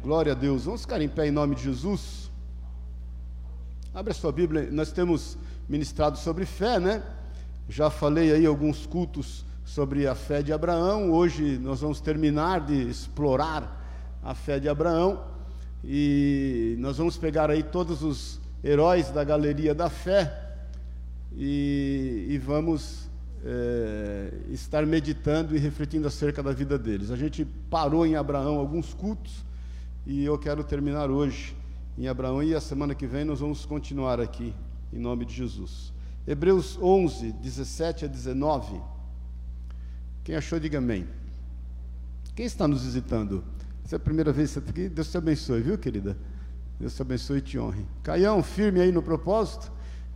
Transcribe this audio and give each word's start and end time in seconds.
Glória 0.00 0.30
a 0.30 0.34
Deus. 0.34 0.64
Vamos 0.64 0.82
ficar 0.82 1.02
em 1.02 1.08
pé 1.08 1.26
em 1.26 1.32
nome 1.32 1.56
de 1.56 1.64
Jesus. 1.64 2.30
Abre 3.92 4.12
a 4.12 4.14
sua 4.14 4.30
Bíblia. 4.30 4.68
Nós 4.70 4.92
temos 4.92 5.36
ministrado 5.68 6.16
sobre 6.16 6.46
fé, 6.46 6.78
né? 6.78 7.02
Já 7.68 7.90
falei 7.90 8.32
aí 8.32 8.46
alguns 8.46 8.86
cultos 8.86 9.44
sobre 9.64 10.06
a 10.06 10.14
fé 10.14 10.40
de 10.40 10.52
Abraão. 10.52 11.10
Hoje 11.10 11.58
nós 11.58 11.80
vamos 11.80 12.00
terminar 12.00 12.64
de 12.64 12.88
explorar 12.88 14.20
a 14.22 14.34
fé 14.34 14.60
de 14.60 14.68
Abraão 14.68 15.24
e 15.82 16.76
nós 16.78 16.96
vamos 16.96 17.16
pegar 17.16 17.50
aí 17.50 17.64
todos 17.64 18.00
os 18.00 18.40
heróis 18.62 19.10
da 19.10 19.24
galeria 19.24 19.74
da 19.74 19.90
fé 19.90 20.58
e, 21.36 22.26
e 22.28 22.38
vamos 22.38 23.10
é, 23.44 24.32
estar 24.50 24.86
meditando 24.86 25.56
e 25.56 25.58
refletindo 25.58 26.06
acerca 26.06 26.40
da 26.40 26.52
vida 26.52 26.78
deles. 26.78 27.10
A 27.10 27.16
gente 27.16 27.44
parou 27.68 28.06
em 28.06 28.14
Abraão 28.14 28.60
alguns 28.60 28.94
cultos 28.94 29.47
e 30.08 30.24
eu 30.24 30.38
quero 30.38 30.64
terminar 30.64 31.10
hoje 31.10 31.54
em 31.98 32.08
Abraão 32.08 32.42
e 32.42 32.54
a 32.54 32.60
semana 32.62 32.94
que 32.94 33.06
vem 33.06 33.26
nós 33.26 33.40
vamos 33.40 33.66
continuar 33.66 34.18
aqui, 34.18 34.54
em 34.90 34.98
nome 34.98 35.26
de 35.26 35.34
Jesus. 35.34 35.92
Hebreus 36.26 36.78
11, 36.80 37.32
17 37.32 38.06
a 38.06 38.08
19. 38.08 38.80
Quem 40.24 40.34
achou, 40.34 40.58
diga 40.58 40.78
amém. 40.78 41.06
Quem 42.34 42.46
está 42.46 42.66
nos 42.66 42.84
visitando? 42.84 43.44
Essa 43.84 43.96
é 43.96 43.98
a 43.98 44.00
primeira 44.00 44.32
vez 44.32 44.48
que 44.48 44.54
você 44.54 44.58
está 44.60 44.70
aqui? 44.70 44.88
Deus 44.88 45.10
te 45.10 45.18
abençoe, 45.18 45.60
viu, 45.60 45.76
querida? 45.76 46.16
Deus 46.80 46.96
te 46.96 47.02
abençoe 47.02 47.38
e 47.38 47.42
te 47.42 47.58
honre. 47.58 47.84
Caião, 48.02 48.42
firme 48.42 48.80
aí 48.80 48.90
no 48.90 49.02
propósito. 49.02 49.70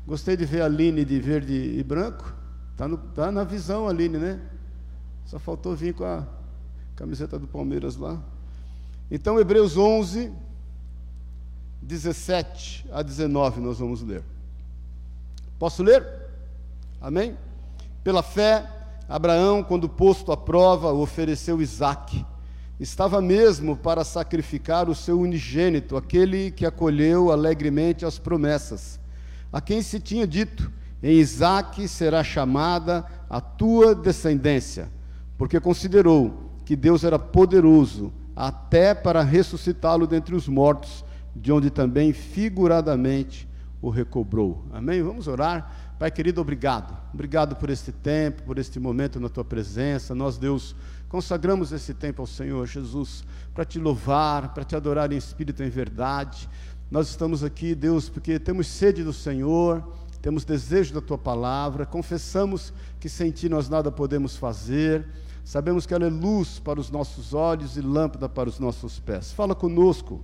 Gostei 0.07 0.39
de 0.39 0.47
ver 0.47 0.63
a 0.63 0.65
Aline 0.65 1.05
de 1.05 1.21
verde 1.21 1.53
e 1.53 1.85
branco. 1.85 2.35
Está 2.71 2.89
tá 3.15 3.31
na 3.31 3.45
visão, 3.45 3.87
Aline, 3.87 4.17
né? 4.17 4.41
Só 5.27 5.39
faltou 5.39 5.77
vir 5.77 5.93
com 5.93 6.05
a 6.05 6.27
camiseta 6.97 7.39
do 7.39 7.47
Palmeiras 7.47 7.97
lá. 7.97 8.32
Então, 9.11 9.39
Hebreus 9.39 9.77
11, 9.77 10.33
17 11.83 12.87
a 12.93 13.03
19, 13.03 13.61
nós 13.61 13.79
vamos 13.79 14.03
ler. 14.03 14.23
Posso 15.59 15.83
ler? 15.83 16.07
Amém? 17.01 17.37
Pela 18.05 18.23
fé, 18.23 18.69
Abraão, 19.09 19.63
quando 19.63 19.89
posto 19.89 20.33
à 20.33 20.37
prova, 20.37 20.93
ofereceu 20.93 21.61
Isaque. 21.61 22.25
Estava 22.81 23.21
mesmo 23.21 23.77
para 23.77 24.05
sacrificar 24.05 24.89
o 24.89 24.95
seu 24.95 25.21
unigênito, 25.21 25.97
aquele 25.97 26.51
que 26.51 26.67
acolheu 26.67 27.31
alegremente 27.31 28.05
as 28.05 28.19
promessas, 28.19 28.99
a 29.53 29.61
quem 29.61 29.83
se 29.83 30.01
tinha 30.01 30.27
dito: 30.27 30.71
Em 31.03 31.13
Isaque 31.19 31.87
será 31.87 32.25
chamada 32.25 33.05
a 33.29 33.41
tua 33.41 33.95
descendência, 33.95 34.91
porque 35.37 35.61
considerou 35.61 36.51
que 36.65 36.75
Deus 36.75 37.05
era 37.05 37.19
poderoso 37.19 38.13
até 38.35 38.95
para 38.95 39.23
ressuscitá-lo 39.23 40.07
dentre 40.07 40.35
os 40.35 40.49
mortos, 40.49 41.05
de 41.35 41.53
onde 41.53 41.71
também 41.71 42.13
figuradamente 42.13 43.49
o 43.81 43.91
recobrou. 43.91 44.65
Amém? 44.73 45.03
Vamos 45.03 45.27
orar. 45.27 45.95
Pai 45.99 46.11
querido, 46.11 46.41
obrigado. 46.41 46.97
Obrigado 47.13 47.57
por 47.57 47.71
este 47.71 47.93
tempo, 47.93 48.43
por 48.43 48.59
este 48.59 48.79
momento 48.81 49.21
na 49.21 49.29
tua 49.29 49.45
presença. 49.45 50.15
Nós, 50.15 50.39
Deus, 50.39 50.75
consagramos 51.09 51.73
esse 51.73 51.93
tempo 51.95 52.23
ao 52.23 52.27
Senhor 52.27 52.67
Jesus 52.67 53.25
para 53.55 53.65
te 53.65 53.79
louvar, 53.79 54.55
para 54.55 54.65
te 54.65 54.75
adorar 54.75 55.13
em 55.13 55.17
espírito 55.17 55.63
e 55.63 55.67
em 55.67 55.71
verdade. 55.71 56.49
Nós 56.91 57.09
estamos 57.09 57.43
aqui, 57.43 57.75
Deus, 57.75 58.09
porque 58.09 58.39
temos 58.39 58.67
sede 58.67 59.03
do 59.03 59.13
Senhor, 59.13 59.83
temos 60.21 60.45
desejo 60.45 60.95
da 60.95 61.01
tua 61.01 61.19
palavra, 61.19 61.85
confessamos 61.85 62.73
que 63.01 63.09
sem 63.09 63.31
ti 63.31 63.49
nós 63.49 63.69
nada 63.69 63.91
podemos 63.91 64.37
fazer. 64.37 65.07
Sabemos 65.45 65.87
que 65.87 65.95
ela 65.95 66.07
é 66.07 66.11
luz 66.11 66.59
para 66.59 66.81
os 66.81 66.91
nossos 66.91 67.35
olhos 67.35 67.77
e 67.77 67.81
lâmpada 67.81 68.29
para 68.29 68.49
os 68.49 68.59
nossos 68.59 68.99
pés. 69.01 69.33
Fala 69.33 69.55
conosco, 69.55 70.21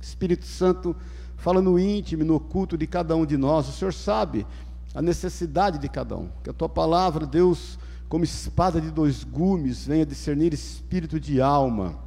Espírito 0.00 0.44
Santo, 0.44 0.94
fala 1.36 1.62
no 1.62 1.78
íntimo, 1.78 2.24
no 2.24 2.36
oculto 2.36 2.76
de 2.76 2.86
cada 2.86 3.14
um 3.16 3.24
de 3.24 3.36
nós. 3.36 3.68
O 3.68 3.72
Senhor 3.72 3.92
sabe 3.92 4.46
a 4.94 5.00
necessidade 5.00 5.78
de 5.78 5.88
cada 5.88 6.16
um. 6.16 6.28
Que 6.42 6.50
a 6.50 6.52
tua 6.52 6.68
palavra, 6.68 7.26
Deus, 7.26 7.78
como 8.08 8.24
espada 8.24 8.80
de 8.80 8.90
dois 8.90 9.24
gumes, 9.24 9.86
venha 9.86 10.06
discernir 10.06 10.52
espírito 10.52 11.18
de 11.18 11.40
alma, 11.40 11.98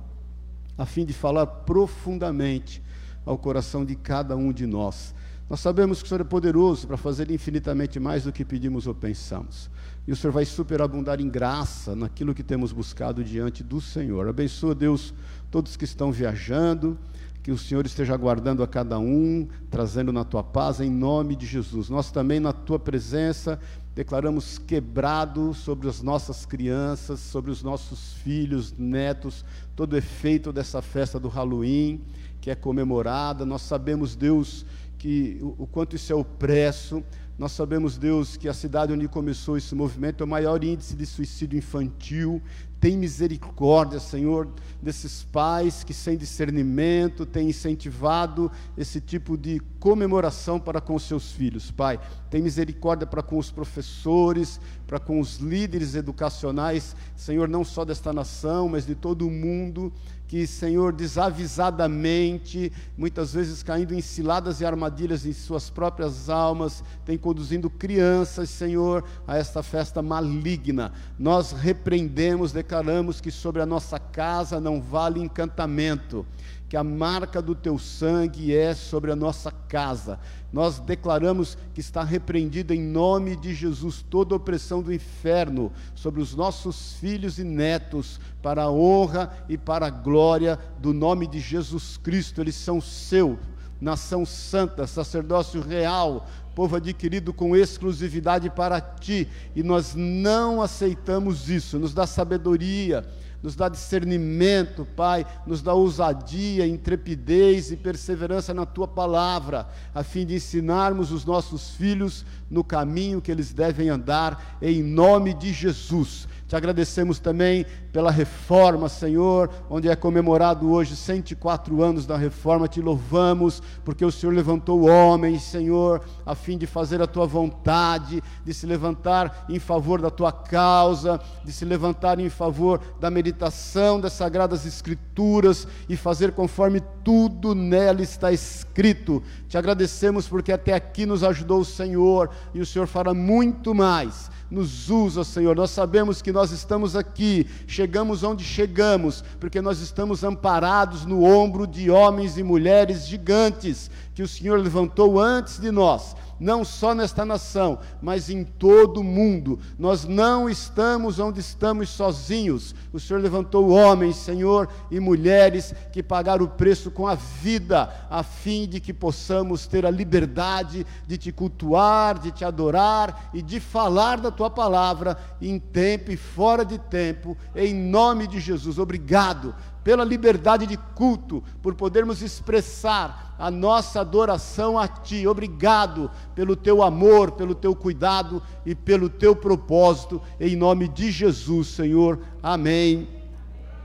a 0.78 0.86
fim 0.86 1.06
de 1.06 1.14
falar 1.14 1.46
profundamente 1.46 2.84
ao 3.26 3.38
coração 3.38 3.84
de 3.84 3.96
cada 3.96 4.36
um 4.36 4.52
de 4.52 4.66
nós. 4.66 5.14
Nós 5.50 5.60
sabemos 5.60 6.00
que 6.00 6.06
o 6.06 6.08
Senhor 6.10 6.22
é 6.22 6.26
poderoso 6.26 6.88
para 6.88 6.98
fazer 6.98 7.32
infinitamente 7.32 8.00
mais 8.00 8.24
do 8.24 8.32
que 8.32 8.44
pedimos 8.44 8.86
ou 8.86 8.94
pensamos 8.94 9.70
e 10.08 10.12
o 10.12 10.16
Senhor 10.16 10.32
vai 10.32 10.46
superabundar 10.46 11.20
em 11.20 11.28
graça 11.28 11.94
naquilo 11.94 12.34
que 12.34 12.42
temos 12.42 12.72
buscado 12.72 13.24
diante 13.26 13.62
do 13.62 13.82
Senhor. 13.82 14.26
Abençoa, 14.30 14.74
Deus, 14.74 15.14
todos 15.52 15.76
que 15.76 15.84
estão 15.84 16.14
viajando, 16.14 16.98
que 17.44 17.52
o 17.52 17.58
Senhor 17.58 17.86
esteja 17.86 18.16
guardando 18.16 18.64
a 18.64 18.68
cada 18.68 18.98
um, 18.98 19.46
trazendo 19.70 20.14
na 20.14 20.24
tua 20.24 20.42
paz, 20.42 20.80
em 20.80 20.90
nome 20.90 21.36
de 21.36 21.46
Jesus. 21.46 21.90
Nós 21.90 22.10
também, 22.10 22.40
na 22.40 22.54
tua 22.54 22.80
presença, 22.80 23.60
declaramos 23.94 24.58
quebrado 24.58 25.54
sobre 25.54 25.90
as 25.90 26.02
nossas 26.02 26.46
crianças, 26.46 27.20
sobre 27.20 27.52
os 27.52 27.62
nossos 27.62 28.14
filhos, 28.14 28.74
netos, 28.78 29.44
todo 29.76 29.92
o 29.92 29.98
efeito 29.98 30.54
dessa 30.54 30.82
festa 30.82 31.20
do 31.20 31.28
Halloween, 31.28 32.02
que 32.40 32.50
é 32.50 32.56
comemorada. 32.56 33.46
Nós 33.46 33.62
sabemos, 33.62 34.16
Deus, 34.16 34.66
que 34.98 35.38
o, 35.42 35.64
o 35.64 35.68
quanto 35.68 35.96
isso 35.96 36.12
é 36.12 36.16
opresso 36.16 37.04
nós 37.38 37.52
sabemos, 37.52 38.00
Deus, 38.00 38.36
que 38.36 38.50
a 38.50 38.54
cidade 38.54 38.92
onde 38.92 39.08
começou 39.08 39.58
esse 39.58 39.76
movimento 39.76 40.24
é 40.24 40.26
o 40.26 40.28
maior 40.28 40.64
índice 40.64 40.96
de 40.96 41.06
suicídio 41.06 41.56
infantil. 41.56 42.42
Tem 42.80 42.98
misericórdia, 42.98 44.00
Senhor, 44.00 44.50
desses 44.82 45.24
pais 45.24 45.84
que, 45.84 45.94
sem 45.94 46.18
discernimento, 46.18 47.28
têm 47.28 47.50
incentivado 47.50 48.52
esse 48.76 49.00
tipo 49.00 49.38
de 49.38 49.60
comemoração 49.80 50.60
para 50.60 50.82
com 50.82 50.98
seus 50.98 51.32
filhos. 51.32 51.70
Pai, 51.70 52.00
tem 52.32 52.42
misericórdia 52.42 53.06
para 53.06 53.22
com 53.22 53.38
os 53.38 53.52
professores, 53.52 54.60
para 54.88 55.00
com 55.00 55.20
os 55.20 55.38
líderes 55.38 55.94
educacionais, 55.94 56.96
Senhor, 57.16 57.48
não 57.48 57.64
só 57.64 57.86
desta 57.86 58.12
nação, 58.12 58.68
mas 58.68 58.84
de 58.84 58.96
todo 58.96 59.28
o 59.28 59.32
mundo 59.32 59.94
que, 60.28 60.46
Senhor, 60.46 60.92
desavisadamente, 60.92 62.72
muitas 62.98 63.34
vezes 63.34 63.64
caindo 63.64 63.94
em 63.94 64.02
ciladas 64.02 64.60
e 64.60 64.66
armadilhas 64.66 65.26
em 65.26 65.32
suas 65.32 65.70
próprias 65.70 66.30
almas, 66.30 66.84
tem 67.06 67.18
conduzindo 67.18 67.70
crianças, 67.70 68.50
Senhor, 68.50 69.04
a 69.26 69.38
esta 69.38 69.64
festa 69.64 70.02
maligna. 70.02 70.92
Nós 71.18 71.54
repreendemos, 71.54 72.52
declaramos 72.52 73.22
que 73.22 73.32
sobre 73.32 73.62
a 73.62 73.66
nossa 73.66 73.98
casa 74.00 74.60
não 74.60 74.82
vale 74.82 75.22
encantamento 75.22 76.26
que 76.70 76.76
a 76.76 76.84
marca 76.84 77.42
do 77.42 77.56
teu 77.56 77.80
sangue 77.80 78.54
é 78.54 78.74
sobre 78.74 79.12
a 79.12 79.16
nossa 79.16 79.52
casa. 79.52 80.20
Nós 80.52 80.80
declaramos 80.80 81.58
que 81.74 81.80
está 81.80 82.04
repreendida 82.04 82.76
em 82.76 82.82
nome 82.82 83.36
de 83.36 83.54
Jesus 83.54 84.04
toda 84.10 84.36
opressão 84.36 84.82
do 84.82 84.94
inferno 84.94 85.72
sobre 85.96 86.22
os 86.22 86.36
nossos 86.36 86.94
filhos 86.94 87.40
e 87.40 87.44
netos, 87.44 88.20
para 88.42 88.64
a 88.64 88.72
honra 88.72 89.32
e 89.48 89.58
para 89.58 89.88
a 89.88 89.90
glória 89.90 90.60
do 90.80 90.94
nome 90.94 91.26
de 91.26 91.40
Jesus 91.40 91.98
Cristo. 91.98 92.42
Eles 92.42 92.56
são 92.56 92.82
seu, 92.82 93.40
nação 93.80 94.26
santa, 94.26 94.86
sacerdócio 94.88 95.62
real, 95.62 96.28
povo 96.54 96.76
adquirido 96.76 97.34
com 97.34 97.56
exclusividade 97.56 98.50
para 98.50 98.82
ti, 98.82 99.28
e 99.56 99.64
nós 99.64 99.94
não 99.96 100.62
aceitamos 100.62 101.50
isso. 101.50 101.80
Nos 101.80 101.94
dá 101.94 102.06
sabedoria 102.06 103.06
nos 103.42 103.56
dá 103.56 103.70
discernimento, 103.70 104.86
Pai, 104.96 105.26
nos 105.46 105.62
dá 105.62 105.74
ousadia, 105.74 106.66
intrepidez 106.68 107.72
e 107.72 107.78
perseverança 107.78 108.54
na 108.54 108.66
tua 108.66 108.88
palavra, 108.88 109.68
a 109.94 110.04
fim 110.04 110.26
de 110.26 110.36
ensinarmos 110.36 111.12
os 111.12 111.24
nossos 111.24 111.72
filhos 111.72 112.26
no 112.50 112.64
caminho 112.64 113.22
que 113.22 113.32
eles 113.32 113.54
devem 113.54 113.90
andar, 113.90 114.58
em 114.62 114.82
nome 114.82 115.34
de 115.34 115.54
Jesus. 115.54 116.28
Te 116.48 116.56
agradecemos 116.56 117.20
também 117.20 117.66
pela 117.92 118.10
reforma, 118.10 118.88
Senhor, 118.88 119.50
onde 119.70 119.90
é 119.90 119.96
comemorado 119.98 120.72
hoje 120.72 120.96
104 120.96 121.84
anos 121.84 122.06
da 122.06 122.16
reforma. 122.16 122.70
Te 122.70 122.80
louvamos, 122.80 123.62
porque 123.84 124.06
o 124.06 124.12
Senhor 124.12 124.34
levantou 124.34 124.88
homens, 124.88 125.44
Senhor, 125.44 126.02
a 126.26 126.34
fim 126.36 126.58
de 126.58 126.66
fazer 126.66 127.02
a 127.02 127.08
tua 127.08 127.26
vontade, 127.26 128.24
de 128.46 128.54
se 128.54 128.66
levantar 128.66 129.46
em 129.50 129.60
favor 129.60 130.02
da 130.02 130.10
tua 130.10 130.32
causa, 130.32 131.20
de 131.44 131.52
se 131.52 131.66
levantar 131.66 132.18
em 132.18 132.30
favor 132.30 132.80
da 132.98 133.12
meditação 133.12 134.00
das 134.00 134.14
sagradas 134.14 134.66
Escrituras 134.66 135.68
e 135.90 135.98
fazer 135.98 136.32
conforme 136.32 136.82
tudo 137.04 137.54
nela 137.54 138.02
está 138.02 138.32
escrito. 138.32 139.22
Te 139.50 139.58
agradecemos 139.58 140.30
porque 140.30 140.54
até 140.54 140.74
aqui 140.74 141.06
nos 141.06 141.26
ajudou 141.26 141.60
o 141.60 141.66
Senhor 141.66 142.30
e 142.54 142.62
o 142.62 142.66
Senhor 142.66 142.88
fará 142.88 143.14
muito 143.14 143.76
mais 143.76 144.30
nos 144.50 144.90
usa, 144.90 145.24
Senhor. 145.24 145.56
Nós 145.56 145.72
sabemos 145.72 146.22
que 146.22 146.32
nós 146.32 146.52
estamos 146.52 146.96
aqui, 146.96 147.48
chegamos 147.68 148.24
onde 148.24 148.44
chegamos, 148.44 149.24
porque 149.40 149.62
nós 149.62 149.80
estamos 149.80 150.24
amparados 150.24 151.06
no 151.06 151.24
ombro 151.24 151.68
de 151.68 151.92
homens 151.92 152.38
e 152.38 152.44
mulheres 152.44 153.08
gigantes 153.08 153.92
que 154.14 154.24
o 154.24 154.28
Senhor 154.28 154.60
levantou 154.60 155.20
antes 155.20 155.60
de 155.60 155.72
nós 155.72 156.16
não 156.40 156.64
só 156.64 156.94
nesta 156.94 157.26
nação, 157.26 157.80
mas 158.02 158.30
em 158.30 158.44
todo 158.44 159.02
o 159.02 159.04
mundo. 159.04 159.60
Nós 159.78 160.06
não 160.06 160.50
estamos 160.50 161.20
onde 161.20 161.40
estamos 161.40 161.90
sozinhos. 161.90 162.76
O 162.94 163.00
Senhor 163.00 163.22
levantou 163.22 163.70
homens, 163.70 164.16
Senhor, 164.16 164.70
e 164.92 165.00
mulheres 165.00 165.74
que 165.92 166.04
pagaram 166.04 166.46
o 166.46 166.50
preço 166.50 166.92
com 166.92 167.08
a 167.08 167.16
vida, 167.16 168.08
a 168.10 168.24
fim 168.24 168.68
de 168.68 168.80
que 168.80 168.94
possamos 168.94 169.68
ter 169.68 169.86
a 169.86 169.92
liberdade 169.92 170.86
de 171.06 171.18
te 171.18 171.32
cultuar, 171.32 172.20
de 172.20 172.32
te 172.32 172.46
adorar 172.46 173.30
e 173.34 173.42
de 173.42 173.60
falar 173.60 174.20
da 174.20 174.32
tua 174.32 174.50
palavra 174.50 175.18
em 175.42 175.60
tempo 175.60 176.12
e 176.12 176.18
fora 176.18 176.64
de 176.64 176.78
tempo, 176.78 177.38
em 177.56 177.74
nome 177.74 178.28
de 178.28 178.40
Jesus. 178.40 178.78
Obrigado 178.78 179.56
pela 179.88 180.04
liberdade 180.04 180.68
de 180.68 180.76
culto, 180.76 181.42
por 181.62 181.74
podermos 181.74 182.22
expressar 182.22 183.34
a 183.40 183.50
nossa 183.50 184.02
adoração 184.02 184.78
a 184.78 184.86
Ti. 184.86 185.26
Obrigado 185.26 186.12
pelo 186.36 186.58
Teu 186.58 186.84
amor, 186.84 187.32
pelo 187.32 187.56
Teu 187.56 187.74
cuidado 187.74 188.44
e 188.66 188.76
pelo 188.76 189.08
Teu 189.08 189.34
propósito, 189.34 190.22
em 190.42 190.58
nome 190.58 190.90
de 190.90 191.10
Jesus, 191.10 191.68
Senhor. 191.68 192.20
Amém 192.44 193.08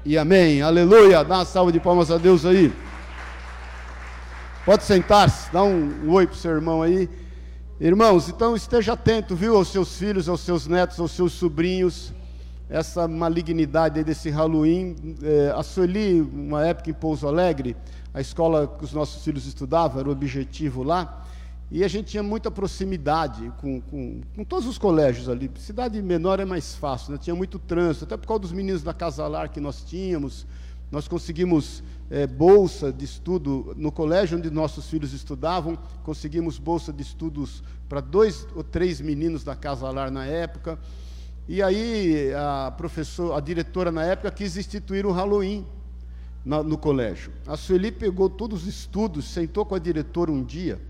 e 0.04 0.18
amém. 0.18 0.60
Aleluia. 0.60 1.22
Dá 1.22 1.36
uma 1.36 1.44
salva 1.44 1.70
de 1.70 1.78
palmas 1.78 2.10
a 2.10 2.18
Deus 2.18 2.44
aí. 2.44 2.72
Pode 4.66 4.82
sentar-se, 4.82 5.52
dá 5.52 5.62
um, 5.62 6.08
um 6.08 6.10
oi 6.10 6.26
para 6.26 6.34
o 6.34 6.36
seu 6.36 6.50
irmão 6.50 6.82
aí. 6.82 7.08
Irmãos, 7.78 8.28
então 8.28 8.56
esteja 8.56 8.94
atento, 8.94 9.36
viu, 9.36 9.54
aos 9.54 9.68
seus 9.68 9.96
filhos, 9.96 10.28
aos 10.28 10.40
seus 10.40 10.66
netos, 10.66 10.98
aos 10.98 11.12
seus 11.12 11.32
sobrinhos 11.32 12.12
essa 12.72 13.06
malignidade 13.06 14.02
desse 14.02 14.30
Halloween. 14.30 14.96
É, 15.22 15.52
a 15.54 15.62
Sueli, 15.62 16.22
uma 16.22 16.66
época 16.66 16.88
em 16.88 16.94
Pouso 16.94 17.28
Alegre, 17.28 17.76
a 18.14 18.20
escola 18.20 18.66
que 18.66 18.82
os 18.82 18.94
nossos 18.94 19.22
filhos 19.22 19.46
estudavam, 19.46 20.00
era 20.00 20.08
o 20.08 20.12
objetivo 20.12 20.82
lá, 20.82 21.22
e 21.70 21.84
a 21.84 21.88
gente 21.88 22.06
tinha 22.06 22.22
muita 22.22 22.50
proximidade 22.50 23.52
com, 23.60 23.80
com, 23.82 24.22
com 24.34 24.44
todos 24.44 24.66
os 24.66 24.78
colégios 24.78 25.28
ali. 25.28 25.50
Cidade 25.56 26.00
menor 26.00 26.40
é 26.40 26.46
mais 26.46 26.74
fácil, 26.74 27.12
né? 27.12 27.18
tinha 27.18 27.36
muito 27.36 27.58
trânsito, 27.58 28.06
até 28.06 28.16
por 28.16 28.26
causa 28.26 28.40
dos 28.40 28.52
meninos 28.52 28.82
da 28.82 28.94
Casalar 28.94 29.50
que 29.50 29.60
nós 29.60 29.82
tínhamos. 29.84 30.46
Nós 30.90 31.06
conseguimos 31.06 31.82
é, 32.10 32.26
bolsa 32.26 32.90
de 32.92 33.04
estudo 33.04 33.74
no 33.76 33.92
colégio 33.92 34.36
onde 34.38 34.50
nossos 34.50 34.88
filhos 34.88 35.12
estudavam, 35.12 35.78
conseguimos 36.04 36.58
bolsa 36.58 36.92
de 36.92 37.02
estudos 37.02 37.62
para 37.88 38.00
dois 38.00 38.46
ou 38.54 38.62
três 38.62 39.00
meninos 39.00 39.44
da 39.44 39.54
Casalar 39.54 40.10
na 40.10 40.26
época. 40.26 40.78
E 41.48 41.60
aí 41.62 42.32
a 42.34 42.70
professora, 42.70 43.36
a 43.36 43.40
diretora 43.40 43.90
na 43.90 44.04
época 44.04 44.30
quis 44.30 44.56
instituir 44.56 45.04
o 45.04 45.10
Halloween 45.10 45.66
na, 46.44 46.62
no 46.62 46.78
colégio. 46.78 47.32
A 47.46 47.56
Sueli 47.56 47.90
pegou 47.90 48.30
todos 48.30 48.62
os 48.62 48.68
estudos, 48.68 49.24
sentou 49.24 49.64
com 49.66 49.74
a 49.74 49.78
diretora 49.78 50.30
um 50.30 50.42
dia 50.42 50.80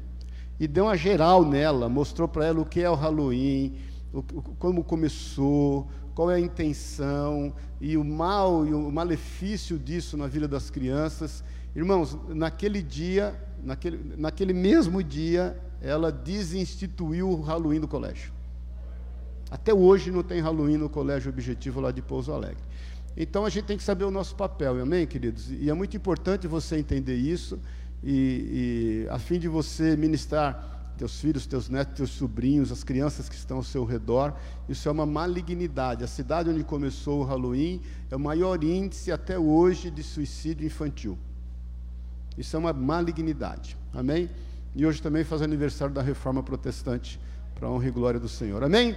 e 0.61 0.69
deu 0.69 0.85
uma 0.85 0.97
geral 0.97 1.45
nela, 1.45 1.89
mostrou 1.89 2.29
para 2.29 2.47
ela 2.47 2.61
o 2.61 2.67
que 2.67 2.81
é 2.81 2.91
o 2.91 2.95
Halloween, 2.95 3.75
o, 4.13 4.23
como 4.59 4.85
começou, 4.85 5.89
qual 6.15 6.31
é 6.31 6.35
a 6.35 6.41
intenção 6.41 7.53
e 7.81 7.97
o 7.97 8.05
mal 8.05 8.67
e 8.67 8.75
o 8.75 8.91
malefício 8.93 9.79
disso 9.79 10.17
na 10.17 10.27
vida 10.27 10.47
das 10.47 10.71
crianças. 10.71 11.43
Irmãos, 11.75 12.17
naquele 12.29 12.83
dia, 12.83 13.35
naquele, 13.63 14.15
naquele 14.19 14.53
mesmo 14.53 15.03
dia, 15.03 15.59
ela 15.81 16.13
desinstituiu 16.13 17.31
o 17.31 17.41
Halloween 17.41 17.81
do 17.81 17.89
colégio. 17.89 18.33
Até 19.53 19.75
hoje 19.75 20.11
não 20.11 20.23
tem 20.23 20.41
Halloween 20.41 20.79
no 20.79 20.89
Colégio 20.89 21.31
Objetivo 21.31 21.79
lá 21.79 21.91
de 21.93 22.01
Pouso 22.01 22.33
Alegre. 22.33 22.65
Então 23.15 23.45
a 23.45 23.51
gente 23.51 23.67
tem 23.67 23.77
que 23.77 23.83
saber 23.83 24.05
o 24.05 24.11
nosso 24.11 24.35
papel, 24.35 24.81
amém, 24.81 25.07
queridos? 25.07 25.51
E 25.51 25.69
é 25.69 25.75
muito 25.75 25.95
importante 25.95 26.49
você 26.49 26.79
entender 26.79 27.17
isso, 27.17 27.61
e, 28.03 29.05
e 29.05 29.09
a 29.11 29.19
fim 29.19 29.39
de 29.39 29.49
você 29.49 29.95
ministrar 29.95 30.95
teus 30.97 31.21
filhos, 31.21 31.47
teus 31.47 31.69
netos, 31.69 31.95
teus 31.95 32.11
sobrinhos, 32.13 32.73
as 32.73 32.83
crianças 32.83 33.29
que 33.29 33.35
estão 33.35 33.59
ao 33.59 33.63
seu 33.63 33.85
redor. 33.85 34.33
Isso 34.71 34.89
é 34.89 34.91
uma 34.91 35.05
malignidade. 35.05 36.03
A 36.03 36.07
cidade 36.07 36.49
onde 36.49 36.65
começou 36.65 37.21
o 37.21 37.23
Halloween 37.23 37.83
é 38.11 38.17
o 38.17 38.21
maior 38.21 38.65
índice 38.65 39.13
até 39.13 39.39
hoje 39.39 39.91
de 39.91 40.03
suicídio 40.03 40.67
infantil. 40.67 41.19
Isso 42.39 42.57
é 42.57 42.59
uma 42.59 42.73
malignidade. 42.73 43.77
Amém? 43.93 44.31
E 44.75 44.87
hoje 44.87 45.03
também 45.03 45.25
faz 45.25 45.43
aniversário 45.43 45.93
da 45.93 46.01
reforma 46.01 46.43
protestante, 46.43 47.21
para 47.55 47.69
a 47.69 47.71
honra 47.71 47.89
e 47.89 47.91
glória 47.91 48.19
do 48.19 48.31
Senhor. 48.31 48.65
Amém? 48.65 48.97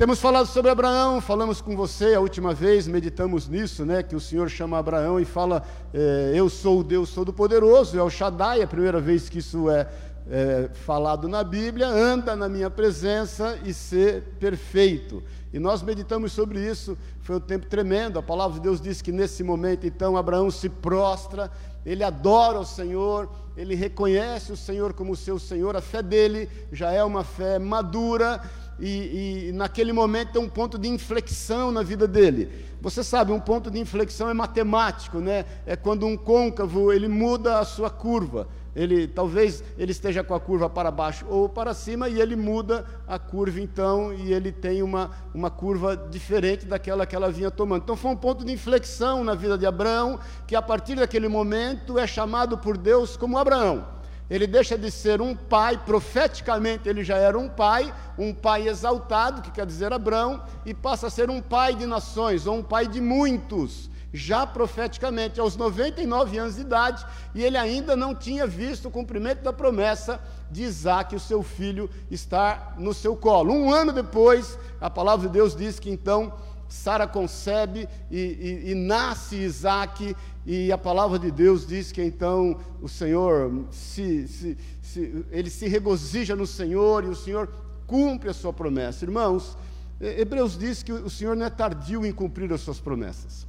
Temos 0.00 0.18
falado 0.18 0.46
sobre 0.46 0.70
Abraão, 0.70 1.20
falamos 1.20 1.60
com 1.60 1.76
você 1.76 2.14
a 2.14 2.20
última 2.20 2.54
vez, 2.54 2.88
meditamos 2.88 3.46
nisso, 3.46 3.84
né? 3.84 4.02
Que 4.02 4.16
o 4.16 4.20
Senhor 4.20 4.48
chama 4.48 4.78
Abraão 4.78 5.20
e 5.20 5.26
fala: 5.26 5.62
é, 5.92 6.32
Eu 6.34 6.48
sou 6.48 6.80
o 6.80 6.82
Deus 6.82 7.12
Todo-Poderoso, 7.12 7.98
é 7.98 8.02
o 8.02 8.08
Shaddai, 8.08 8.60
é 8.60 8.62
a 8.62 8.66
primeira 8.66 8.98
vez 8.98 9.28
que 9.28 9.40
isso 9.40 9.68
é, 9.68 9.86
é 10.30 10.70
falado 10.72 11.28
na 11.28 11.44
Bíblia, 11.44 11.86
anda 11.86 12.34
na 12.34 12.48
minha 12.48 12.70
presença 12.70 13.58
e 13.62 13.74
ser 13.74 14.22
perfeito. 14.40 15.22
E 15.52 15.58
nós 15.58 15.82
meditamos 15.82 16.32
sobre 16.32 16.66
isso, 16.66 16.96
foi 17.20 17.36
um 17.36 17.40
tempo 17.40 17.66
tremendo. 17.66 18.18
A 18.18 18.22
palavra 18.22 18.54
de 18.54 18.62
Deus 18.62 18.80
diz 18.80 19.02
que 19.02 19.12
nesse 19.12 19.44
momento, 19.44 19.86
então, 19.86 20.16
Abraão 20.16 20.50
se 20.50 20.70
prostra, 20.70 21.50
ele 21.84 22.02
adora 22.02 22.58
o 22.58 22.64
Senhor, 22.64 23.28
ele 23.54 23.74
reconhece 23.74 24.50
o 24.50 24.56
Senhor 24.56 24.94
como 24.94 25.14
seu 25.14 25.38
Senhor, 25.38 25.76
a 25.76 25.82
fé 25.82 26.02
dele 26.02 26.48
já 26.72 26.90
é 26.90 27.04
uma 27.04 27.22
fé 27.22 27.58
madura 27.58 28.40
e, 28.80 29.48
e 29.48 29.52
naquele 29.52 29.92
momento 29.92 30.32
tem 30.32 30.42
um 30.42 30.48
ponto 30.48 30.78
de 30.78 30.88
inflexão 30.88 31.70
na 31.70 31.82
vida 31.82 32.08
dele. 32.08 32.50
Você 32.80 33.04
sabe, 33.04 33.30
um 33.30 33.40
ponto 33.40 33.70
de 33.70 33.78
inflexão 33.78 34.30
é 34.30 34.34
matemático, 34.34 35.18
né? 35.18 35.44
É 35.66 35.76
quando 35.76 36.06
um 36.06 36.16
côncavo 36.16 36.92
ele 36.92 37.08
muda 37.08 37.58
a 37.58 37.64
sua 37.64 37.90
curva. 37.90 38.48
Ele 38.74 39.06
talvez 39.06 39.62
ele 39.76 39.90
esteja 39.90 40.22
com 40.22 40.32
a 40.32 40.40
curva 40.40 40.70
para 40.70 40.90
baixo 40.90 41.26
ou 41.28 41.48
para 41.48 41.74
cima 41.74 42.08
e 42.08 42.20
ele 42.20 42.36
muda 42.36 42.86
a 43.06 43.18
curva 43.18 43.60
então 43.60 44.14
e 44.14 44.32
ele 44.32 44.52
tem 44.52 44.82
uma, 44.82 45.10
uma 45.34 45.50
curva 45.50 45.96
diferente 45.96 46.64
daquela 46.64 47.04
que 47.04 47.14
ela 47.14 47.30
vinha 47.30 47.50
tomando. 47.50 47.82
Então 47.82 47.96
foi 47.96 48.12
um 48.12 48.16
ponto 48.16 48.44
de 48.44 48.52
inflexão 48.52 49.24
na 49.24 49.34
vida 49.34 49.58
de 49.58 49.66
Abraão 49.66 50.18
que 50.46 50.54
a 50.54 50.62
partir 50.62 50.94
daquele 50.94 51.28
momento 51.28 51.98
é 51.98 52.06
chamado 52.06 52.56
por 52.56 52.78
Deus 52.78 53.16
como 53.16 53.36
Abraão 53.36 53.99
ele 54.30 54.46
deixa 54.46 54.78
de 54.78 54.90
ser 54.92 55.20
um 55.20 55.34
pai, 55.34 55.76
profeticamente 55.76 56.88
ele 56.88 57.02
já 57.02 57.16
era 57.16 57.36
um 57.36 57.48
pai, 57.48 57.92
um 58.16 58.32
pai 58.32 58.68
exaltado, 58.68 59.42
que 59.42 59.50
quer 59.50 59.66
dizer 59.66 59.92
Abraão, 59.92 60.40
e 60.64 60.72
passa 60.72 61.08
a 61.08 61.10
ser 61.10 61.28
um 61.28 61.42
pai 61.42 61.74
de 61.74 61.84
nações, 61.84 62.46
ou 62.46 62.56
um 62.56 62.62
pai 62.62 62.86
de 62.86 63.00
muitos, 63.00 63.90
já 64.12 64.46
profeticamente, 64.46 65.40
aos 65.40 65.56
99 65.56 66.38
anos 66.38 66.54
de 66.54 66.60
idade, 66.60 67.04
e 67.34 67.42
ele 67.42 67.56
ainda 67.56 67.96
não 67.96 68.14
tinha 68.14 68.46
visto 68.46 68.86
o 68.86 68.90
cumprimento 68.90 69.42
da 69.42 69.52
promessa 69.52 70.20
de 70.48 70.62
Isaac, 70.62 71.14
o 71.14 71.20
seu 71.20 71.42
filho, 71.42 71.90
estar 72.08 72.76
no 72.78 72.94
seu 72.94 73.16
colo. 73.16 73.52
Um 73.52 73.72
ano 73.72 73.92
depois, 73.92 74.56
a 74.80 74.88
palavra 74.88 75.26
de 75.26 75.32
Deus 75.32 75.56
diz 75.56 75.78
que 75.78 75.90
então 75.90 76.32
Sara 76.70 77.06
concebe 77.06 77.88
e, 78.10 78.18
e, 78.64 78.70
e, 78.70 78.74
nasce 78.76 79.34
Isaac, 79.36 80.16
e 80.46 80.70
a 80.70 80.78
palavra 80.78 81.18
de 81.18 81.30
Deus 81.30 81.66
diz 81.66 81.90
que 81.90 82.02
então 82.02 82.56
o 82.80 82.88
Senhor 82.88 83.66
se, 83.72 84.28
se, 84.28 84.58
se, 84.80 85.26
ele 85.32 85.50
se 85.50 85.66
regozija 85.66 86.36
no 86.36 86.46
Senhor 86.46 87.04
e 87.04 87.08
o 87.08 87.16
Senhor 87.16 87.52
cumpre 87.88 88.30
a 88.30 88.32
sua 88.32 88.52
promessa. 88.52 89.04
Irmãos, 89.04 89.58
Hebreus 90.00 90.56
diz 90.56 90.80
que 90.82 90.92
o 90.92 91.10
Senhor 91.10 91.36
não 91.36 91.44
é 91.44 91.50
tardio 91.50 92.06
em 92.06 92.12
cumprir 92.12 92.52
as 92.52 92.60
suas 92.60 92.78
promessas. 92.78 93.46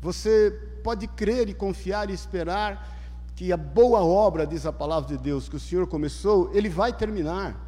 Você 0.00 0.50
pode 0.82 1.06
crer 1.06 1.48
e 1.48 1.54
confiar 1.54 2.10
e 2.10 2.12
esperar 2.12 2.98
que 3.36 3.52
a 3.52 3.56
boa 3.56 4.00
obra, 4.00 4.44
diz 4.44 4.66
a 4.66 4.72
palavra 4.72 5.16
de 5.16 5.22
Deus, 5.22 5.48
que 5.48 5.54
o 5.54 5.60
Senhor 5.60 5.86
começou, 5.86 6.50
ele 6.52 6.68
vai 6.68 6.92
terminar. 6.92 7.67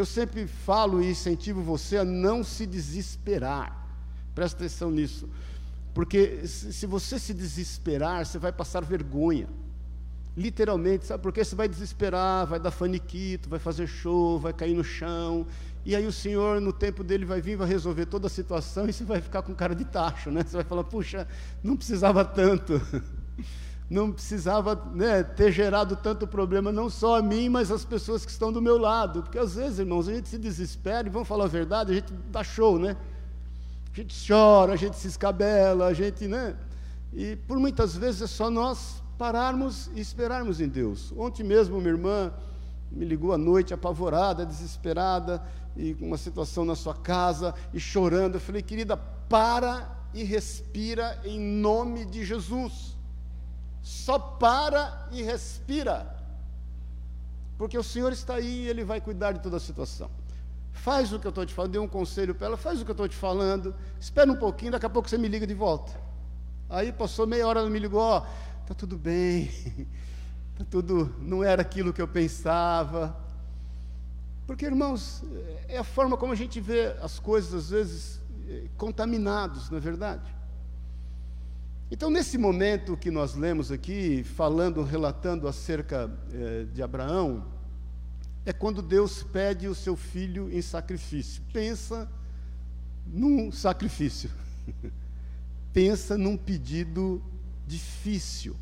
Eu 0.00 0.06
sempre 0.06 0.46
falo 0.46 1.02
e 1.02 1.10
incentivo 1.10 1.60
você 1.60 1.98
a 1.98 2.04
não 2.06 2.42
se 2.42 2.64
desesperar. 2.64 3.86
Presta 4.34 4.56
atenção 4.56 4.90
nisso. 4.90 5.28
Porque 5.92 6.46
se 6.46 6.86
você 6.86 7.18
se 7.18 7.34
desesperar, 7.34 8.24
você 8.24 8.38
vai 8.38 8.50
passar 8.50 8.82
vergonha. 8.82 9.46
Literalmente, 10.34 11.04
sabe? 11.04 11.22
Porque 11.22 11.44
você 11.44 11.54
vai 11.54 11.68
desesperar, 11.68 12.46
vai 12.46 12.58
dar 12.58 12.70
faniquito, 12.70 13.46
vai 13.50 13.58
fazer 13.58 13.86
show, 13.86 14.38
vai 14.38 14.54
cair 14.54 14.74
no 14.74 14.82
chão. 14.82 15.46
E 15.84 15.94
aí 15.94 16.06
o 16.06 16.12
Senhor, 16.12 16.62
no 16.62 16.72
tempo 16.72 17.04
dele, 17.04 17.26
vai 17.26 17.42
vir, 17.42 17.56
vai 17.56 17.68
resolver 17.68 18.06
toda 18.06 18.26
a 18.26 18.30
situação 18.30 18.88
e 18.88 18.94
você 18.94 19.04
vai 19.04 19.20
ficar 19.20 19.42
com 19.42 19.54
cara 19.54 19.74
de 19.74 19.84
tacho, 19.84 20.30
né? 20.30 20.42
Você 20.42 20.56
vai 20.56 20.64
falar, 20.64 20.84
puxa, 20.84 21.28
não 21.62 21.76
precisava 21.76 22.24
tanto. 22.24 22.80
não 23.90 24.12
precisava 24.12 24.80
né, 24.94 25.24
ter 25.24 25.50
gerado 25.50 25.96
tanto 25.96 26.24
problema, 26.24 26.70
não 26.70 26.88
só 26.88 27.18
a 27.18 27.22
mim, 27.22 27.48
mas 27.48 27.72
as 27.72 27.84
pessoas 27.84 28.24
que 28.24 28.30
estão 28.30 28.52
do 28.52 28.62
meu 28.62 28.78
lado. 28.78 29.24
Porque 29.24 29.36
às 29.36 29.56
vezes, 29.56 29.80
irmãos, 29.80 30.08
a 30.08 30.14
gente 30.14 30.28
se 30.28 30.38
desespera 30.38 31.08
e 31.08 31.10
vamos 31.10 31.26
falar 31.26 31.46
a 31.46 31.48
verdade, 31.48 31.90
a 31.90 31.94
gente 31.96 32.12
dá 32.30 32.44
show, 32.44 32.78
né? 32.78 32.96
A 33.92 33.96
gente 33.96 34.14
chora, 34.28 34.74
a 34.74 34.76
gente 34.76 34.96
se 34.96 35.08
escabela, 35.08 35.86
a 35.86 35.92
gente, 35.92 36.28
né? 36.28 36.54
E 37.12 37.34
por 37.34 37.58
muitas 37.58 37.96
vezes 37.96 38.22
é 38.22 38.26
só 38.28 38.48
nós 38.48 39.02
pararmos 39.18 39.90
e 39.96 40.00
esperarmos 40.00 40.60
em 40.60 40.68
Deus. 40.68 41.12
Ontem 41.16 41.42
mesmo, 41.42 41.78
minha 41.78 41.90
irmã 41.90 42.32
me 42.92 43.04
ligou 43.04 43.32
à 43.32 43.38
noite, 43.38 43.74
apavorada, 43.74 44.46
desesperada, 44.46 45.42
e 45.76 45.94
com 45.94 46.06
uma 46.06 46.16
situação 46.16 46.64
na 46.64 46.76
sua 46.76 46.94
casa, 46.94 47.52
e 47.74 47.80
chorando. 47.80 48.36
Eu 48.36 48.40
falei, 48.40 48.62
querida, 48.62 48.96
para 48.96 49.98
e 50.14 50.22
respira 50.22 51.20
em 51.24 51.40
nome 51.40 52.04
de 52.04 52.24
Jesus. 52.24 52.99
Só 53.82 54.18
para 54.18 55.08
e 55.10 55.22
respira. 55.22 56.18
porque 57.56 57.76
o 57.76 57.82
Senhor 57.82 58.10
está 58.10 58.36
aí 58.36 58.64
e 58.64 58.68
Ele 58.68 58.84
vai 58.84 59.02
cuidar 59.02 59.32
de 59.32 59.40
toda 59.40 59.58
a 59.58 59.60
situação. 59.60 60.10
Faz 60.72 61.12
o 61.12 61.18
que 61.18 61.26
eu 61.26 61.30
estou 61.30 61.44
te 61.44 61.52
falando, 61.52 61.72
dê 61.72 61.78
um 61.78 61.86
conselho 61.88 62.34
para 62.34 62.46
ela, 62.46 62.56
faz 62.56 62.80
o 62.80 62.84
que 62.84 62.90
eu 62.90 62.94
estou 62.94 63.06
te 63.06 63.16
falando, 63.16 63.74
espera 64.00 64.32
um 64.32 64.36
pouquinho, 64.36 64.72
daqui 64.72 64.86
a 64.86 64.88
pouco 64.88 65.10
você 65.10 65.18
me 65.18 65.28
liga 65.28 65.46
de 65.46 65.52
volta. 65.52 65.92
Aí 66.70 66.90
passou 66.90 67.26
meia 67.26 67.46
hora, 67.46 67.60
ela 67.60 67.68
me 67.68 67.78
ligou, 67.78 68.00
ó, 68.00 68.24
está 68.62 68.74
tudo 68.74 68.96
bem, 68.96 69.50
tá 70.56 70.64
tudo, 70.70 71.14
não 71.18 71.44
era 71.44 71.60
aquilo 71.60 71.92
que 71.92 72.00
eu 72.00 72.08
pensava. 72.08 73.14
Porque, 74.46 74.64
irmãos, 74.64 75.22
é 75.68 75.78
a 75.78 75.84
forma 75.84 76.16
como 76.16 76.32
a 76.32 76.36
gente 76.36 76.60
vê 76.60 76.96
as 77.02 77.18
coisas, 77.18 77.52
às 77.52 77.70
vezes, 77.70 78.20
eh, 78.48 78.68
contaminados, 78.76 79.68
não 79.68 79.76
é 79.76 79.80
verdade? 79.80 80.34
Então, 81.92 82.08
nesse 82.08 82.38
momento 82.38 82.96
que 82.96 83.10
nós 83.10 83.34
lemos 83.34 83.72
aqui, 83.72 84.22
falando, 84.22 84.84
relatando 84.84 85.48
acerca 85.48 86.08
eh, 86.32 86.66
de 86.72 86.80
Abraão, 86.82 87.44
é 88.46 88.52
quando 88.52 88.80
Deus 88.80 89.24
pede 89.24 89.66
o 89.66 89.74
seu 89.74 89.96
filho 89.96 90.48
em 90.52 90.62
sacrifício. 90.62 91.42
Pensa 91.52 92.08
num 93.04 93.50
sacrifício. 93.50 94.30
Pensa 95.72 96.16
num 96.16 96.36
pedido 96.36 97.20
difícil. 97.66 98.54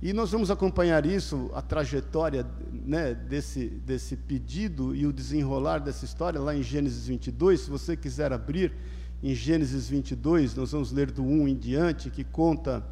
E 0.00 0.12
nós 0.12 0.30
vamos 0.30 0.52
acompanhar 0.52 1.04
isso, 1.04 1.50
a 1.52 1.60
trajetória 1.60 2.46
né, 2.72 3.12
desse, 3.12 3.66
desse 3.66 4.16
pedido 4.16 4.94
e 4.94 5.04
o 5.04 5.12
desenrolar 5.12 5.80
dessa 5.80 6.04
história 6.04 6.40
lá 6.40 6.54
em 6.54 6.62
Gênesis 6.62 7.08
22. 7.08 7.62
Se 7.62 7.70
você 7.70 7.96
quiser 7.96 8.32
abrir 8.32 8.72
em 9.22 9.34
Gênesis 9.34 9.88
22, 9.88 10.54
nós 10.54 10.72
vamos 10.72 10.92
ler 10.92 11.10
do 11.10 11.22
1 11.22 11.48
em 11.48 11.56
diante, 11.56 12.10
que 12.10 12.24
conta 12.24 12.84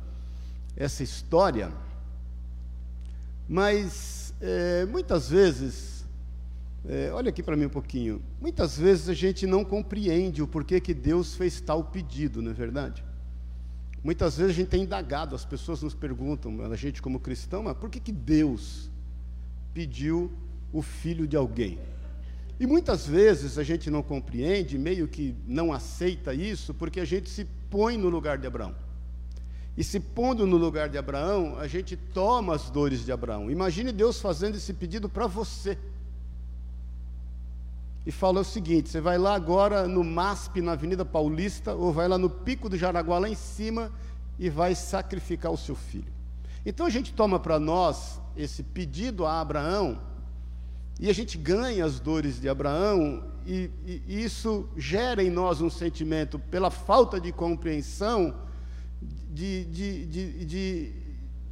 essa 0.77 1.03
história. 1.03 1.73
Mas, 3.49 4.35
é, 4.41 4.85
muitas 4.85 5.31
vezes, 5.31 6.05
é, 6.87 7.11
olha 7.13 7.31
aqui 7.31 7.43
para 7.43 7.57
mim 7.57 7.65
um 7.65 7.71
pouquinho, 7.71 8.23
muitas 8.41 8.79
vezes 8.79 9.09
a 9.09 9.15
gente 9.15 9.47
não 9.47 9.65
compreende 9.65 10.43
o 10.43 10.47
porquê 10.47 10.81
que 10.81 10.93
Deus 10.93 11.35
fez 11.35 11.61
tal 11.61 11.83
pedido, 11.83 12.43
não 12.43 12.51
é 12.51 12.55
verdade? 12.55 13.03
Muitas 14.05 14.37
vezes 14.37 14.53
a 14.53 14.55
gente 14.55 14.69
tem 14.69 14.83
indagado, 14.83 15.35
as 15.35 15.45
pessoas 15.45 15.83
nos 15.83 15.95
perguntam, 15.95 16.63
a 16.63 16.77
gente 16.77 17.03
como 17.03 17.19
cristão, 17.19 17.63
mas 17.63 17.77
por 17.77 17.91
que, 17.91 17.99
que 17.99 18.13
Deus 18.13 18.91
pediu 19.75 20.31
o 20.73 20.83
filho 20.83 21.27
de 21.27 21.37
alguém? 21.37 21.79
E 22.61 22.67
muitas 22.67 23.07
vezes 23.07 23.57
a 23.57 23.63
gente 23.63 23.89
não 23.91 24.03
compreende, 24.03 24.77
meio 24.77 25.07
que 25.07 25.35
não 25.47 25.73
aceita 25.73 26.35
isso, 26.35 26.75
porque 26.75 26.99
a 26.99 27.05
gente 27.05 27.31
se 27.31 27.47
põe 27.71 27.97
no 27.97 28.09
lugar 28.09 28.39
de 28.39 28.47
Abraão. 28.47 28.75
E 29.77 29.85
se 29.85 30.01
pondo 30.01 30.45
no 30.45 30.57
lugar 30.57 30.89
de 30.89 30.99
Abraão, 30.99 31.57
a 31.57 31.69
gente 31.69 31.97
toma 31.97 32.57
as 32.57 32.69
dores 32.69 33.05
de 33.05 33.13
Abraão. 33.13 33.49
Imagine 33.49 33.93
Deus 33.93 34.21
fazendo 34.21 34.57
esse 34.57 34.75
pedido 34.75 35.09
para 35.09 35.29
você. 35.29 35.79
E 38.05 38.11
fala 38.11 38.41
o 38.41 38.45
seguinte: 38.45 38.89
você 38.89 39.01
vai 39.01 39.19
lá 39.19 39.37
agora 39.37 39.87
no 39.87 40.03
MASP, 40.03 40.61
na 40.61 40.73
Avenida 40.73 41.05
Paulista, 41.05 41.75
ou 41.75 41.93
vai 41.93 42.09
lá 42.09 42.19
no 42.19 42.29
Pico 42.29 42.69
do 42.69 42.77
Jaraguá, 42.77 43.21
lá 43.21 43.29
em 43.29 43.37
cima, 43.37 43.93
e 44.37 44.51
vai 44.51 44.75
sacrificar 44.75 45.53
o 45.53 45.57
seu 45.57 45.77
filho. 45.77 46.13
Então 46.67 46.85
a 46.85 46.91
gente 46.91 47.13
toma 47.15 47.39
para 47.39 47.61
nós 47.61 48.21
esse 48.37 48.65
pedido 48.65 49.25
a 49.25 49.41
Abraão 49.41 50.01
e 50.99 51.09
a 51.09 51.13
gente 51.13 51.39
ganha 51.39 51.85
as 51.85 52.01
dores 52.01 52.41
de 52.41 52.49
Abraão, 52.49 53.25
e, 53.47 53.71
e, 53.87 54.25
isso 54.25 54.69
gera 54.77 55.23
em 55.23 55.31
nós 55.31 55.61
um 55.61 55.71
sentimento, 55.71 56.39
pela 56.39 56.71
falta 56.71 57.21
de 57.21 57.33
compreensão, 57.33 58.35
de, 59.31 59.65
de, 59.67 60.07
de, 60.07 60.45
de, 60.45 60.93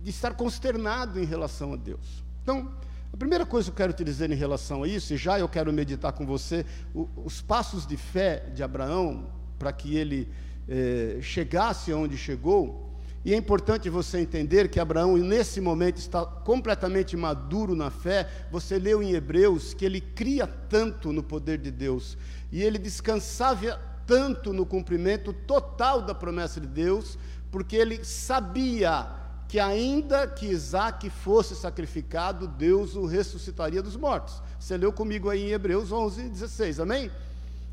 estar 0.05 0.35
consternado 0.35 1.21
em 1.21 1.25
relação 1.25 1.73
a 1.73 1.77
Deus. 1.77 2.25
Então, 2.43 2.73
a 3.13 3.17
primeira 3.17 3.47
coisa 3.47 3.71
que 3.71 3.73
eu 3.73 3.77
quero 3.77 3.93
te 3.93 4.03
dizer 4.03 4.31
em 4.31 4.35
relação 4.35 4.83
a 4.83 4.89
isso, 4.89 5.15
e 5.15 5.17
já 5.17 5.39
eu 5.39 5.49
quero 5.49 5.73
meditar 5.73 6.13
com 6.13 6.27
você, 6.27 6.67
o, 6.93 7.09
os 7.25 7.41
passos 7.41 7.87
de 7.87 7.97
fé 7.97 8.51
de 8.55 8.63
Abraão, 8.63 9.31
para 9.59 9.73
que 9.73 9.97
ele 9.97 10.29
eh, 10.69 11.19
chegasse 11.23 11.93
aonde 11.93 12.19
chegou, 12.19 12.96
e 13.25 13.35
é 13.35 13.37
importante 13.37 13.91
você 13.91 14.19
entender 14.19 14.69
que 14.69 14.79
Abraão, 14.79 15.17
nesse 15.17 15.61
momento, 15.61 15.99
está 15.99 16.25
completamente 16.25 17.17
maduro 17.17 17.75
na 17.75 17.91
fé. 17.91 18.29
Você 18.53 18.79
leu 18.79 19.03
em 19.03 19.15
Hebreus 19.15 19.75
que 19.75 19.85
ele 19.85 20.01
cria 20.01 20.47
tanto 20.47 21.13
no 21.13 21.25
poder 21.25 21.59
de 21.59 21.73
Deus 21.73 22.17
e 22.53 22.63
ele 22.63 22.79
descansava 22.79 23.81
tanto 24.07 24.53
no 24.53 24.65
cumprimento 24.65 25.33
total 25.33 26.01
da 26.01 26.15
promessa 26.15 26.61
de 26.61 26.69
Deus, 26.69 27.19
porque 27.51 27.75
ele 27.75 28.05
sabia 28.05 29.09
que, 29.49 29.59
ainda 29.59 30.27
que 30.27 30.47
Isaac 30.47 31.11
fosse 31.11 31.57
sacrificado, 31.57 32.47
Deus 32.47 32.95
o 32.95 33.07
ressuscitaria 33.07 33.83
dos 33.83 33.97
mortos. 33.97 34.41
Você 34.59 34.77
leu 34.77 34.93
comigo 34.93 35.29
aí 35.29 35.43
em 35.43 35.53
Hebreus 35.53 35.91
11, 35.91 36.29
16, 36.29 36.81
amém? 36.81 37.11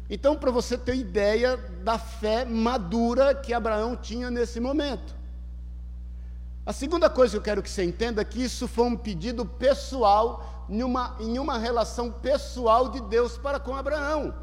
Então, 0.10 0.36
para 0.36 0.52
você 0.52 0.78
ter 0.78 0.96
ideia 0.96 1.58
da 1.84 1.98
fé 1.98 2.46
madura 2.46 3.34
que 3.34 3.54
Abraão 3.54 3.96
tinha 3.96 4.30
nesse 4.30 4.60
momento. 4.60 5.23
A 6.66 6.72
segunda 6.72 7.10
coisa 7.10 7.32
que 7.32 7.38
eu 7.38 7.42
quero 7.42 7.62
que 7.62 7.70
você 7.70 7.84
entenda 7.84 8.22
é 8.22 8.26
que 8.26 8.42
isso 8.42 8.68
foi 8.68 8.86
um 8.86 8.96
pedido 8.96 9.46
pessoal, 9.46 10.66
em 10.70 10.82
uma, 10.82 11.16
em 11.20 11.38
uma 11.38 11.58
relação 11.58 12.10
pessoal 12.10 12.90
de 12.90 13.02
Deus 13.02 13.38
para 13.38 13.60
com 13.60 13.76
Abraão. 13.76 14.34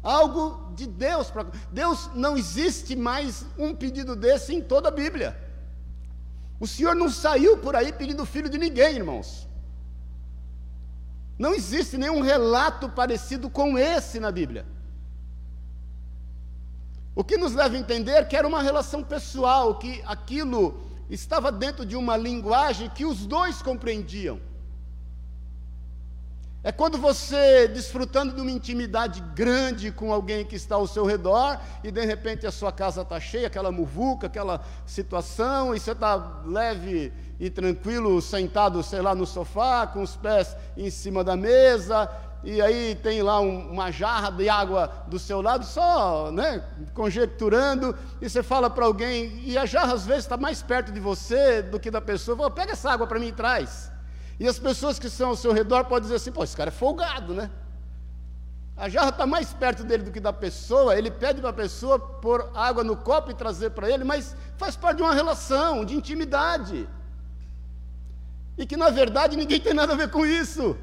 Algo 0.00 0.72
de 0.74 0.86
Deus 0.86 1.30
para. 1.30 1.46
Deus 1.72 2.10
não 2.14 2.36
existe 2.36 2.94
mais 2.94 3.44
um 3.58 3.74
pedido 3.74 4.14
desse 4.14 4.54
em 4.54 4.60
toda 4.60 4.88
a 4.88 4.92
Bíblia. 4.92 5.36
O 6.60 6.68
Senhor 6.68 6.94
não 6.94 7.10
saiu 7.10 7.58
por 7.58 7.74
aí 7.74 7.92
pedindo 7.92 8.24
filho 8.24 8.48
de 8.48 8.58
ninguém, 8.58 8.96
irmãos. 8.96 9.48
Não 11.36 11.52
existe 11.52 11.98
nenhum 11.98 12.20
relato 12.20 12.88
parecido 12.88 13.50
com 13.50 13.76
esse 13.76 14.20
na 14.20 14.30
Bíblia. 14.30 14.64
O 17.14 17.22
que 17.22 17.36
nos 17.36 17.54
leva 17.54 17.76
a 17.76 17.78
entender 17.78 18.26
que 18.26 18.36
era 18.36 18.46
uma 18.46 18.62
relação 18.62 19.02
pessoal, 19.02 19.76
que 19.78 20.02
aquilo 20.04 20.80
estava 21.08 21.52
dentro 21.52 21.86
de 21.86 21.96
uma 21.96 22.16
linguagem 22.16 22.90
que 22.90 23.04
os 23.04 23.24
dois 23.24 23.62
compreendiam. 23.62 24.40
É 26.66 26.72
quando 26.72 26.96
você, 26.96 27.68
desfrutando 27.68 28.34
de 28.34 28.40
uma 28.40 28.50
intimidade 28.50 29.20
grande 29.34 29.92
com 29.92 30.10
alguém 30.10 30.46
que 30.46 30.56
está 30.56 30.76
ao 30.76 30.86
seu 30.86 31.04
redor, 31.04 31.60
e 31.84 31.90
de 31.90 32.02
repente 32.06 32.46
a 32.46 32.50
sua 32.50 32.72
casa 32.72 33.02
está 33.02 33.20
cheia, 33.20 33.48
aquela 33.48 33.70
muvuca, 33.70 34.28
aquela 34.28 34.62
situação, 34.86 35.74
e 35.74 35.78
você 35.78 35.92
está 35.92 36.42
leve 36.46 37.12
e 37.38 37.50
tranquilo, 37.50 38.20
sentado, 38.22 38.82
sei 38.82 39.02
lá, 39.02 39.14
no 39.14 39.26
sofá, 39.26 39.86
com 39.86 40.02
os 40.02 40.16
pés 40.16 40.56
em 40.74 40.88
cima 40.88 41.22
da 41.22 41.36
mesa, 41.36 42.10
e 42.44 42.60
aí 42.60 42.94
tem 42.94 43.22
lá 43.22 43.40
um, 43.40 43.70
uma 43.70 43.90
jarra 43.90 44.30
de 44.30 44.48
água 44.50 44.92
do 45.06 45.18
seu 45.18 45.40
lado, 45.40 45.64
só 45.64 46.30
né, 46.30 46.62
conjecturando, 46.92 47.96
e 48.20 48.28
você 48.28 48.42
fala 48.42 48.68
para 48.68 48.84
alguém, 48.84 49.40
e 49.44 49.56
a 49.56 49.64
jarra 49.64 49.94
às 49.94 50.04
vezes 50.04 50.24
está 50.24 50.36
mais 50.36 50.62
perto 50.62 50.92
de 50.92 51.00
você 51.00 51.62
do 51.62 51.80
que 51.80 51.90
da 51.90 52.02
pessoa, 52.02 52.36
fala, 52.36 52.50
pega 52.50 52.72
essa 52.72 52.90
água 52.90 53.06
para 53.06 53.18
mim 53.18 53.28
e 53.28 53.32
traz. 53.32 53.90
E 54.38 54.46
as 54.46 54.58
pessoas 54.58 54.98
que 54.98 55.06
estão 55.06 55.30
ao 55.30 55.36
seu 55.36 55.52
redor 55.52 55.84
podem 55.84 56.02
dizer 56.02 56.16
assim, 56.16 56.30
pô, 56.30 56.44
esse 56.44 56.54
cara 56.54 56.68
é 56.68 56.72
folgado, 56.72 57.32
né? 57.32 57.50
A 58.76 58.90
jarra 58.90 59.08
está 59.08 59.24
mais 59.24 59.54
perto 59.54 59.82
dele 59.82 60.02
do 60.02 60.10
que 60.10 60.20
da 60.20 60.32
pessoa, 60.32 60.98
ele 60.98 61.10
pede 61.10 61.40
para 61.40 61.50
a 61.50 61.54
pessoa 61.54 61.98
pôr 61.98 62.50
água 62.54 62.84
no 62.84 62.96
copo 62.96 63.30
e 63.30 63.34
trazer 63.34 63.70
para 63.70 63.88
ele, 63.88 64.04
mas 64.04 64.36
faz 64.58 64.76
parte 64.76 64.98
de 64.98 65.02
uma 65.02 65.14
relação, 65.14 65.82
de 65.82 65.94
intimidade. 65.94 66.86
E 68.58 68.66
que 68.66 68.76
na 68.76 68.90
verdade 68.90 69.34
ninguém 69.34 69.60
tem 69.60 69.72
nada 69.72 69.94
a 69.94 69.96
ver 69.96 70.10
com 70.10 70.26
isso 70.26 70.76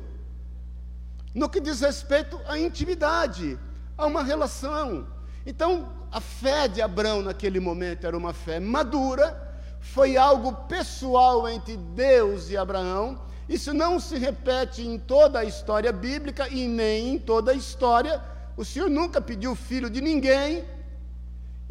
no 1.33 1.49
que 1.49 1.59
diz 1.59 1.81
respeito 1.81 2.39
à 2.47 2.57
intimidade, 2.57 3.57
a 3.97 4.05
uma 4.05 4.23
relação. 4.23 5.07
Então, 5.45 5.91
a 6.11 6.19
fé 6.19 6.67
de 6.67 6.81
Abraão 6.81 7.21
naquele 7.21 7.59
momento 7.59 8.05
era 8.05 8.17
uma 8.17 8.33
fé 8.33 8.59
madura, 8.59 9.49
foi 9.79 10.17
algo 10.17 10.53
pessoal 10.67 11.47
entre 11.47 11.77
Deus 11.77 12.49
e 12.49 12.57
Abraão. 12.57 13.19
Isso 13.49 13.73
não 13.73 13.99
se 13.99 14.17
repete 14.17 14.81
em 14.85 14.99
toda 14.99 15.39
a 15.39 15.43
história 15.43 15.91
bíblica 15.91 16.47
e 16.47 16.67
nem 16.67 17.15
em 17.15 17.19
toda 17.19 17.51
a 17.51 17.55
história. 17.55 18.21
O 18.55 18.63
Senhor 18.63 18.89
nunca 18.89 19.19
pediu 19.19 19.55
filho 19.55 19.89
de 19.89 20.01
ninguém, 20.01 20.63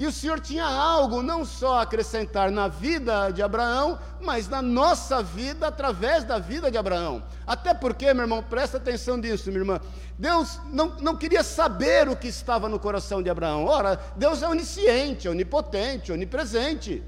e 0.00 0.06
o 0.06 0.12
Senhor 0.12 0.40
tinha 0.40 0.64
algo 0.64 1.22
não 1.22 1.44
só 1.44 1.74
a 1.74 1.82
acrescentar 1.82 2.50
na 2.50 2.68
vida 2.68 3.30
de 3.30 3.42
Abraão, 3.42 3.98
mas 4.22 4.48
na 4.48 4.62
nossa 4.62 5.22
vida 5.22 5.66
através 5.66 6.24
da 6.24 6.38
vida 6.38 6.70
de 6.70 6.78
Abraão. 6.78 7.22
Até 7.46 7.74
porque, 7.74 8.14
meu 8.14 8.22
irmão, 8.22 8.42
presta 8.42 8.78
atenção 8.78 9.18
nisso, 9.18 9.50
minha 9.50 9.60
irmã. 9.60 9.78
Deus 10.18 10.58
não, 10.72 10.96
não 11.00 11.14
queria 11.14 11.42
saber 11.42 12.08
o 12.08 12.16
que 12.16 12.28
estava 12.28 12.66
no 12.66 12.78
coração 12.78 13.22
de 13.22 13.28
Abraão. 13.28 13.66
Ora, 13.66 14.00
Deus 14.16 14.42
é 14.42 14.48
onisciente, 14.48 15.28
onipotente, 15.28 16.10
onipresente. 16.10 17.02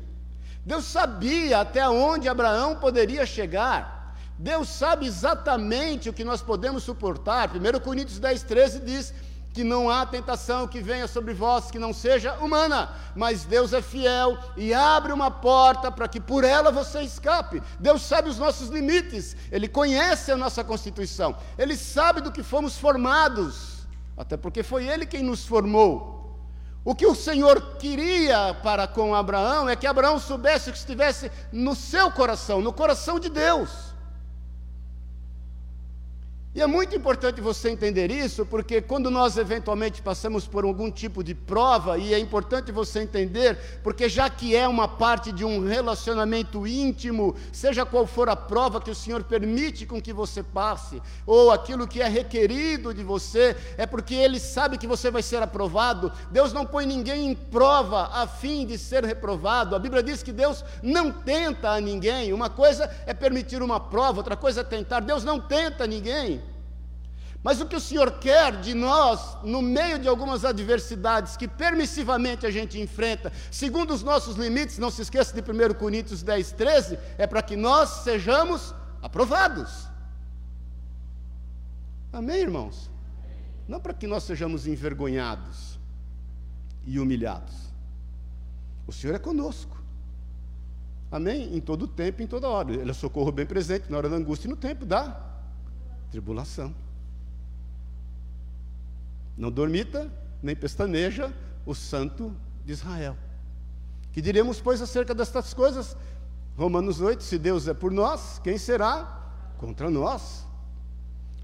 Deus 0.63 0.85
sabia 0.85 1.61
até 1.61 1.89
onde 1.89 2.29
Abraão 2.29 2.77
poderia 2.77 3.25
chegar. 3.25 4.15
Deus 4.39 4.69
sabe 4.69 5.07
exatamente 5.07 6.11
o 6.11 6.13
que 6.13 6.25
nós 6.25 6.43
podemos 6.43 6.83
suportar. 6.83 7.49
1 7.57 7.81
Coríntios 7.81 8.19
10, 8.19 8.43
13 8.43 8.81
diz 8.81 9.15
que 9.53 9.63
não 9.63 9.91
há 9.91 10.07
tentação 10.07 10.67
que 10.67 10.81
venha 10.81 11.07
sobre 11.07 11.35
vós 11.35 11.71
que 11.71 11.79
não 11.79 11.93
seja 11.93 12.35
humana, 12.35 12.91
mas 13.15 13.45
Deus 13.45 13.73
é 13.73 13.83
fiel 13.83 14.39
e 14.57 14.73
abre 14.73 15.13
uma 15.13 15.31
porta 15.31 15.91
para 15.91 16.09
que 16.09 16.21
por 16.21 16.43
ela 16.43 16.73
você 16.73 17.03
escape. 17.03 17.63
Deus 17.79 18.03
sabe 18.03 18.31
os 18.31 18.39
nossos 18.39 18.69
limites, 18.69 19.37
Ele 19.51 19.69
conhece 19.69 20.33
a 20.33 20.37
nossa 20.37 20.65
constituição, 20.65 21.37
Ele 21.59 21.77
sabe 21.77 22.23
do 22.23 22.33
que 22.33 22.43
fomos 22.43 22.79
formados, 22.79 23.87
até 24.17 24.37
porque 24.37 24.63
foi 24.63 24.89
Ele 24.89 25.05
quem 25.05 25.23
nos 25.23 25.45
formou. 25.45 26.23
O 26.85 26.95
que 26.95 27.07
o 27.07 27.15
Senhor 27.15 27.77
queria 27.79 28.55
para 28.63 28.89
com 28.89 29.15
Abraão 29.15 29.69
é 29.69 29.77
que 29.77 29.87
Abraão 29.87 30.19
soubesse 30.19 30.73
que 30.73 30.79
estivesse 30.79 31.31
no 31.53 31.77
seu 31.77 32.11
coração, 32.11 32.61
no 32.61 32.73
coração 32.73 33.21
de 33.21 33.29
Deus. 33.29 33.92
E 36.55 36.61
é 36.61 36.67
muito 36.67 36.95
importante 36.95 37.41
você 37.41 37.71
entender 37.71 38.11
isso, 38.11 38.45
porque 38.45 38.83
quando 38.83 39.11
nós 39.11 39.39
eventualmente 39.39 40.03
passamos 40.03 40.47
por 40.47 40.65
algum 40.65 40.91
tipo 40.91 41.25
de 41.25 41.35
prova, 41.35 41.97
e 41.97 42.13
é 42.13 42.19
importante 42.19 42.71
você 42.71 43.01
entender, 43.01 43.59
porque 43.83 44.07
já 44.07 44.29
que 44.29 44.55
é 44.55 44.69
uma 44.69 44.87
parte 44.87 45.33
de 45.33 45.47
um 45.47 45.67
relacionamento 45.67 46.67
íntimo, 46.67 47.35
seja 47.51 47.87
qual 47.87 48.07
for 48.07 48.29
a 48.29 48.37
prova 48.37 48.83
que 48.83 48.91
o 48.91 48.95
Senhor 48.95 49.25
permite 49.25 49.87
com 49.87 49.99
que 49.99 50.13
você 50.13 50.43
passe, 50.43 51.01
ou 51.25 51.51
aquilo 51.51 51.89
que 51.89 52.03
é 52.03 52.07
requerido 52.07 52.93
de 52.93 53.03
você, 53.03 53.57
é 53.79 53.87
porque 53.87 54.15
Ele 54.15 54.39
sabe 54.39 54.77
que 54.77 54.87
você 54.87 55.11
vai 55.11 55.23
ser 55.23 55.43
aprovado. 55.43 56.13
Deus 56.31 56.53
não 56.53 56.67
põe 56.67 56.85
ninguém 56.85 57.31
em 57.31 57.35
prova 57.35 58.11
a 58.13 58.27
fim 58.27 58.67
de 58.67 58.77
ser 58.77 59.07
reprovado. 59.07 59.75
A 59.75 59.79
Bíblia 59.79 60.03
diz 60.03 60.23
que 60.23 60.33
Deus 60.33 60.63
não 60.83 61.11
tenta 61.11 61.71
a 61.71 61.81
ninguém. 61.81 62.31
Uma 62.31 62.51
coisa 62.51 62.95
é 63.07 63.15
permitir 63.15 63.63
uma 63.63 63.81
prova, 63.81 64.19
outra 64.19 64.37
coisa 64.37 64.61
é 64.61 64.65
tentar. 64.65 65.01
Deus 65.01 65.25
não 65.25 65.41
tenta 65.41 65.87
ninguém. 65.87 66.42
Mas 67.43 67.61
o 67.61 67.67
que 67.67 67.75
o 67.75 67.81
Senhor 67.81 68.19
quer 68.21 68.61
de 68.61 68.73
nós, 68.73 69.37
no 69.43 69.61
meio 69.61 69.99
de 69.99 70.07
algumas 70.07 70.45
adversidades 70.45 71.37
que 71.37 71.49
permissivamente 71.49 72.47
a 72.47 72.51
gente 72.51 72.81
enfrenta, 72.81 73.33
segundo 73.51 73.93
os 73.93 74.03
nossos 74.03 74.37
limites, 74.37 74.79
não 74.79 74.91
se 74.91 75.03
esqueça 75.03 75.35
de 75.35 75.41
1 75.41 75.75
Coríntios 75.75 76.23
10, 76.23 76.53
13, 76.53 76.99
é 77.19 77.27
para 77.27 77.43
que 77.43 77.57
nós 77.57 78.05
sejamos 78.05 78.73
aprovados. 79.03 79.89
Amém, 82.13 82.43
irmãos? 82.43 82.89
Não 83.67 83.81
para 83.81 83.93
que 83.93 84.07
nós 84.07 84.23
sejamos 84.23 84.67
envergonhados 84.69 85.81
e 86.85 87.01
humilhados. 87.01 87.73
O 88.87 88.93
Senhor 88.93 89.17
é 89.17 89.19
conosco. 89.19 89.83
Amém? 91.11 91.57
Em 91.57 91.61
todo 91.61 91.89
tempo, 91.89 92.23
em 92.23 92.27
toda 92.27 92.49
hora. 92.49 92.73
Ele 92.73 92.91
é 92.91 92.95
socorro 92.95 93.33
bem 93.33 93.47
presente 93.47 93.91
na 93.91 93.97
hora 93.97 94.09
da 94.09 94.17
angústia 94.17 94.47
e 94.47 94.51
no 94.51 94.57
tempo 94.57 94.87
da 94.87 95.21
tribulação. 96.11 96.75
Não 99.37 99.51
dormita, 99.51 100.11
nem 100.43 100.55
pestaneja 100.55 101.33
o 101.65 101.75
santo 101.75 102.35
de 102.65 102.73
Israel. 102.73 103.17
Que 104.13 104.21
diremos, 104.21 104.61
pois, 104.61 104.83
acerca 104.83 105.15
destas 105.15 105.55
coisas? 105.55 105.97
Romanos 106.57 107.01
8: 107.01 107.23
se 107.23 107.39
Deus 107.39 107.67
é 107.67 107.75
por 107.75 107.91
nós, 107.91 108.39
quem 108.43 108.59
será 108.59 109.21
contra 109.59 109.91
nós? 109.91 110.47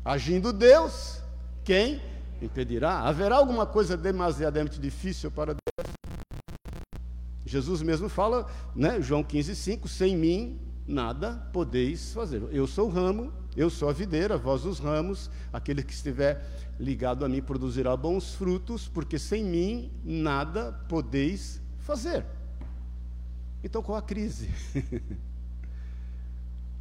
Agindo 0.04 0.52
Deus, 0.52 1.22
quem 1.64 2.02
impedirá? 2.40 3.00
Haverá 3.00 3.36
alguma 3.36 3.66
coisa 3.66 3.96
demasiadamente 3.96 4.78
difícil 4.78 5.30
para 5.30 5.54
Deus? 5.54 5.94
Jesus 7.44 7.80
mesmo 7.80 8.08
fala, 8.10 8.46
né, 8.74 9.00
João 9.00 9.24
15,5: 9.24 9.88
sem 9.88 10.16
mim 10.16 10.60
nada 10.88 11.48
podeis 11.52 12.14
fazer. 12.14 12.42
Eu 12.50 12.66
sou 12.66 12.88
o 12.88 12.90
ramo, 12.90 13.30
eu 13.54 13.68
sou 13.68 13.90
a 13.90 13.92
videira, 13.92 14.38
vós 14.38 14.64
os 14.64 14.78
ramos, 14.78 15.30
aquele 15.52 15.82
que 15.82 15.92
estiver 15.92 16.44
ligado 16.80 17.24
a 17.24 17.28
mim 17.28 17.42
produzirá 17.42 17.94
bons 17.94 18.34
frutos, 18.34 18.88
porque 18.88 19.18
sem 19.18 19.44
mim 19.44 19.92
nada 20.02 20.72
podeis 20.88 21.60
fazer. 21.78 22.24
Então 23.62 23.82
qual 23.82 23.98
a 23.98 24.02
crise? 24.02 24.48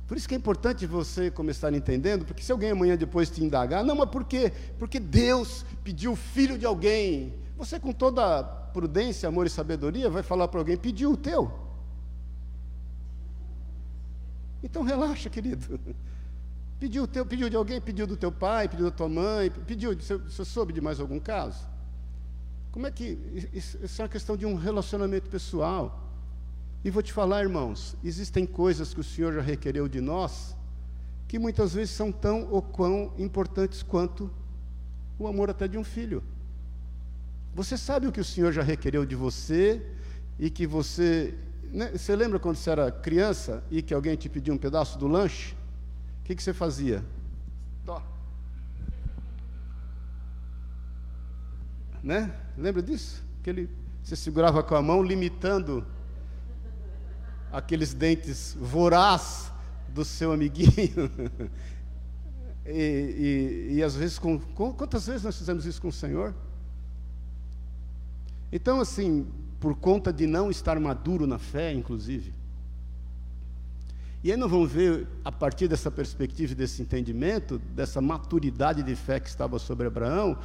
Por 0.07 0.15
isso 0.15 0.27
que 0.27 0.33
é 0.33 0.37
importante 0.37 0.85
você 0.85 1.29
começar 1.29 1.73
entendendo, 1.73 2.23
porque 2.23 2.41
se 2.41 2.49
alguém 2.49 2.71
amanhã 2.71 2.95
depois 2.95 3.29
te 3.29 3.43
indagar, 3.43 3.83
não, 3.83 3.93
mas 3.93 4.09
por 4.09 4.23
quê? 4.23 4.53
Porque 4.79 5.01
Deus 5.01 5.65
pediu 5.83 6.13
o 6.13 6.15
filho 6.15 6.57
de 6.57 6.65
alguém. 6.65 7.33
Você, 7.57 7.77
com 7.77 7.91
toda 7.91 8.41
prudência, 8.41 9.27
amor 9.27 9.47
e 9.47 9.49
sabedoria, 9.49 10.09
vai 10.09 10.23
falar 10.23 10.47
para 10.47 10.61
alguém: 10.61 10.77
pediu 10.77 11.11
o 11.11 11.17
teu. 11.17 11.66
Então 14.69 14.83
relaxa, 14.83 15.29
querido. 15.29 15.79
Pediu, 16.77 17.07
teu, 17.07 17.25
pediu 17.25 17.49
de 17.49 17.55
alguém, 17.55 17.79
pediu 17.79 18.05
do 18.05 18.17
teu 18.17 18.31
pai, 18.31 18.67
pediu 18.67 18.85
da 18.85 18.91
tua 18.91 19.07
mãe, 19.07 19.49
pediu, 19.49 19.95
você, 19.95 20.17
você 20.17 20.43
soube 20.43 20.73
de 20.73 20.81
mais 20.81 20.99
algum 20.99 21.19
caso? 21.19 21.65
Como 22.71 22.85
é 22.85 22.91
que. 22.91 23.17
Isso, 23.53 23.79
isso 23.81 24.01
é 24.01 24.03
uma 24.03 24.09
questão 24.09 24.35
de 24.35 24.45
um 24.45 24.55
relacionamento 24.55 25.29
pessoal. 25.29 26.03
E 26.83 26.91
vou 26.91 27.01
te 27.01 27.13
falar, 27.13 27.41
irmãos, 27.43 27.95
existem 28.03 28.45
coisas 28.45 28.93
que 28.93 28.99
o 28.99 29.03
Senhor 29.03 29.33
já 29.33 29.41
requereu 29.41 29.87
de 29.87 30.01
nós 30.01 30.55
que 31.29 31.39
muitas 31.39 31.73
vezes 31.73 31.93
são 31.93 32.11
tão 32.11 32.47
ou 32.51 32.61
quão 32.61 33.13
importantes 33.17 33.81
quanto 33.83 34.29
o 35.17 35.27
amor 35.27 35.49
até 35.49 35.67
de 35.67 35.77
um 35.77 35.83
filho. 35.83 36.21
Você 37.55 37.77
sabe 37.77 38.05
o 38.05 38.11
que 38.11 38.21
o 38.21 38.25
Senhor 38.25 38.51
já 38.51 38.61
requereu 38.61 39.05
de 39.05 39.15
você 39.15 39.81
e 40.37 40.49
que 40.49 40.67
você. 40.67 41.33
Né, 41.71 41.91
você 41.91 42.15
lembra 42.15 42.39
quando 42.39 42.55
você 42.55 42.69
era 42.69 42.91
criança 42.91 43.63
e 43.69 43.81
que 43.81 43.93
alguém 43.93 44.15
te 44.15 44.29
pediu 44.29 44.53
um 44.53 44.57
pedaço 44.57 44.97
do 44.97 45.07
lanche? 45.07 45.55
que, 46.27 46.35
que 46.35 46.43
você 46.43 46.53
fazia? 46.53 47.05
Tó. 47.85 48.03
Né? 52.03 52.37
Lembra 52.57 52.83
disso? 52.83 53.23
Aquele, 53.39 53.69
você 54.03 54.13
segurava 54.17 54.61
com 54.61 54.75
a 54.75 54.81
mão, 54.81 55.01
limitando 55.01 55.87
aqueles 57.49 57.93
dentes 57.93 58.57
voraz 58.59 59.53
do 59.87 60.03
seu 60.03 60.33
amiguinho. 60.33 61.09
e, 62.67 63.69
e, 63.71 63.75
e, 63.75 63.83
às 63.83 63.95
vezes, 63.95 64.19
com, 64.19 64.37
com, 64.37 64.73
quantas 64.73 65.07
vezes 65.07 65.23
nós 65.23 65.37
fizemos 65.37 65.65
isso 65.65 65.81
com 65.81 65.87
o 65.87 65.93
Senhor? 65.93 66.35
Então, 68.51 68.81
assim, 68.81 69.25
por 69.59 69.75
conta 69.75 70.13
de 70.13 70.27
não 70.27 70.49
estar 70.49 70.79
maduro 70.79 71.25
na 71.25 71.39
fé, 71.39 71.73
inclusive, 71.73 72.33
e 74.23 74.31
aí 74.31 74.37
nós 74.37 74.49
vamos 74.49 74.71
ver, 74.71 75.07
a 75.23 75.31
partir 75.31 75.67
dessa 75.67 75.91
perspectiva 75.91 76.51
e 76.51 76.55
desse 76.55 76.81
entendimento, 76.81 77.59
dessa 77.59 78.01
maturidade 78.01 78.81
de 78.81 78.95
fé 78.95 79.19
que 79.19 79.29
estava 79.29 79.59
sobre 79.59 79.87
Abraão, 79.87 80.37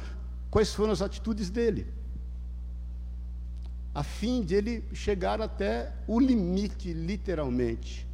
quais 0.49 0.73
foram 0.73 0.93
as 0.93 1.01
atitudes 1.01 1.49
dele. 1.49 1.87
A 3.93 4.03
fim 4.03 4.41
de 4.41 4.55
ele 4.55 4.83
chegar 4.93 5.41
até 5.41 5.91
o 6.07 6.19
limite, 6.19 6.93
literalmente. 6.93 8.07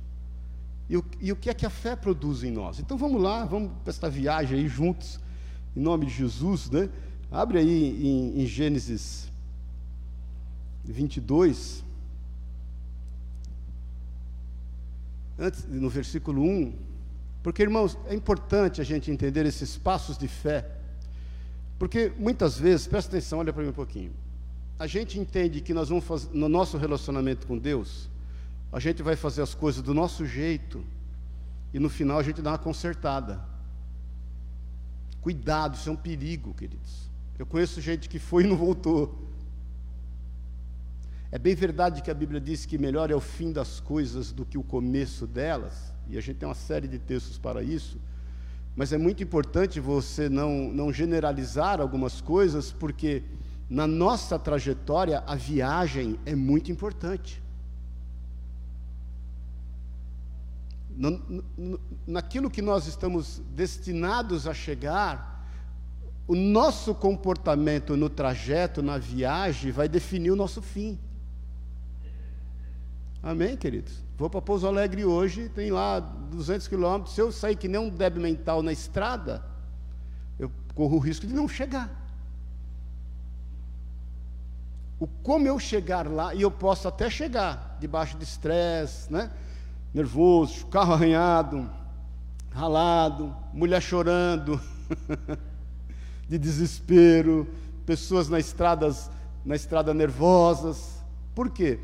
E 0.89 0.97
o, 0.97 1.05
e 1.21 1.31
o 1.31 1.35
que 1.35 1.49
é 1.49 1.53
que 1.53 1.65
a 1.65 1.69
fé 1.69 1.95
produz 1.95 2.43
em 2.43 2.51
nós? 2.51 2.79
Então 2.79 2.97
vamos 2.97 3.21
lá, 3.21 3.45
vamos 3.45 3.71
para 3.83 3.91
esta 3.91 4.09
viagem 4.09 4.59
aí 4.59 4.67
juntos, 4.67 5.19
em 5.75 5.81
nome 5.81 6.07
de 6.07 6.13
Jesus, 6.13 6.69
né? 6.69 6.89
Abre 7.29 7.59
aí 7.59 8.07
em, 8.07 8.41
em 8.41 8.47
Gênesis 8.47 9.28
22. 10.91 11.83
antes, 15.39 15.65
no 15.65 15.89
versículo 15.89 16.43
1, 16.43 16.73
porque, 17.41 17.63
irmãos, 17.63 17.97
é 18.07 18.13
importante 18.13 18.81
a 18.81 18.83
gente 18.83 19.09
entender 19.09 19.45
esses 19.45 19.77
passos 19.77 20.17
de 20.17 20.27
fé, 20.27 20.69
porque 21.79 22.11
muitas 22.19 22.59
vezes, 22.59 22.85
presta 22.85 23.09
atenção, 23.09 23.39
olha 23.39 23.53
para 23.53 23.63
mim 23.63 23.69
um 23.69 23.73
pouquinho, 23.73 24.11
a 24.77 24.85
gente 24.85 25.17
entende 25.17 25.61
que 25.61 25.73
nós 25.73 25.89
vamos 25.89 26.03
fazer, 26.03 26.29
no 26.33 26.49
nosso 26.49 26.77
relacionamento 26.77 27.47
com 27.47 27.57
Deus, 27.57 28.09
a 28.71 28.79
gente 28.79 29.01
vai 29.01 29.15
fazer 29.15 29.41
as 29.41 29.55
coisas 29.55 29.81
do 29.81 29.93
nosso 29.93 30.25
jeito, 30.25 30.83
e 31.73 31.79
no 31.79 31.89
final 31.89 32.19
a 32.19 32.23
gente 32.23 32.41
dá 32.41 32.51
uma 32.51 32.57
consertada. 32.57 33.39
Cuidado, 35.21 35.75
isso 35.75 35.89
é 35.89 35.91
um 35.91 35.97
perigo, 35.97 36.53
queridos. 36.53 37.09
Eu 37.37 37.45
conheço 37.45 37.79
gente 37.79 38.09
que 38.09 38.19
foi 38.19 38.43
e 38.43 38.47
não 38.47 38.57
voltou. 38.57 39.28
É 41.31 41.37
bem 41.37 41.53
verdade 41.53 42.01
que 42.01 42.09
a 42.09 42.13
Bíblia 42.13 42.41
diz 42.41 42.65
que 42.65 42.77
melhor 42.77 43.11
é 43.11 43.15
o 43.15 43.21
fim 43.21 43.51
das 43.51 43.79
coisas 43.79 44.31
do 44.31 44.43
que 44.43 44.57
o 44.57 44.63
começo 44.63 45.27
delas, 45.27 45.93
e 46.07 46.17
a 46.17 46.21
gente 46.21 46.37
tem 46.37 46.49
uma 46.49 46.55
série 46.55 46.87
de 46.87 46.97
textos 46.97 47.37
para 47.37 47.61
isso, 47.61 47.99
mas 48.75 48.91
é 48.91 48.97
muito 48.97 49.21
importante 49.21 49.79
você 49.79 50.27
não, 50.27 50.71
não 50.73 50.91
generalizar 50.91 51.79
algumas 51.79 52.19
coisas, 52.19 52.71
porque 52.71 53.23
na 53.69 53.85
nossa 53.85 54.39
trajetória 54.39 55.23
a 55.27 55.35
viagem 55.35 56.19
é 56.25 56.35
muito 56.35 56.71
importante. 56.71 57.41
naquilo 62.05 62.49
que 62.49 62.61
nós 62.61 62.85
estamos 62.85 63.41
destinados 63.55 64.45
a 64.45 64.53
chegar, 64.53 65.47
o 66.27 66.35
nosso 66.35 66.93
comportamento 66.93 67.95
no 67.95 68.09
trajeto, 68.09 68.81
na 68.81 68.97
viagem, 68.97 69.71
vai 69.71 69.87
definir 69.87 70.31
o 70.31 70.35
nosso 70.35 70.61
fim. 70.61 70.99
Amém, 73.21 73.57
queridos? 73.57 73.93
Vou 74.17 74.29
para 74.29 74.41
Pouso 74.41 74.67
Alegre 74.67 75.05
hoje, 75.05 75.49
tem 75.49 75.71
lá 75.71 75.99
200 75.99 76.67
quilômetros. 76.67 77.15
Se 77.15 77.21
eu 77.21 77.31
sair 77.31 77.55
que 77.55 77.67
nem 77.67 77.79
um 77.79 77.89
débil 77.89 78.21
mental 78.21 78.61
na 78.61 78.71
estrada, 78.71 79.43
eu 80.37 80.51
corro 80.73 80.97
o 80.97 80.99
risco 80.99 81.27
de 81.27 81.33
não 81.33 81.47
chegar. 81.47 81.99
o 84.99 85.07
como 85.23 85.47
eu 85.47 85.57
chegar 85.57 86.07
lá, 86.07 86.35
e 86.35 86.41
eu 86.41 86.51
posso 86.51 86.87
até 86.87 87.09
chegar 87.09 87.77
debaixo 87.79 88.17
de 88.17 88.23
estresse, 88.25 89.11
né? 89.11 89.31
nervoso, 89.93 90.67
carro 90.67 90.93
arranhado, 90.93 91.69
ralado, 92.51 93.33
mulher 93.53 93.81
chorando, 93.81 94.61
de 96.27 96.37
desespero, 96.37 97.47
pessoas 97.85 98.27
na, 98.27 98.37
estradas, 98.37 99.09
na 99.45 99.55
estrada 99.55 99.93
nervosas. 99.93 101.01
Por 101.33 101.49
quê? 101.49 101.79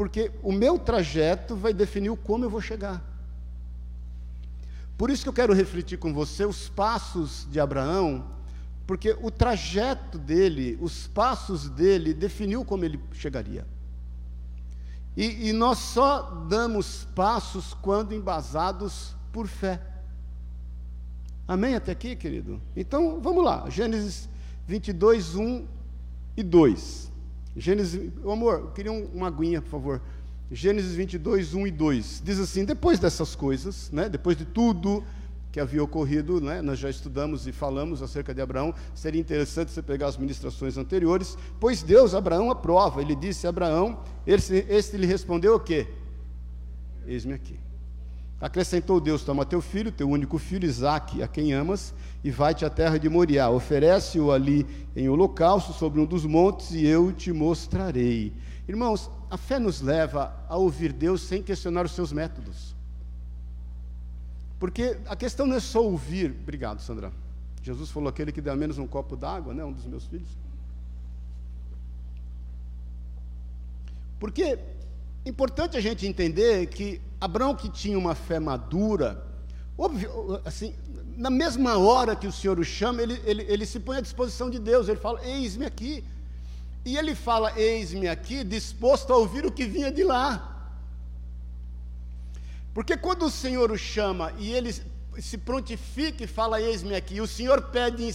Porque 0.00 0.32
o 0.42 0.50
meu 0.50 0.78
trajeto 0.78 1.54
vai 1.54 1.74
definir 1.74 2.08
o 2.08 2.16
como 2.16 2.46
eu 2.46 2.48
vou 2.48 2.62
chegar. 2.62 3.04
Por 4.96 5.10
isso 5.10 5.22
que 5.22 5.28
eu 5.28 5.32
quero 5.34 5.52
refletir 5.52 5.98
com 5.98 6.10
você 6.10 6.46
os 6.46 6.70
passos 6.70 7.46
de 7.50 7.60
Abraão 7.60 8.24
porque 8.86 9.14
o 9.20 9.30
trajeto 9.30 10.16
dele, 10.16 10.78
os 10.80 11.06
passos 11.06 11.68
dele, 11.68 12.14
definiu 12.14 12.64
como 12.64 12.82
ele 12.82 12.98
chegaria. 13.12 13.66
E, 15.14 15.50
e, 15.50 15.52
nós 15.52 15.76
só 15.76 16.22
damos 16.48 17.04
passos 17.14 17.74
quando 17.74 18.14
embasados 18.14 19.14
por 19.30 19.46
fé. 19.46 19.82
Amém 21.46 21.74
até 21.74 21.92
aqui, 21.92 22.16
querido? 22.16 22.58
Então, 22.74 23.20
vamos 23.20 23.44
lá. 23.44 23.68
Gênesis 23.68 24.30
22, 24.66 25.34
1 25.34 25.66
e 26.38 26.42
2. 26.42 27.09
Gênesis, 27.56 28.12
amor, 28.24 28.60
eu 28.60 28.70
queria 28.70 28.92
uma 28.92 29.26
aguinha, 29.26 29.60
por 29.60 29.70
favor. 29.70 30.02
Gênesis 30.50 30.94
22, 30.94 31.54
1 31.54 31.66
e 31.66 31.70
2. 31.70 32.22
Diz 32.24 32.38
assim: 32.38 32.64
depois 32.64 32.98
dessas 32.98 33.34
coisas, 33.34 33.90
né, 33.90 34.08
depois 34.08 34.36
de 34.36 34.44
tudo 34.44 35.04
que 35.52 35.58
havia 35.58 35.82
ocorrido, 35.82 36.40
né? 36.40 36.62
nós 36.62 36.78
já 36.78 36.88
estudamos 36.88 37.46
e 37.46 37.52
falamos 37.52 38.02
acerca 38.02 38.32
de 38.32 38.40
Abraão, 38.40 38.72
seria 38.94 39.20
interessante 39.20 39.72
você 39.72 39.82
pegar 39.82 40.06
as 40.06 40.16
ministrações 40.16 40.78
anteriores, 40.78 41.36
pois 41.58 41.82
Deus, 41.82 42.14
Abraão, 42.14 42.50
aprova, 42.50 43.00
ele 43.00 43.16
disse 43.16 43.46
a 43.46 43.50
Abraão, 43.50 44.00
este, 44.24 44.64
este 44.68 44.96
lhe 44.96 45.06
respondeu 45.06 45.56
o 45.56 45.60
quê? 45.60 45.88
Eis-me 47.04 47.34
aqui. 47.34 47.58
Acrescentou 48.40 48.98
Deus, 48.98 49.22
toma 49.22 49.44
teu 49.44 49.60
filho, 49.60 49.92
teu 49.92 50.08
único 50.08 50.38
filho, 50.38 50.66
Isaque, 50.66 51.22
a 51.22 51.28
quem 51.28 51.52
amas, 51.52 51.92
e 52.24 52.30
vai-te 52.30 52.64
à 52.64 52.70
terra 52.70 52.98
de 52.98 53.06
Moriá, 53.08 53.50
oferece-o 53.50 54.32
ali 54.32 54.66
em 54.96 55.10
holocausto 55.10 55.74
sobre 55.74 56.00
um 56.00 56.06
dos 56.06 56.24
montes, 56.24 56.70
e 56.70 56.86
eu 56.86 57.12
te 57.12 57.32
mostrarei. 57.32 58.32
Irmãos, 58.66 59.10
a 59.28 59.36
fé 59.36 59.58
nos 59.58 59.82
leva 59.82 60.34
a 60.48 60.56
ouvir 60.56 60.92
Deus 60.92 61.20
sem 61.20 61.42
questionar 61.42 61.84
os 61.84 61.92
seus 61.92 62.12
métodos. 62.12 62.74
Porque 64.58 64.98
a 65.06 65.16
questão 65.16 65.46
não 65.46 65.56
é 65.56 65.60
só 65.60 65.82
ouvir. 65.82 66.34
Obrigado, 66.42 66.80
Sandra. 66.80 67.12
Jesus 67.62 67.90
falou 67.90 68.08
aquele 68.08 68.32
que 68.32 68.40
deu 68.40 68.56
menos 68.56 68.78
um 68.78 68.86
copo 68.86 69.16
d'água, 69.16 69.52
né? 69.52 69.64
Um 69.64 69.72
dos 69.72 69.86
meus 69.86 70.06
filhos. 70.06 70.28
Porque 74.18 74.58
importante 75.24 75.76
a 75.76 75.80
gente 75.80 76.06
entender 76.06 76.66
que 76.68 77.00
Abraão, 77.20 77.54
que 77.54 77.68
tinha 77.68 77.98
uma 77.98 78.14
fé 78.14 78.38
madura, 78.40 79.26
assim, 80.44 80.74
na 81.16 81.28
mesma 81.28 81.76
hora 81.76 82.16
que 82.16 82.26
o 82.26 82.32
Senhor 82.32 82.58
o 82.58 82.64
chama, 82.64 83.02
ele, 83.02 83.20
ele, 83.24 83.42
ele 83.42 83.66
se 83.66 83.78
põe 83.78 83.98
à 83.98 84.00
disposição 84.00 84.48
de 84.48 84.58
Deus. 84.58 84.88
Ele 84.88 84.98
fala: 84.98 85.20
Eis-me 85.24 85.66
aqui. 85.66 86.02
E 86.84 86.96
ele 86.96 87.14
fala: 87.14 87.52
Eis-me 87.58 88.08
aqui, 88.08 88.42
disposto 88.42 89.12
a 89.12 89.16
ouvir 89.16 89.44
o 89.44 89.52
que 89.52 89.66
vinha 89.66 89.92
de 89.92 90.02
lá. 90.02 90.46
Porque 92.72 92.96
quando 92.96 93.26
o 93.26 93.30
Senhor 93.30 93.70
o 93.70 93.76
chama 93.76 94.32
e 94.38 94.50
ele 94.52 94.72
se 95.18 95.36
prontifica 95.36 96.24
e 96.24 96.26
fala: 96.26 96.60
Eis-me 96.60 96.94
aqui, 96.94 97.16
e 97.16 97.20
o 97.20 97.26
Senhor 97.26 97.62
pede 97.62 98.08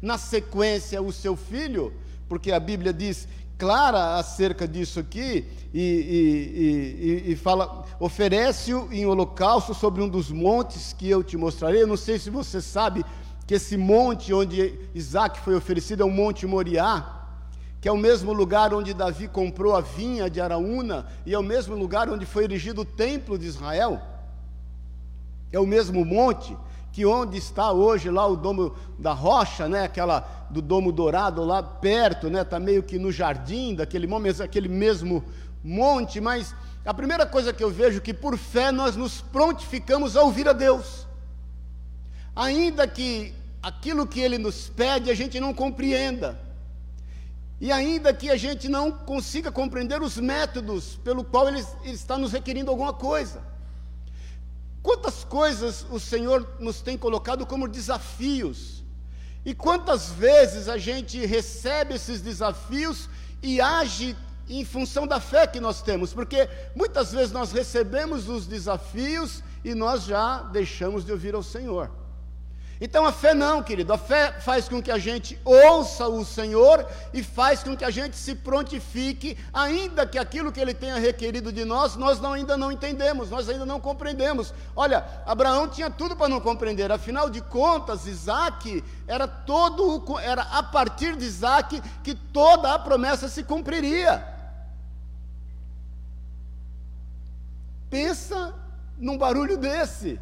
na 0.00 0.16
sequência 0.16 1.02
o 1.02 1.12
seu 1.12 1.36
filho, 1.36 1.92
porque 2.28 2.52
a 2.52 2.60
Bíblia 2.60 2.92
diz 2.92 3.26
clara 3.56 4.16
acerca 4.16 4.68
disso 4.68 5.00
aqui, 5.00 5.44
e, 5.74 5.80
e, 5.80 7.28
e, 7.28 7.32
e 7.32 7.36
fala: 7.36 7.84
oferece-o 7.98 8.88
em 8.92 9.06
holocausto 9.06 9.74
sobre 9.74 10.02
um 10.02 10.08
dos 10.08 10.30
montes 10.30 10.92
que 10.92 11.08
eu 11.08 11.22
te 11.22 11.36
mostrarei. 11.36 11.82
Eu 11.82 11.86
não 11.86 11.96
sei 11.96 12.18
se 12.18 12.30
você 12.30 12.60
sabe 12.60 13.04
que 13.46 13.54
esse 13.54 13.76
monte 13.76 14.32
onde 14.32 14.78
Isaac 14.94 15.40
foi 15.40 15.54
oferecido 15.54 16.02
é 16.02 16.06
o 16.06 16.10
Monte 16.10 16.46
Moriá 16.46 17.18
que 17.80 17.88
é 17.88 17.92
o 17.92 17.96
mesmo 17.96 18.32
lugar 18.32 18.74
onde 18.74 18.92
Davi 18.92 19.28
comprou 19.28 19.76
a 19.76 19.80
vinha 19.80 20.28
de 20.28 20.40
Araúna, 20.40 21.06
e 21.24 21.32
é 21.32 21.38
o 21.38 21.42
mesmo 21.42 21.76
lugar 21.76 22.08
onde 22.08 22.26
foi 22.26 22.44
erigido 22.44 22.80
o 22.80 22.84
templo 22.84 23.38
de 23.38 23.46
Israel. 23.46 24.02
É 25.52 25.60
o 25.60 25.66
mesmo 25.66 26.04
monte 26.04 26.56
que 26.98 27.06
onde 27.06 27.38
está 27.38 27.70
hoje 27.70 28.10
lá 28.10 28.26
o 28.26 28.34
domo 28.34 28.74
da 28.98 29.12
rocha, 29.12 29.68
né, 29.68 29.84
aquela 29.84 30.48
do 30.50 30.60
domo 30.60 30.90
dourado 30.90 31.44
lá 31.44 31.62
perto, 31.62 32.28
né, 32.28 32.42
tá 32.42 32.58
meio 32.58 32.82
que 32.82 32.98
no 32.98 33.12
jardim 33.12 33.72
daquele 33.72 34.04
momento, 34.04 34.42
aquele 34.42 34.68
mesmo 34.68 35.22
monte, 35.62 36.20
mas 36.20 36.52
a 36.84 36.92
primeira 36.92 37.24
coisa 37.24 37.52
que 37.52 37.62
eu 37.62 37.70
vejo 37.70 37.98
é 37.98 38.00
que 38.00 38.12
por 38.12 38.36
fé 38.36 38.72
nós 38.72 38.96
nos 38.96 39.20
prontificamos 39.20 40.16
a 40.16 40.22
ouvir 40.22 40.48
a 40.48 40.52
Deus. 40.52 41.06
Ainda 42.34 42.88
que 42.88 43.32
aquilo 43.62 44.04
que 44.04 44.18
ele 44.18 44.36
nos 44.36 44.68
pede 44.68 45.08
a 45.08 45.14
gente 45.14 45.38
não 45.38 45.54
compreenda. 45.54 46.36
E 47.60 47.70
ainda 47.70 48.12
que 48.12 48.28
a 48.28 48.36
gente 48.36 48.68
não 48.68 48.90
consiga 48.90 49.52
compreender 49.52 50.02
os 50.02 50.16
métodos 50.16 50.96
pelo 51.04 51.22
qual 51.22 51.46
ele, 51.46 51.64
ele, 51.84 51.94
está 51.94 52.18
nos 52.18 52.32
requerindo 52.32 52.72
alguma 52.72 52.92
coisa. 52.92 53.40
Quantas 54.82 55.24
coisas 55.24 55.84
o 55.90 55.98
Senhor 55.98 56.46
nos 56.58 56.80
tem 56.80 56.96
colocado 56.96 57.44
como 57.44 57.68
desafios, 57.68 58.84
e 59.44 59.54
quantas 59.54 60.10
vezes 60.10 60.68
a 60.68 60.76
gente 60.76 61.24
recebe 61.24 61.94
esses 61.94 62.20
desafios 62.20 63.08
e 63.42 63.60
age 63.60 64.16
em 64.48 64.64
função 64.64 65.06
da 65.06 65.20
fé 65.20 65.46
que 65.46 65.60
nós 65.60 65.82
temos, 65.82 66.12
porque 66.12 66.48
muitas 66.74 67.12
vezes 67.12 67.32
nós 67.32 67.52
recebemos 67.52 68.28
os 68.28 68.46
desafios 68.46 69.42
e 69.64 69.74
nós 69.74 70.04
já 70.04 70.42
deixamos 70.42 71.04
de 71.04 71.12
ouvir 71.12 71.34
ao 71.34 71.42
Senhor. 71.42 71.90
Então 72.80 73.04
a 73.04 73.10
fé 73.10 73.34
não, 73.34 73.60
querido, 73.60 73.92
a 73.92 73.98
fé 73.98 74.32
faz 74.40 74.68
com 74.68 74.80
que 74.80 74.90
a 74.90 74.98
gente 74.98 75.38
ouça 75.44 76.06
o 76.06 76.24
Senhor 76.24 76.86
e 77.12 77.24
faz 77.24 77.62
com 77.62 77.76
que 77.76 77.84
a 77.84 77.90
gente 77.90 78.16
se 78.16 78.36
prontifique, 78.36 79.36
ainda 79.52 80.06
que 80.06 80.16
aquilo 80.16 80.52
que 80.52 80.60
Ele 80.60 80.72
tenha 80.72 80.96
requerido 80.96 81.52
de 81.52 81.64
nós, 81.64 81.96
nós 81.96 82.20
não, 82.20 82.34
ainda 82.34 82.56
não 82.56 82.70
entendemos, 82.70 83.30
nós 83.30 83.48
ainda 83.48 83.66
não 83.66 83.80
compreendemos. 83.80 84.54
Olha, 84.76 85.04
Abraão 85.26 85.66
tinha 85.66 85.90
tudo 85.90 86.14
para 86.14 86.28
não 86.28 86.40
compreender, 86.40 86.92
afinal 86.92 87.28
de 87.28 87.40
contas, 87.40 88.06
Isaac 88.06 88.84
era 89.08 89.26
todo, 89.26 90.18
era 90.20 90.42
a 90.42 90.62
partir 90.62 91.16
de 91.16 91.24
Isaac 91.24 91.82
que 92.04 92.14
toda 92.14 92.72
a 92.72 92.78
promessa 92.78 93.28
se 93.28 93.42
cumpriria. 93.42 94.24
Pensa 97.90 98.54
num 98.98 99.18
barulho 99.18 99.56
desse. 99.56 100.20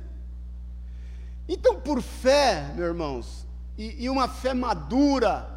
Então, 1.49 1.81
por 1.81 2.03
fé, 2.03 2.73
meus 2.75 2.89
irmãos, 2.89 3.47
e, 3.79 4.05
e 4.05 4.11
uma 4.11 4.29
fé 4.29 4.53
madura, 4.53 5.49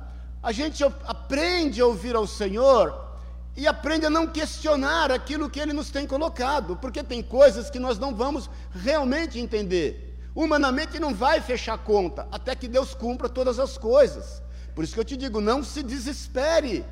a 0.41 0.52
gente 0.52 0.84
aprende 0.84 1.82
a 1.82 1.86
ouvir 1.86 2.15
ao 2.15 2.28
Senhor 2.28 3.10
e 3.56 3.67
aprende 3.67 4.06
a 4.06 4.10
não 4.10 4.28
questionar 4.28 5.12
aquilo 5.12 5.49
que 5.49 5.60
Ele 5.60 5.73
nos 5.73 5.89
tem 5.89 6.06
colocado, 6.06 6.78
porque 6.78 7.04
tem 7.04 7.21
coisas 7.21 7.69
que 7.69 7.80
nós 7.80 7.97
não 7.97 8.13
vamos 8.13 8.49
realmente 8.71 9.39
entender. 9.39 10.17
Humanamente 10.36 10.99
não 10.99 11.13
vai 11.13 11.41
fechar 11.41 11.78
conta, 11.80 12.28
até 12.32 12.56
que 12.56 12.67
Deus 12.67 12.93
cumpra 12.93 13.28
todas 13.28 13.60
as 13.60 13.78
coisas. 13.78 14.41
Por 14.75 14.84
isso 14.84 14.93
que 14.93 14.99
eu 14.99 15.06
te 15.06 15.17
digo, 15.17 15.41
não 15.41 15.63
se 15.63 15.82
desespere, 15.84 16.86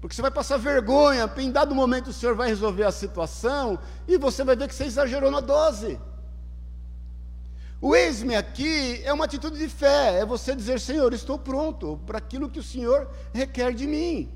porque 0.00 0.14
você 0.14 0.22
vai 0.22 0.30
passar 0.30 0.58
vergonha, 0.58 1.28
em 1.38 1.50
dado 1.50 1.74
momento 1.74 2.10
o 2.10 2.12
Senhor 2.12 2.34
vai 2.34 2.48
resolver 2.48 2.84
a 2.84 2.92
situação, 2.92 3.78
e 4.06 4.18
você 4.18 4.44
vai 4.44 4.54
ver 4.54 4.68
que 4.68 4.74
você 4.74 4.84
exagerou 4.84 5.30
na 5.30 5.40
dose. 5.40 5.98
O 7.80 7.94
eis-me 7.94 8.34
aqui 8.34 9.02
é 9.04 9.12
uma 9.12 9.26
atitude 9.26 9.58
de 9.58 9.68
fé, 9.68 10.20
é 10.20 10.24
você 10.24 10.54
dizer, 10.54 10.80
Senhor, 10.80 11.12
estou 11.12 11.38
pronto 11.38 12.00
para 12.06 12.18
aquilo 12.18 12.48
que 12.48 12.58
o 12.58 12.62
Senhor 12.62 13.10
requer 13.32 13.74
de 13.74 13.86
mim. 13.86 14.32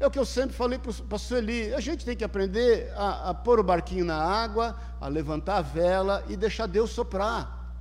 É 0.00 0.06
o 0.06 0.10
que 0.10 0.18
eu 0.18 0.24
sempre 0.24 0.54
falei 0.54 0.78
para 0.78 0.92
o 0.92 0.94
pastor 0.94 1.38
Eli, 1.38 1.74
a 1.74 1.80
gente 1.80 2.04
tem 2.04 2.16
que 2.16 2.22
aprender 2.22 2.92
a, 2.94 3.30
a 3.30 3.34
pôr 3.34 3.58
o 3.58 3.64
barquinho 3.64 4.04
na 4.04 4.16
água, 4.16 4.78
a 5.00 5.08
levantar 5.08 5.56
a 5.56 5.62
vela 5.62 6.24
e 6.28 6.36
deixar 6.36 6.66
Deus 6.66 6.90
soprar. 6.90 7.74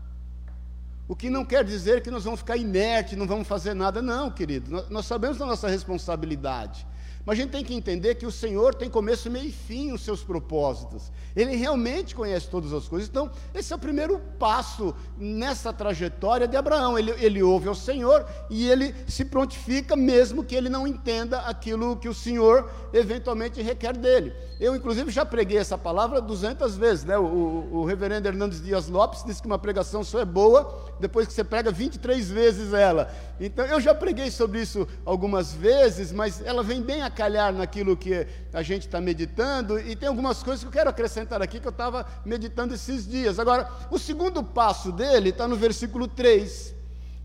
O 1.07 1.15
que 1.15 1.29
não 1.29 1.45
quer 1.45 1.63
dizer 1.63 2.01
que 2.01 2.09
nós 2.09 2.23
vamos 2.23 2.39
ficar 2.39 2.57
inerte, 2.57 3.15
não 3.15 3.27
vamos 3.27 3.47
fazer 3.47 3.75
nada, 3.75 4.01
não, 4.01 4.31
querido. 4.31 4.71
Nós, 4.71 4.89
nós 4.89 5.05
sabemos 5.05 5.37
da 5.37 5.45
nossa 5.45 5.67
responsabilidade. 5.67 6.87
Mas 7.27 7.37
a 7.37 7.41
gente 7.41 7.51
tem 7.51 7.61
que 7.61 7.73
entender 7.73 8.15
que 8.15 8.25
o 8.25 8.31
Senhor 8.31 8.73
tem 8.73 8.89
começo, 8.89 9.29
meio 9.29 9.47
e 9.47 9.51
fim 9.51 9.91
os 9.91 9.99
seus 9.99 10.23
propósitos. 10.23 11.11
Ele 11.35 11.57
realmente 11.57 12.15
conhece 12.15 12.47
todas 12.47 12.71
as 12.71 12.87
coisas. 12.87 13.09
Então, 13.09 13.29
esse 13.53 13.73
é 13.73 13.75
o 13.75 13.79
primeiro 13.79 14.17
passo 14.39 14.95
nessa 15.17 15.73
trajetória 15.73 16.47
de 16.47 16.55
Abraão. 16.55 16.97
Ele, 16.97 17.11
ele 17.19 17.43
ouve 17.43 17.67
ao 17.67 17.75
Senhor 17.75 18.25
e 18.49 18.69
ele 18.69 18.95
se 19.09 19.25
prontifica, 19.25 19.93
mesmo 19.93 20.41
que 20.41 20.55
ele 20.55 20.69
não 20.69 20.87
entenda 20.87 21.39
aquilo 21.39 21.97
que 21.97 22.07
o 22.07 22.13
Senhor 22.13 22.71
eventualmente 22.93 23.61
requer 23.61 23.97
dele. 23.97 24.33
Eu, 24.57 24.73
inclusive, 24.73 25.11
já 25.11 25.25
preguei 25.25 25.57
essa 25.57 25.77
palavra 25.77 26.21
200 26.21 26.77
vezes. 26.77 27.03
Né? 27.03 27.17
O, 27.17 27.25
o, 27.25 27.75
o 27.79 27.85
reverendo 27.85 28.29
Hernandes 28.29 28.63
Dias 28.63 28.87
Lopes 28.87 29.25
disse 29.25 29.41
que 29.41 29.47
uma 29.47 29.59
pregação 29.59 30.01
só 30.01 30.21
é 30.21 30.25
boa 30.25 30.93
depois 30.97 31.27
que 31.27 31.33
você 31.33 31.43
prega 31.43 31.71
23 31.71 32.31
vezes 32.31 32.73
ela. 32.73 33.13
Então, 33.37 33.65
eu 33.65 33.81
já 33.81 33.93
preguei 33.93 34.31
sobre 34.31 34.61
isso 34.61 34.87
algumas 35.03 35.53
vezes, 35.53 36.13
mas 36.13 36.41
ela 36.45 36.63
vem 36.63 36.81
bem 36.81 37.01
a 37.01 37.16
calhar 37.17 37.51
naquilo 37.51 37.97
que 37.97 38.27
a 38.53 38.61
gente 38.61 38.85
está 38.85 39.01
meditando, 39.01 39.79
e 39.79 39.95
tem 39.95 40.07
algumas 40.07 40.43
coisas 40.43 40.63
que 40.63 40.67
eu 40.67 40.71
quero 40.71 40.89
acrescentar 40.91 41.41
aqui 41.41 41.59
que 41.59 41.67
eu 41.67 41.71
estava 41.71 42.05
meditando 42.23 42.75
esses 42.75 43.07
dias. 43.07 43.39
Agora, 43.39 43.67
o 43.89 43.97
segundo 43.97 44.43
passo 44.43 44.91
dele 44.91 45.29
está 45.29 45.47
no 45.47 45.55
versículo 45.55 46.07
3. 46.07 46.75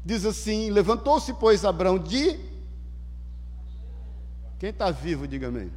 Diz 0.02 0.24
assim: 0.24 0.70
Levantou-se, 0.70 1.34
pois, 1.34 1.64
Abraão 1.64 1.98
de. 1.98 2.40
Quem 4.58 4.70
está 4.70 4.90
vivo, 4.90 5.28
diga 5.28 5.48
amém. 5.48 5.70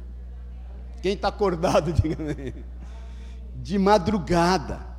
Quem 1.02 1.12
está 1.12 1.28
acordado, 1.28 1.92
diga 2.00 2.16
amém. 2.22 2.54
De 3.54 3.78
madrugada 3.78 4.96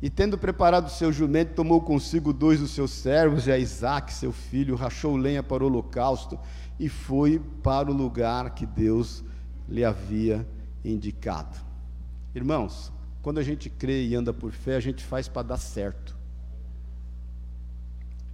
e 0.00 0.10
tendo 0.10 0.36
preparado 0.38 0.86
o 0.86 0.90
seu 0.90 1.10
jumento, 1.10 1.54
tomou 1.54 1.80
consigo 1.80 2.32
dois 2.32 2.60
dos 2.60 2.70
seus 2.70 2.90
servos 2.90 3.46
e 3.46 3.52
a 3.52 3.58
Isaac, 3.58 4.12
seu 4.12 4.32
filho, 4.32 4.76
rachou 4.76 5.16
lenha 5.16 5.42
para 5.42 5.64
o 5.64 5.66
holocausto 5.66 6.38
e 6.78 6.88
foi 6.88 7.40
para 7.62 7.90
o 7.90 7.94
lugar 7.94 8.54
que 8.54 8.64
Deus 8.64 9.22
lhe 9.68 9.84
havia 9.84 10.46
indicado. 10.84 11.58
Irmãos, 12.34 12.92
quando 13.20 13.38
a 13.38 13.42
gente 13.42 13.68
crê 13.68 14.06
e 14.06 14.14
anda 14.14 14.32
por 14.32 14.52
fé, 14.52 14.76
a 14.76 14.80
gente 14.80 15.04
faz 15.04 15.28
para 15.28 15.48
dar 15.48 15.58
certo. 15.58 16.16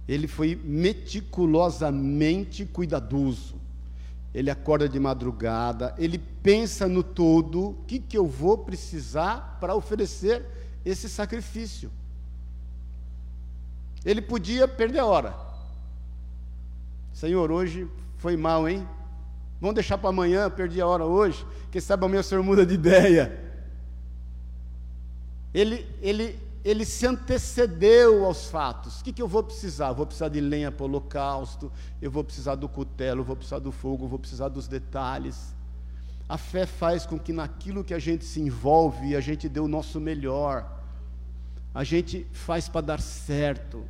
Ele 0.07 0.27
foi 0.27 0.55
meticulosamente 0.63 2.63
cuidadoso. 2.65 3.55
Ele 4.33 4.49
acorda 4.51 4.87
de 4.87 4.99
madrugada, 4.99 5.95
ele 5.97 6.17
pensa 6.17 6.87
no 6.87 7.01
todo, 7.01 7.69
o 7.69 7.73
que, 7.87 7.99
que 7.99 8.17
eu 8.17 8.27
vou 8.27 8.57
precisar 8.57 9.57
para 9.61 9.73
oferecer 9.73 10.45
esse 10.83 11.09
sacrifício. 11.09 11.89
Ele 14.03 14.21
podia 14.21 14.67
perder 14.67 14.99
a 14.99 15.05
hora. 15.05 15.33
Senhor, 17.13 17.49
hoje 17.49 17.87
foi 18.17 18.35
mal, 18.37 18.67
hein? 18.67 18.87
Vamos 19.59 19.75
deixar 19.75 19.97
para 19.97 20.09
amanhã, 20.09 20.49
perdi 20.49 20.81
a 20.81 20.87
hora 20.87 21.05
hoje. 21.05 21.45
Quem 21.71 21.81
sabe 21.81 22.05
amanhã 22.05 22.21
o 22.21 22.23
senhor 22.23 22.43
muda 22.43 22.65
de 22.65 22.73
ideia. 22.73 23.39
Ele, 25.53 25.87
ele, 26.01 26.39
ele 26.63 26.85
se 26.85 27.07
antecedeu 27.07 28.25
aos 28.25 28.49
fatos. 28.49 28.99
O 28.99 29.03
que, 29.03 29.13
que 29.13 29.21
eu 29.21 29.27
vou 29.27 29.43
precisar? 29.43 29.93
Vou 29.93 30.05
precisar 30.05 30.29
de 30.29 30.41
lenha 30.41 30.71
para 30.71 30.83
o 30.83 30.87
holocausto, 30.87 31.71
eu 32.01 32.11
vou 32.11 32.23
precisar 32.23 32.55
do 32.55 32.67
cutelo, 32.67 33.23
vou 33.23 33.35
precisar 33.35 33.59
do 33.59 33.71
fogo, 33.71 34.07
vou 34.07 34.19
precisar 34.19 34.49
dos 34.49 34.67
detalhes. 34.67 35.55
A 36.27 36.37
fé 36.37 36.65
faz 36.65 37.05
com 37.05 37.17
que 37.17 37.31
naquilo 37.31 37.83
que 37.83 37.93
a 37.93 37.99
gente 37.99 38.25
se 38.25 38.41
envolve, 38.41 39.15
a 39.15 39.21
gente 39.21 39.47
dê 39.47 39.59
o 39.59 39.67
nosso 39.67 39.99
melhor 39.99 40.75
a 41.75 41.83
gente 41.83 42.25
faz 42.31 42.69
para 42.69 42.79
dar 42.79 43.01
certo. 43.01 43.83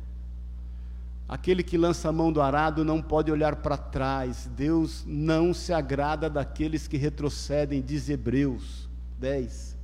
Aquele 1.28 1.62
que 1.62 1.76
lança 1.76 2.08
a 2.08 2.12
mão 2.12 2.32
do 2.32 2.40
arado 2.40 2.84
não 2.84 3.02
pode 3.02 3.32
olhar 3.32 3.56
para 3.56 3.76
trás. 3.76 4.48
Deus 4.56 5.04
não 5.06 5.52
se 5.52 5.72
agrada 5.72 6.30
daqueles 6.30 6.86
que 6.86 6.96
retrocedem, 6.96 7.82
diz 7.82 8.08
Hebreus 8.08 8.88
10. 9.18 9.76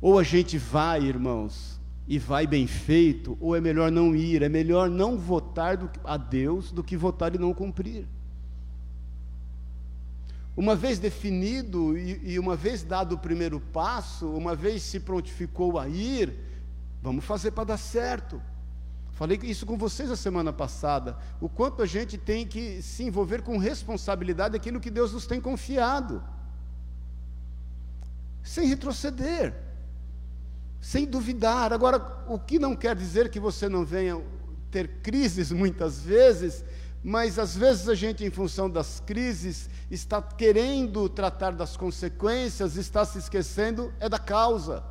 Ou 0.00 0.18
a 0.18 0.22
gente 0.22 0.58
vai, 0.58 1.04
irmãos, 1.04 1.78
e 2.08 2.18
vai 2.18 2.44
bem 2.44 2.66
feito, 2.66 3.38
ou 3.40 3.54
é 3.54 3.60
melhor 3.60 3.92
não 3.92 4.16
ir, 4.16 4.42
é 4.42 4.48
melhor 4.48 4.90
não 4.90 5.16
votar 5.16 5.78
a 6.02 6.16
Deus 6.16 6.72
do 6.72 6.82
que 6.82 6.96
votar 6.96 7.32
e 7.34 7.38
não 7.38 7.54
cumprir. 7.54 8.04
Uma 10.56 10.74
vez 10.74 10.98
definido 10.98 11.96
e, 11.96 12.32
e, 12.32 12.38
uma 12.38 12.56
vez 12.56 12.82
dado 12.82 13.14
o 13.14 13.18
primeiro 13.18 13.60
passo, 13.60 14.28
uma 14.28 14.56
vez 14.56 14.82
se 14.82 14.98
prontificou 14.98 15.78
a 15.78 15.88
ir, 15.88 16.34
vamos 17.00 17.24
fazer 17.24 17.52
para 17.52 17.64
dar 17.64 17.76
certo. 17.76 18.42
Falei 19.20 19.38
isso 19.42 19.66
com 19.66 19.76
vocês 19.76 20.10
a 20.10 20.16
semana 20.16 20.50
passada. 20.50 21.14
O 21.42 21.46
quanto 21.46 21.82
a 21.82 21.86
gente 21.86 22.16
tem 22.16 22.46
que 22.46 22.80
se 22.80 23.04
envolver 23.04 23.42
com 23.42 23.58
responsabilidade 23.58 24.56
aquilo 24.56 24.80
que 24.80 24.90
Deus 24.90 25.12
nos 25.12 25.26
tem 25.26 25.38
confiado, 25.38 26.24
sem 28.42 28.66
retroceder, 28.66 29.54
sem 30.80 31.04
duvidar. 31.04 31.70
Agora, 31.70 32.24
o 32.28 32.38
que 32.38 32.58
não 32.58 32.74
quer 32.74 32.96
dizer 32.96 33.28
que 33.28 33.38
você 33.38 33.68
não 33.68 33.84
venha 33.84 34.18
ter 34.70 34.88
crises 35.02 35.52
muitas 35.52 36.00
vezes 36.00 36.64
mas 37.02 37.38
às 37.38 37.54
vezes 37.56 37.88
a 37.88 37.94
gente, 37.94 38.24
em 38.24 38.30
função 38.30 38.68
das 38.68 39.00
crises, 39.00 39.70
está 39.90 40.20
querendo 40.20 41.08
tratar 41.08 41.52
das 41.52 41.76
consequências, 41.76 42.76
está 42.76 43.04
se 43.04 43.18
esquecendo 43.18 43.92
é 43.98 44.08
da 44.08 44.18
causa. 44.18 44.84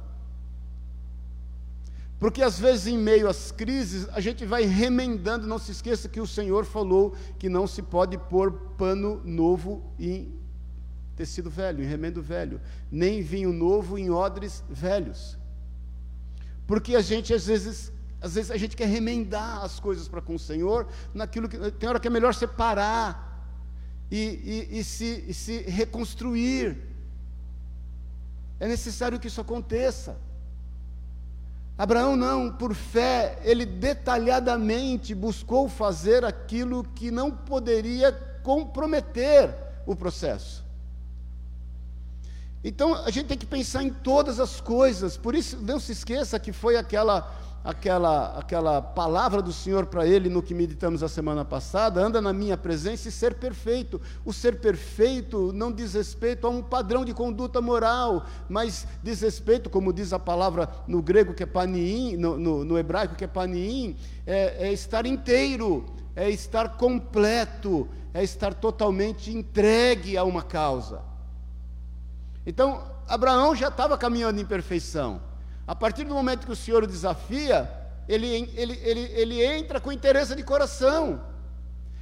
Porque 2.20 2.42
às 2.42 2.60
vezes, 2.60 2.88
em 2.88 2.98
meio 2.98 3.30
às 3.30 3.50
crises, 3.50 4.08
a 4.10 4.20
gente 4.20 4.46
vai 4.46 4.64
remendando. 4.66 5.48
Não 5.48 5.58
se 5.58 5.72
esqueça 5.72 6.10
que 6.10 6.20
o 6.20 6.28
Senhor 6.28 6.66
falou 6.66 7.16
que 7.38 7.48
não 7.48 7.66
se 7.66 7.82
pode 7.82 8.18
pôr 8.18 8.52
pano 8.78 9.22
novo 9.24 9.94
em 9.98 10.38
tecido 11.16 11.50
velho, 11.50 11.84
em 11.84 11.88
remendo 11.88 12.22
velho, 12.22 12.62
nem 12.90 13.22
vinho 13.22 13.52
novo 13.52 13.98
em 13.98 14.10
odres 14.10 14.64
velhos. 14.70 15.38
Porque 16.68 16.96
a 16.96 17.02
gente 17.02 17.34
às 17.34 17.46
vezes 17.46 17.92
às 18.22 18.36
vezes 18.36 18.52
a 18.52 18.58
gente 18.58 18.76
quer 18.76 18.88
remendar 18.88 19.64
as 19.64 19.80
coisas 19.80 20.08
para 20.08 20.22
com 20.22 20.36
o 20.36 20.40
Senhor, 20.40 20.88
naquilo 21.14 21.48
que 21.48 21.58
tem 21.72 21.88
hora 21.88 22.00
que 22.00 22.08
é 22.08 22.12
melhor 22.12 22.34
separar 22.34 23.46
e, 24.12 24.68
e, 24.72 24.80
e, 24.80 24.84
se, 24.84 25.24
e 25.28 25.34
se 25.34 25.62
reconstruir. 25.62 26.78
É 28.60 28.68
necessário 28.68 29.20
que 29.20 29.28
isso 29.28 29.40
aconteça. 29.40 30.18
Abraão 31.80 32.18
não, 32.18 32.52
por 32.52 32.76
fé, 32.76 33.40
ele 33.42 33.66
detalhadamente 33.66 35.16
buscou 35.16 35.70
fazer 35.70 36.26
aquilo 36.26 36.84
que 36.84 37.10
não 37.10 37.32
poderia 37.32 38.12
comprometer 38.44 39.56
o 39.86 39.96
processo. 39.96 40.62
Então 42.62 42.94
a 42.94 43.10
gente 43.10 43.28
tem 43.28 43.38
que 43.38 43.46
pensar 43.46 43.82
em 43.82 43.90
todas 43.90 44.42
as 44.42 44.60
coisas, 44.60 45.16
por 45.16 45.34
isso 45.34 45.56
não 45.62 45.80
se 45.80 45.94
esqueça 45.94 46.38
que 46.38 46.52
foi 46.52 46.76
aquela 46.76 47.34
aquela, 47.64 48.38
aquela 48.38 48.82
palavra 48.82 49.42
do 49.42 49.52
Senhor 49.52 49.86
para 49.86 50.08
ele 50.08 50.30
no 50.30 50.42
que 50.42 50.54
meditamos 50.54 51.04
a 51.04 51.08
semana 51.08 51.44
passada, 51.44 52.02
anda 52.02 52.22
na 52.22 52.32
minha 52.32 52.58
presença 52.58 53.10
e 53.10 53.12
ser 53.12 53.36
perfeito. 53.36 54.02
O 54.26 54.32
ser 54.34 54.60
perfeito 54.60 55.52
não 55.54 55.72
diz 55.72 55.94
respeito 55.94 56.48
a 56.48 56.50
um 56.50 56.62
padrão 56.62 57.04
de 57.04 57.14
conduta 57.14 57.62
moral, 57.62 58.26
mas 58.48 58.88
diz 59.04 59.22
respeito, 59.22 59.70
como 59.70 59.94
diz 59.94 60.14
a 60.14 60.20
palavra 60.20 60.70
no 60.88 61.02
grego 61.02 61.34
que 61.34 61.44
é 61.44 61.46
paniim, 61.46 62.16
no, 62.16 62.38
no, 62.38 62.66
no 62.66 62.78
hebraico 62.78 63.16
que 63.16 63.24
é 63.24 63.28
paniim, 63.28 63.96
é, 64.26 64.68
é 64.68 64.74
estar 64.74 65.06
inteiro, 65.06 65.86
é 66.16 66.30
estar 66.30 66.78
completo, 66.78 67.88
é 68.14 68.24
estar 68.24 68.54
totalmente 68.54 69.32
entregue 69.32 70.18
a 70.18 70.24
uma 70.24 70.42
causa. 70.42 71.02
Então, 72.46 72.84
Abraão 73.08 73.56
já 73.56 73.68
estava 73.68 73.98
caminhando 73.98 74.40
em 74.40 74.46
perfeição. 74.46 75.29
A 75.70 75.76
partir 75.76 76.04
do 76.04 76.16
momento 76.16 76.48
que 76.48 76.52
o 76.52 76.56
Senhor 76.56 76.84
o 76.84 76.88
desafia, 76.88 77.72
ele, 78.08 78.26
ele, 78.56 78.74
ele, 78.84 79.02
ele 79.14 79.46
entra 79.46 79.80
com 79.80 79.92
interesse 79.92 80.36
de 80.36 80.42
coração. 80.42 81.22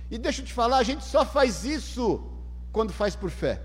E 0.09 0.17
deixa 0.17 0.41
eu 0.41 0.45
te 0.45 0.53
falar, 0.53 0.77
a 0.77 0.83
gente 0.83 1.03
só 1.03 1.25
faz 1.25 1.65
isso 1.65 2.31
quando 2.71 2.93
faz 2.93 3.13
por 3.13 3.29
fé. 3.29 3.61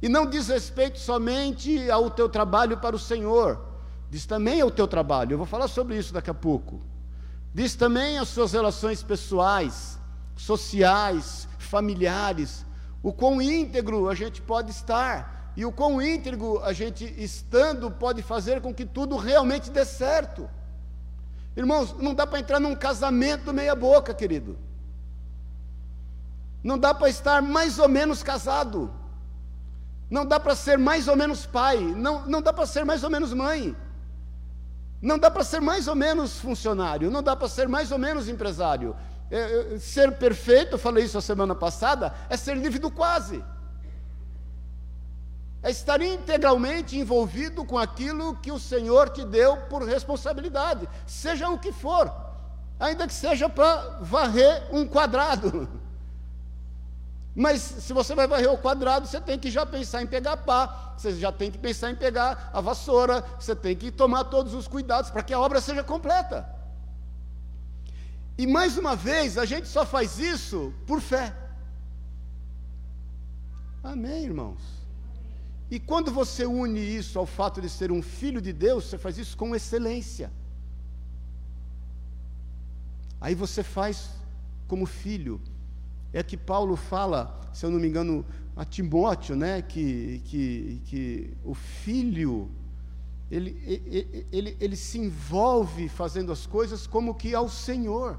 E 0.00 0.08
não 0.08 0.24
diz 0.24 0.46
respeito 0.46 1.00
somente 1.00 1.90
ao 1.90 2.12
teu 2.12 2.28
trabalho 2.28 2.76
para 2.76 2.94
o 2.94 2.98
Senhor, 2.98 3.60
diz 4.08 4.24
também 4.24 4.60
ao 4.60 4.70
teu 4.70 4.86
trabalho. 4.86 5.32
Eu 5.32 5.38
vou 5.38 5.48
falar 5.48 5.66
sobre 5.66 5.98
isso 5.98 6.14
daqui 6.14 6.30
a 6.30 6.34
pouco. 6.34 6.80
Diz 7.52 7.74
também 7.74 8.18
às 8.18 8.28
suas 8.28 8.52
relações 8.52 9.02
pessoais, 9.02 9.98
sociais, 10.36 11.48
familiares, 11.58 12.64
o 13.02 13.12
quão 13.12 13.42
íntegro 13.42 14.08
a 14.08 14.14
gente 14.14 14.40
pode 14.40 14.70
estar 14.70 15.39
e 15.56 15.64
o 15.64 15.72
quão 15.72 16.00
íntegro 16.00 16.62
a 16.62 16.72
gente 16.72 17.04
estando 17.22 17.90
pode 17.90 18.22
fazer 18.22 18.60
com 18.60 18.72
que 18.74 18.84
tudo 18.84 19.16
realmente 19.16 19.70
dê 19.70 19.84
certo. 19.84 20.48
Irmãos, 21.56 21.94
não 21.98 22.14
dá 22.14 22.26
para 22.26 22.38
entrar 22.38 22.60
num 22.60 22.74
casamento 22.74 23.52
meia-boca, 23.52 24.14
querido. 24.14 24.56
Não 26.62 26.78
dá 26.78 26.94
para 26.94 27.08
estar 27.08 27.42
mais 27.42 27.78
ou 27.78 27.88
menos 27.88 28.22
casado. 28.22 28.90
Não 30.08 30.24
dá 30.24 30.38
para 30.38 30.54
ser 30.54 30.78
mais 30.78 31.08
ou 31.08 31.16
menos 31.16 31.46
pai. 31.46 31.78
Não, 31.78 32.26
não 32.26 32.40
dá 32.40 32.52
para 32.52 32.66
ser 32.66 32.84
mais 32.84 33.02
ou 33.02 33.10
menos 33.10 33.32
mãe. 33.32 33.76
Não 35.02 35.18
dá 35.18 35.30
para 35.30 35.42
ser 35.42 35.60
mais 35.60 35.88
ou 35.88 35.94
menos 35.94 36.38
funcionário. 36.38 37.10
Não 37.10 37.22
dá 37.22 37.34
para 37.34 37.48
ser 37.48 37.68
mais 37.68 37.90
ou 37.90 37.98
menos 37.98 38.28
empresário. 38.28 38.94
É, 39.30 39.74
é, 39.74 39.78
ser 39.78 40.12
perfeito, 40.18 40.74
eu 40.74 40.78
falei 40.78 41.04
isso 41.04 41.16
a 41.16 41.20
semana 41.20 41.54
passada, 41.54 42.12
é 42.28 42.36
ser 42.36 42.56
livre 42.56 42.80
do 42.80 42.90
quase. 42.90 43.44
É 45.62 45.70
estar 45.70 46.00
integralmente 46.00 46.98
envolvido 46.98 47.64
com 47.64 47.78
aquilo 47.78 48.36
que 48.36 48.50
o 48.50 48.58
Senhor 48.58 49.10
te 49.10 49.24
deu 49.24 49.56
por 49.68 49.82
responsabilidade, 49.82 50.88
seja 51.06 51.48
o 51.50 51.58
que 51.58 51.70
for, 51.70 52.10
ainda 52.78 53.06
que 53.06 53.12
seja 53.12 53.48
para 53.48 53.98
varrer 54.00 54.68
um 54.72 54.86
quadrado. 54.86 55.68
Mas 57.34 57.60
se 57.60 57.92
você 57.92 58.14
vai 58.14 58.26
varrer 58.26 58.50
o 58.50 58.58
quadrado, 58.58 59.06
você 59.06 59.20
tem 59.20 59.38
que 59.38 59.50
já 59.50 59.64
pensar 59.64 60.02
em 60.02 60.06
pegar 60.06 60.38
pá, 60.38 60.94
você 60.96 61.14
já 61.14 61.30
tem 61.30 61.50
que 61.50 61.58
pensar 61.58 61.90
em 61.90 61.96
pegar 61.96 62.50
a 62.52 62.60
vassoura, 62.60 63.22
você 63.38 63.54
tem 63.54 63.76
que 63.76 63.90
tomar 63.90 64.24
todos 64.24 64.54
os 64.54 64.66
cuidados 64.66 65.10
para 65.10 65.22
que 65.22 65.32
a 65.32 65.38
obra 65.38 65.60
seja 65.60 65.84
completa. 65.84 66.48
E 68.36 68.46
mais 68.46 68.78
uma 68.78 68.96
vez, 68.96 69.36
a 69.36 69.44
gente 69.44 69.68
só 69.68 69.84
faz 69.84 70.18
isso 70.18 70.72
por 70.86 71.00
fé. 71.00 71.36
Amém, 73.84 74.24
irmãos? 74.24 74.79
E 75.70 75.78
quando 75.78 76.10
você 76.10 76.44
une 76.44 76.80
isso 76.80 77.18
ao 77.18 77.26
fato 77.26 77.60
de 77.60 77.68
ser 77.68 77.92
um 77.92 78.02
filho 78.02 78.40
de 78.40 78.52
Deus, 78.52 78.86
você 78.86 78.98
faz 78.98 79.16
isso 79.18 79.36
com 79.36 79.54
excelência. 79.54 80.32
Aí 83.20 83.34
você 83.34 83.62
faz 83.62 84.10
como 84.66 84.86
filho, 84.86 85.40
é 86.12 86.22
que 86.22 86.36
Paulo 86.36 86.74
fala, 86.74 87.40
se 87.52 87.64
eu 87.64 87.70
não 87.70 87.78
me 87.78 87.86
engano, 87.86 88.24
a 88.56 88.64
Timóteo, 88.64 89.36
né, 89.36 89.62
que, 89.62 90.20
que, 90.24 90.82
que 90.86 91.36
o 91.44 91.54
filho, 91.54 92.50
ele, 93.30 93.62
ele, 93.64 94.26
ele, 94.32 94.56
ele 94.58 94.76
se 94.76 94.98
envolve 94.98 95.88
fazendo 95.88 96.32
as 96.32 96.46
coisas 96.46 96.86
como 96.86 97.14
que 97.14 97.34
ao 97.34 97.48
Senhor. 97.48 98.18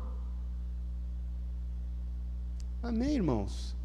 Amém, 2.81 3.15
irmãos? 3.15 3.75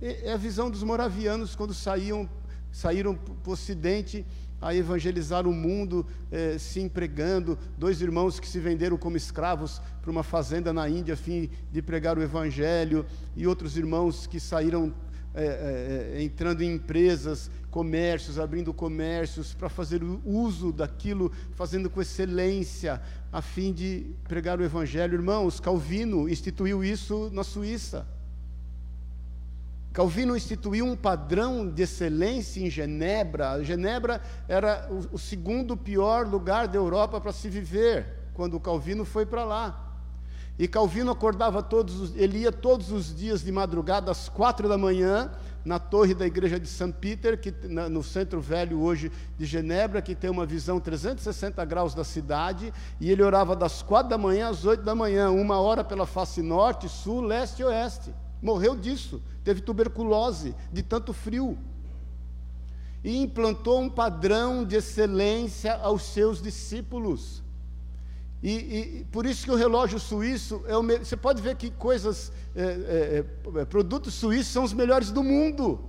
É 0.00 0.32
a 0.32 0.36
visão 0.36 0.70
dos 0.70 0.82
moravianos 0.82 1.54
quando 1.54 1.72
saíam, 1.72 2.28
saíram 2.74 3.14
para 3.14 3.50
o 3.50 3.52
Ocidente 3.52 4.26
a 4.60 4.74
evangelizar 4.74 5.46
o 5.46 5.52
mundo, 5.52 6.04
eh, 6.32 6.56
se 6.58 6.80
empregando. 6.80 7.56
Dois 7.78 8.00
irmãos 8.00 8.40
que 8.40 8.48
se 8.48 8.58
venderam 8.58 8.96
como 8.96 9.16
escravos 9.16 9.80
para 10.02 10.10
uma 10.10 10.24
fazenda 10.24 10.72
na 10.72 10.88
Índia 10.88 11.14
a 11.14 11.16
fim 11.16 11.48
de 11.70 11.80
pregar 11.80 12.18
o 12.18 12.22
evangelho, 12.22 13.06
e 13.36 13.46
outros 13.46 13.76
irmãos 13.76 14.26
que 14.26 14.40
saíram 14.40 14.92
eh, 15.34 16.14
eh, 16.16 16.22
entrando 16.24 16.62
em 16.62 16.74
empresas, 16.74 17.48
comércios, 17.70 18.40
abrindo 18.40 18.74
comércios 18.74 19.54
para 19.54 19.68
fazer 19.68 20.02
uso 20.24 20.72
daquilo, 20.72 21.30
fazendo 21.52 21.88
com 21.88 22.02
excelência, 22.02 23.00
a 23.32 23.40
fim 23.40 23.72
de 23.72 24.16
pregar 24.24 24.58
o 24.58 24.64
evangelho. 24.64 25.14
Irmãos, 25.14 25.60
Calvino 25.60 26.28
instituiu 26.28 26.82
isso 26.82 27.30
na 27.32 27.44
Suíça. 27.44 28.04
Calvino 29.94 30.36
instituiu 30.36 30.84
um 30.84 30.96
padrão 30.96 31.70
de 31.70 31.84
excelência 31.84 32.60
em 32.60 32.68
Genebra. 32.68 33.62
Genebra 33.62 34.20
era 34.48 34.88
o, 34.90 35.14
o 35.14 35.18
segundo 35.20 35.76
pior 35.76 36.26
lugar 36.26 36.66
da 36.66 36.76
Europa 36.76 37.20
para 37.20 37.30
se 37.30 37.48
viver, 37.48 38.04
quando 38.34 38.58
Calvino 38.58 39.04
foi 39.04 39.24
para 39.24 39.44
lá. 39.44 39.92
E 40.58 40.66
Calvino 40.66 41.12
acordava 41.12 41.62
todos, 41.62 42.00
os, 42.00 42.16
ele 42.16 42.38
ia 42.38 42.50
todos 42.50 42.90
os 42.90 43.14
dias 43.14 43.44
de 43.44 43.52
madrugada 43.52 44.10
às 44.10 44.28
quatro 44.28 44.68
da 44.68 44.76
manhã 44.76 45.30
na 45.64 45.78
torre 45.78 46.12
da 46.12 46.26
igreja 46.26 46.58
de 46.58 46.66
São 46.66 46.90
Peter, 46.90 47.40
que 47.40 47.54
na, 47.68 47.88
no 47.88 48.02
centro 48.02 48.40
velho 48.40 48.80
hoje 48.80 49.12
de 49.38 49.46
Genebra, 49.46 50.02
que 50.02 50.16
tem 50.16 50.28
uma 50.28 50.44
visão 50.44 50.80
360 50.80 51.64
graus 51.64 51.94
da 51.94 52.02
cidade, 52.02 52.74
e 53.00 53.12
ele 53.12 53.22
orava 53.22 53.54
das 53.54 53.80
quatro 53.80 54.10
da 54.10 54.18
manhã 54.18 54.48
às 54.48 54.64
oito 54.64 54.82
da 54.82 54.94
manhã, 54.94 55.30
uma 55.30 55.60
hora 55.60 55.84
pela 55.84 56.04
face 56.04 56.42
norte, 56.42 56.88
sul, 56.88 57.20
leste 57.20 57.62
e 57.62 57.64
oeste. 57.64 58.23
Morreu 58.44 58.76
disso 58.76 59.22
teve 59.42 59.62
tuberculose 59.62 60.54
de 60.70 60.82
tanto 60.82 61.14
frio. 61.14 61.56
E 63.02 63.16
implantou 63.16 63.80
um 63.80 63.88
padrão 63.88 64.66
de 64.66 64.76
excelência 64.76 65.74
aos 65.76 66.02
seus 66.02 66.42
discípulos. 66.42 67.42
E, 68.42 68.50
e 68.50 69.06
por 69.10 69.24
isso 69.24 69.46
que 69.46 69.50
o 69.50 69.54
relógio 69.54 69.98
suíço 69.98 70.62
é 70.66 70.76
o. 70.76 70.82
Você 70.82 71.16
pode 71.16 71.40
ver 71.40 71.56
que 71.56 71.70
coisas, 71.70 72.30
é, 72.54 72.62
é, 72.62 73.60
é, 73.60 73.64
produtos 73.64 74.12
suíços 74.12 74.52
são 74.52 74.62
os 74.62 74.74
melhores 74.74 75.10
do 75.10 75.22
mundo. 75.22 75.82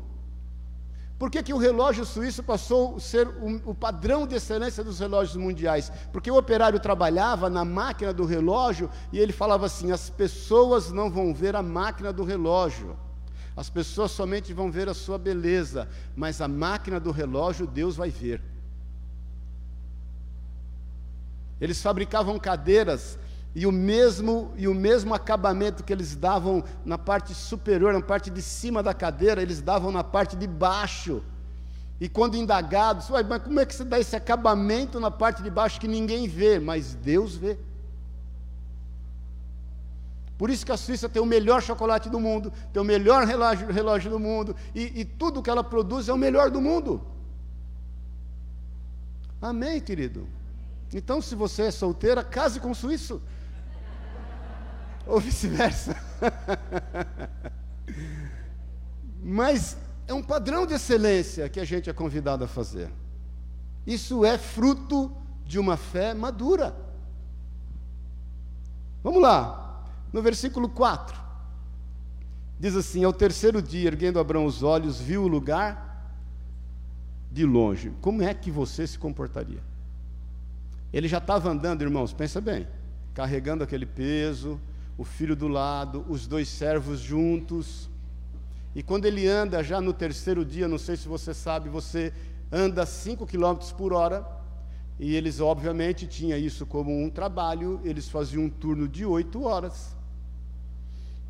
Por 1.18 1.32
que, 1.32 1.42
que 1.42 1.54
o 1.54 1.58
relógio 1.58 2.04
suíço 2.04 2.44
passou 2.44 2.98
a 2.98 3.00
ser 3.00 3.28
o, 3.28 3.72
o, 3.72 3.74
padrão 3.74 4.28
de 4.28 4.36
excelência 4.36 4.84
dos 4.84 5.00
relógios 5.00 5.38
mundiais? 5.38 5.90
Porque 6.12 6.30
o 6.30 6.38
operário 6.38 6.78
trabalhava 6.78 7.50
na 7.50 7.64
máquina 7.64 8.12
do 8.12 8.26
relógio 8.26 8.90
e 9.14 9.20
ele 9.20 9.32
falava 9.32 9.66
assim: 9.66 9.92
as 9.94 10.10
pessoas 10.10 10.92
não 10.92 11.10
vão 11.10 11.34
ver 11.34 11.56
a 11.56 11.64
máquina 11.64 12.12
do 12.12 12.26
relógio, 12.26 12.98
as 13.56 13.70
pessoas 13.70 14.12
somente 14.12 14.54
vão 14.54 14.70
ver 14.70 14.90
a 14.90 14.94
sua 14.94 15.18
beleza, 15.18 15.88
mas 16.16 16.42
a 16.42 16.50
máquina 16.50 17.00
do 17.00 17.12
relógio 17.12 17.66
Deus 17.66 17.96
vai 17.96 18.10
ver. 18.10 18.42
Eles 21.62 21.82
fabricavam 21.82 22.38
cadeiras 22.38 23.18
e 23.56 23.66
o 23.66 23.72
mesmo 23.72 24.52
e 24.58 24.68
o 24.68 24.76
mesmo 24.76 25.14
acabamento 25.14 25.82
que 25.82 25.94
eles 25.94 26.14
davam 26.14 26.62
na 26.84 26.98
parte 26.98 27.34
superior, 27.34 27.94
na 27.94 28.02
parte 28.02 28.30
de 28.30 28.42
cima 28.42 28.84
da 28.84 28.94
cadeira, 28.94 29.42
eles 29.42 29.62
davam 29.62 29.94
na 29.94 30.04
parte 30.04 30.36
de 30.36 30.46
baixo. 30.46 31.24
E 32.00 32.10
quando 32.10 32.36
indagados, 32.36 33.10
mas 33.10 33.42
como 33.42 33.62
é 33.62 33.66
que 33.66 33.74
você 33.74 33.86
dá 33.86 33.98
esse 33.98 34.14
acabamento 34.14 35.00
na 35.00 35.10
parte 35.10 35.42
de 35.42 35.50
baixo 35.50 35.80
que 35.80 35.88
ninguém 35.88 36.28
vê, 36.28 36.60
mas 36.60 36.94
Deus 36.96 37.38
vê? 37.38 37.58
Por 40.38 40.50
isso 40.50 40.66
que 40.66 40.72
a 40.74 40.78
Suíça 40.78 41.08
tem 41.08 41.22
o 41.22 41.26
melhor 41.26 41.62
chocolate 41.62 42.10
do 42.10 42.20
mundo, 42.20 42.52
tem 42.74 42.82
o 42.82 42.86
melhor 42.86 43.26
relógio, 43.26 43.72
relógio 43.72 44.12
do 44.12 44.20
mundo, 44.20 44.54
e, 44.76 45.00
e 45.00 45.06
tudo 45.06 45.42
que 45.42 45.50
ela 45.50 45.64
produz 45.64 46.10
é 46.10 46.14
o 46.14 46.18
melhor 46.18 46.52
do 46.52 46.60
mundo. 46.60 47.02
Amém, 49.42 49.80
querido? 49.80 50.28
Então, 50.94 51.22
se 51.22 51.36
você 51.36 51.64
é 51.64 51.72
solteira, 51.72 52.22
case 52.22 52.60
com 52.60 52.72
um 52.72 52.74
suíço. 52.74 53.22
Ou 55.08 55.20
vice-versa. 55.20 55.96
Mas 59.22 59.78
é 60.08 60.14
um 60.14 60.22
padrão 60.22 60.66
de 60.66 60.74
excelência 60.74 61.50
que 61.50 61.60
a 61.60 61.66
gente 61.66 61.90
é 61.90 61.94
convidado 61.94 62.44
a 62.44 62.48
fazer. 62.48 62.90
Isso 63.86 64.26
é 64.26 64.38
fruto 64.38 65.12
de 65.46 65.60
uma 65.60 65.78
fé 65.78 66.14
madura. 66.14 66.76
Vamos 69.04 69.22
lá, 69.22 69.84
no 70.12 70.22
versículo 70.22 70.68
4, 70.68 71.16
diz 72.60 72.76
assim: 72.76 73.04
Ao 73.04 73.14
terceiro 73.14 73.62
dia, 73.62 73.88
erguendo 73.88 74.20
Abraão 74.20 74.46
os 74.46 74.64
olhos, 74.64 75.00
viu 75.00 75.24
o 75.24 75.28
lugar 75.28 75.86
de 77.32 77.46
longe. 77.46 77.92
Como 78.02 78.24
é 78.24 78.34
que 78.34 78.50
você 78.50 78.88
se 78.88 78.98
comportaria? 78.98 79.62
Ele 80.92 81.08
já 81.08 81.18
estava 81.18 81.50
andando, 81.50 81.82
irmãos, 81.82 82.14
pensa 82.14 82.40
bem, 82.40 82.68
carregando 83.14 83.64
aquele 83.64 83.86
peso, 83.86 84.60
o 84.98 85.04
filho 85.04 85.36
do 85.36 85.48
lado, 85.48 86.06
os 86.08 86.28
dois 86.28 86.48
servos 86.48 87.00
juntos. 87.00 87.90
E 88.74 88.84
quando 88.84 89.06
ele 89.06 89.28
anda 89.28 89.64
já 89.64 89.80
no 89.80 89.94
terceiro 89.94 90.44
dia, 90.44 90.68
não 90.68 90.78
sei 90.78 90.98
se 90.98 91.08
você 91.08 91.34
sabe, 91.34 91.70
você 91.70 92.14
anda 92.52 92.86
5 92.86 93.26
km 93.26 93.56
por 93.78 93.94
hora, 93.94 94.26
e 95.00 95.16
eles 95.16 95.40
obviamente 95.40 96.08
tinham 96.08 96.38
isso 96.38 96.66
como 96.66 97.04
um 97.04 97.10
trabalho, 97.10 97.82
eles 97.84 98.08
faziam 98.08 98.44
um 98.44 98.50
turno 98.50 98.88
de 98.88 99.06
oito 99.06 99.44
horas. 99.44 99.96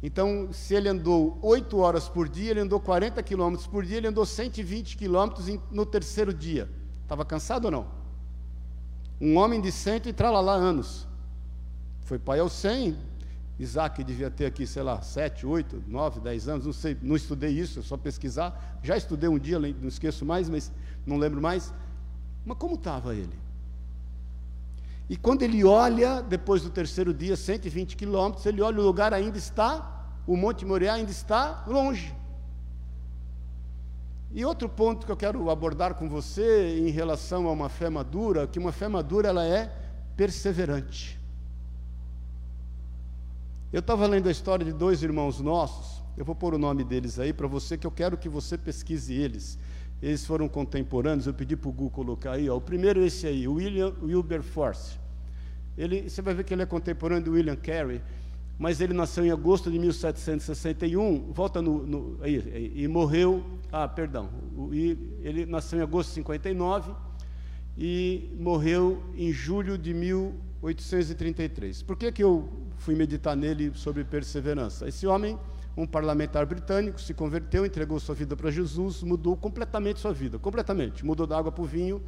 Então, 0.03 0.49
se 0.51 0.75
ele 0.75 0.87
andou 0.87 1.39
8 1.41 1.77
horas 1.77 2.07
por 2.07 2.29
dia, 2.29 2.51
ele 2.51 2.59
andou 2.59 2.79
40 2.79 3.23
quilômetros 3.23 3.65
por 3.67 3.83
dia, 3.83 3.97
ele 3.97 4.07
andou 4.07 4.25
120 4.25 4.97
quilômetros 4.97 5.47
no 5.71 5.85
terceiro 5.85 6.31
dia. 6.31 6.69
Estava 7.01 7.25
cansado 7.25 7.65
ou 7.65 7.71
não? 7.71 7.87
Um 9.19 9.37
homem 9.37 9.61
de 9.61 9.71
cento 9.71 10.09
e 10.09 10.13
tralalá 10.13 10.53
anos. 10.53 11.07
Foi 12.01 12.19
pai 12.19 12.39
aos 12.39 12.51
100. 12.53 12.95
Isaac 13.57 14.03
devia 14.03 14.29
ter 14.29 14.45
aqui, 14.45 14.67
sei 14.67 14.83
lá, 14.83 15.01
7, 15.01 15.45
8, 15.45 15.83
9, 15.87 16.19
10 16.19 16.47
anos, 16.49 16.65
não 16.65 16.73
sei, 16.73 16.97
não 17.01 17.15
estudei 17.15 17.51
isso, 17.51 17.79
é 17.79 17.81
só 17.81 17.95
pesquisar. 17.95 18.79
Já 18.83 18.97
estudei 18.97 19.29
um 19.29 19.39
dia, 19.39 19.57
não 19.59 19.87
esqueço 19.87 20.25
mais, 20.25 20.49
mas 20.49 20.71
não 21.05 21.17
lembro 21.17 21.41
mais. 21.41 21.73
Mas 22.45 22.57
como 22.57 22.75
estava 22.75 23.15
ele? 23.15 23.37
E 25.09 25.15
quando 25.15 25.43
ele 25.43 25.63
olha, 25.63 26.21
depois 26.21 26.63
do 26.63 26.69
terceiro 26.69 27.13
dia, 27.13 27.35
120 27.35 27.95
quilômetros, 27.95 28.45
ele 28.45 28.61
olha 28.61 28.79
o 28.79 28.83
lugar 28.83 29.13
ainda 29.13 29.37
está 29.37 29.95
o 30.27 30.35
Monte 30.35 30.65
Moriá 30.65 30.93
ainda 30.93 31.11
está 31.11 31.63
longe. 31.67 32.13
E 34.31 34.43
outro 34.43 34.67
ponto 34.67 35.05
que 35.05 35.11
eu 35.11 35.15
quero 35.15 35.49
abordar 35.49 35.93
com 35.93 36.09
você 36.09 36.79
em 36.79 36.89
relação 36.89 37.47
a 37.47 37.51
uma 37.51 37.69
fé 37.69 37.89
madura, 37.89 38.47
que 38.47 38.59
uma 38.59 38.71
fé 38.71 38.87
madura 38.87 39.29
ela 39.29 39.45
é 39.45 39.71
perseverante. 40.17 41.19
Eu 43.75 43.81
estava 43.81 44.07
lendo 44.07 44.29
a 44.29 44.31
história 44.31 44.63
de 44.65 44.71
dois 44.71 45.03
irmãos 45.03 45.41
nossos, 45.41 46.01
eu 46.15 46.23
vou 46.23 46.33
pôr 46.33 46.53
o 46.53 46.57
nome 46.57 46.81
deles 46.81 47.19
aí 47.19 47.33
para 47.33 47.45
você, 47.45 47.77
que 47.77 47.85
eu 47.85 47.91
quero 47.91 48.15
que 48.15 48.29
você 48.29 48.57
pesquise 48.57 49.13
eles. 49.13 49.59
Eles 50.01 50.25
foram 50.25 50.47
contemporâneos, 50.47 51.27
eu 51.27 51.33
pedi 51.33 51.57
para 51.57 51.67
o 51.67 51.73
Google 51.73 51.89
colocar 51.91 52.31
aí. 52.31 52.49
Ó. 52.49 52.55
O 52.55 52.61
primeiro 52.61 53.03
é 53.03 53.07
esse 53.07 53.27
aí, 53.27 53.45
William 53.45 53.93
Wilberforce. 54.01 54.97
Ele, 55.77 56.09
você 56.09 56.21
vai 56.21 56.33
ver 56.33 56.45
que 56.45 56.53
ele 56.53 56.61
é 56.61 56.65
contemporâneo 56.65 57.25
do 57.25 57.31
William 57.31 57.57
Carey. 57.57 58.01
mas 58.57 58.79
ele 58.79 58.93
nasceu 58.93 59.25
em 59.25 59.31
agosto 59.31 59.69
de 59.69 59.77
1761, 59.77 61.33
volta 61.33 61.61
no, 61.61 61.85
no 61.85 62.17
aí, 62.21 62.71
e 62.73 62.87
morreu, 62.87 63.43
ah, 63.73 63.89
perdão, 63.89 64.29
e 64.71 64.97
ele 65.19 65.45
nasceu 65.45 65.79
em 65.79 65.81
agosto 65.81 66.11
de 66.11 66.15
59 66.15 66.93
e 67.77 68.33
morreu 68.39 69.03
em 69.17 69.33
julho 69.33 69.77
de 69.77 69.93
1833. 69.93 71.83
Por 71.83 71.97
que, 71.97 72.09
que 72.13 72.23
eu 72.23 72.64
fui 72.85 72.93
meditar 72.93 73.35
nele 73.35 73.71
sobre 73.73 74.03
perseverança? 74.03 74.87
Esse 74.87 75.07
homem, 75.07 75.39
um 75.75 75.87
parlamentar 75.87 76.45
britânico, 76.45 77.01
se 77.01 77.15
converteu, 77.15 77.65
entregou 77.65 77.99
sua 77.99 78.13
vida 78.13 78.35
para 78.35 78.51
Jesus, 78.51 79.01
mudou 79.01 79.35
completamente 79.35 79.99
sua 79.99 80.13
vida, 80.13 80.37
completamente, 80.37 81.03
mudou 81.03 81.25
da 81.25 81.35
água 81.35 81.51
para 81.51 81.63
o 81.63 81.65
vinho, 81.65 81.99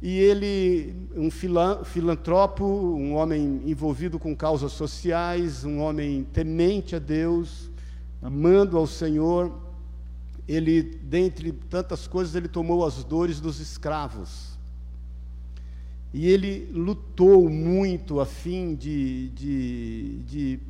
e 0.00 0.16
ele, 0.16 0.94
um 1.14 1.28
filantropo, 1.30 2.64
um 2.64 3.14
homem 3.14 3.60
envolvido 3.66 4.18
com 4.18 4.34
causas 4.34 4.72
sociais, 4.72 5.64
um 5.64 5.80
homem 5.80 6.24
temente 6.32 6.96
a 6.96 6.98
Deus, 6.98 7.70
amando 8.22 8.78
ao 8.78 8.86
Senhor, 8.86 9.52
ele, 10.46 10.82
dentre 10.82 11.52
tantas 11.52 12.06
coisas, 12.06 12.34
ele 12.34 12.48
tomou 12.48 12.86
as 12.86 13.04
dores 13.04 13.38
dos 13.38 13.60
escravos. 13.60 14.47
E 16.12 16.26
ele 16.28 16.70
lutou 16.72 17.48
muito 17.50 18.20
a 18.20 18.26
fim 18.26 18.74
de, 18.74 19.28
de, 19.30 20.18
de, 20.24 20.60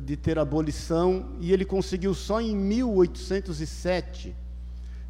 de 0.00 0.16
ter 0.16 0.38
abolição, 0.38 1.30
e 1.40 1.52
ele 1.52 1.64
conseguiu 1.64 2.12
só 2.12 2.40
em 2.40 2.56
1807, 2.56 4.34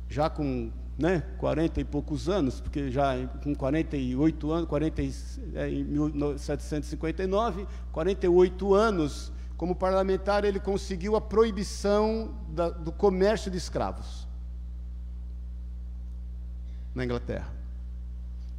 já 0.09 0.29
com 0.29 0.71
né, 0.99 1.23
40 1.39 1.81
e 1.81 1.85
poucos 1.85 2.29
anos, 2.29 2.61
porque 2.61 2.91
já 2.91 3.27
com 3.43 3.55
48 3.55 4.53
anos, 4.53 4.69
40, 4.69 5.03
é, 5.55 5.71
em 5.71 5.85
1759, 5.85 7.67
48 7.91 8.75
anos, 8.75 9.33
como 9.57 9.75
parlamentar, 9.75 10.45
ele 10.45 10.61
conseguiu 10.61 11.17
a 11.17 11.21
proibição 11.21 12.35
da, 12.49 12.71
do 12.71 12.93
comércio 12.93 13.51
de 13.51 13.57
escravos 13.57 14.27
na 16.95 17.05
Inglaterra. 17.05 17.54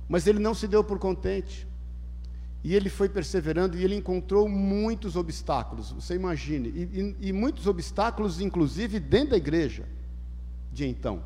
Mas 0.08 0.28
ele 0.28 0.40
não 0.40 0.54
se 0.54 0.68
deu 0.68 0.84
por 0.84 1.00
contente. 1.00 1.68
E 2.64 2.74
ele 2.74 2.90
foi 2.90 3.08
perseverando 3.08 3.78
e 3.78 3.84
ele 3.84 3.96
encontrou 3.96 4.50
muitos 4.50 5.16
obstáculos, 5.16 5.92
você 5.92 6.16
imagine, 6.16 6.70
e, 6.70 7.16
e, 7.22 7.28
e 7.30 7.32
muitos 7.32 7.68
obstáculos, 7.68 8.42
inclusive 8.42 9.00
dentro 9.00 9.32
da 9.32 9.38
igreja 9.38 9.86
de 10.74 10.88
então. 10.88 11.22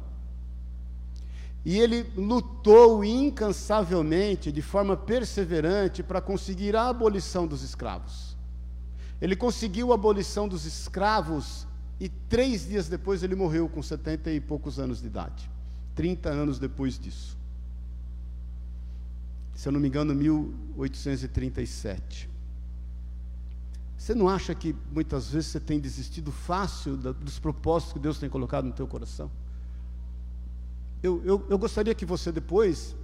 E 1.63 1.79
ele 1.79 2.11
lutou 2.17 3.05
incansavelmente, 3.05 4.51
de 4.51 4.61
forma 4.61 4.97
perseverante, 4.97 6.03
para 6.03 6.19
conseguir 6.19 6.75
a 6.75 6.89
abolição 6.89 7.47
dos 7.47 7.63
escravos. 7.63 8.35
Ele 9.21 9.35
conseguiu 9.35 9.93
a 9.93 9.95
abolição 9.95 10.45
dos 10.45 10.65
escravos 10.65 11.65
e 12.01 12.09
três 12.09 12.67
dias 12.67 12.89
depois 12.89 13.23
ele 13.23 13.35
morreu 13.35 13.69
com 13.69 13.81
setenta 13.81 14.29
e 14.29 14.41
poucos 14.41 14.77
anos 14.77 14.99
de 14.99 15.07
idade. 15.07 15.49
Trinta 15.95 16.29
anos 16.29 16.59
depois 16.59 16.99
disso. 16.99 17.38
Se 19.59 19.67
eu 19.67 19.73
não 19.73 19.79
me 19.81 19.89
engano, 19.89 20.15
1837. 20.15 22.29
Você 23.97 24.15
não 24.15 24.29
acha 24.29 24.55
que 24.55 24.73
muitas 24.89 25.31
vezes 25.31 25.51
você 25.51 25.59
tem 25.59 25.81
desistido 25.81 26.31
fácil 26.31 26.95
dos 26.95 27.39
propósitos 27.39 27.91
que 27.91 27.99
Deus 27.99 28.17
tem 28.17 28.29
colocado 28.29 28.63
no 28.63 28.71
teu 28.71 28.87
coração? 28.87 29.29
Eu, 31.03 31.21
eu, 31.25 31.45
eu 31.49 31.57
gostaria 31.57 31.93
que 31.93 32.05
você 32.05 32.31
depois, 32.31 32.95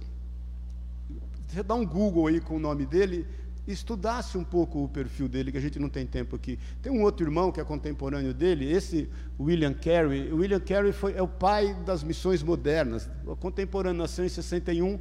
você 1.46 1.62
dá 1.62 1.74
um 1.74 1.84
Google 1.84 2.28
aí 2.28 2.40
com 2.40 2.56
o 2.56 2.58
nome 2.58 2.86
dele, 2.86 3.26
estudasse 3.68 4.38
um 4.38 4.44
pouco 4.44 4.82
o 4.82 4.88
perfil 4.88 5.28
dele, 5.28 5.52
que 5.52 5.58
a 5.58 5.60
gente 5.60 5.78
não 5.78 5.90
tem 5.90 6.06
tempo 6.06 6.36
aqui. 6.36 6.58
Tem 6.80 6.90
um 6.90 7.02
outro 7.02 7.26
irmão 7.26 7.52
que 7.52 7.60
é 7.60 7.64
contemporâneo 7.64 8.32
dele, 8.32 8.64
esse 8.64 9.10
William 9.38 9.74
Carey. 9.74 10.32
William 10.32 10.60
Carey 10.60 10.92
foi, 10.92 11.12
é 11.12 11.20
o 11.20 11.28
pai 11.28 11.74
das 11.84 12.02
missões 12.02 12.42
modernas. 12.42 13.10
O 13.26 13.36
contemporâneo 13.36 14.00
nasceu 14.00 14.24
em 14.24 14.30
61, 14.30 14.98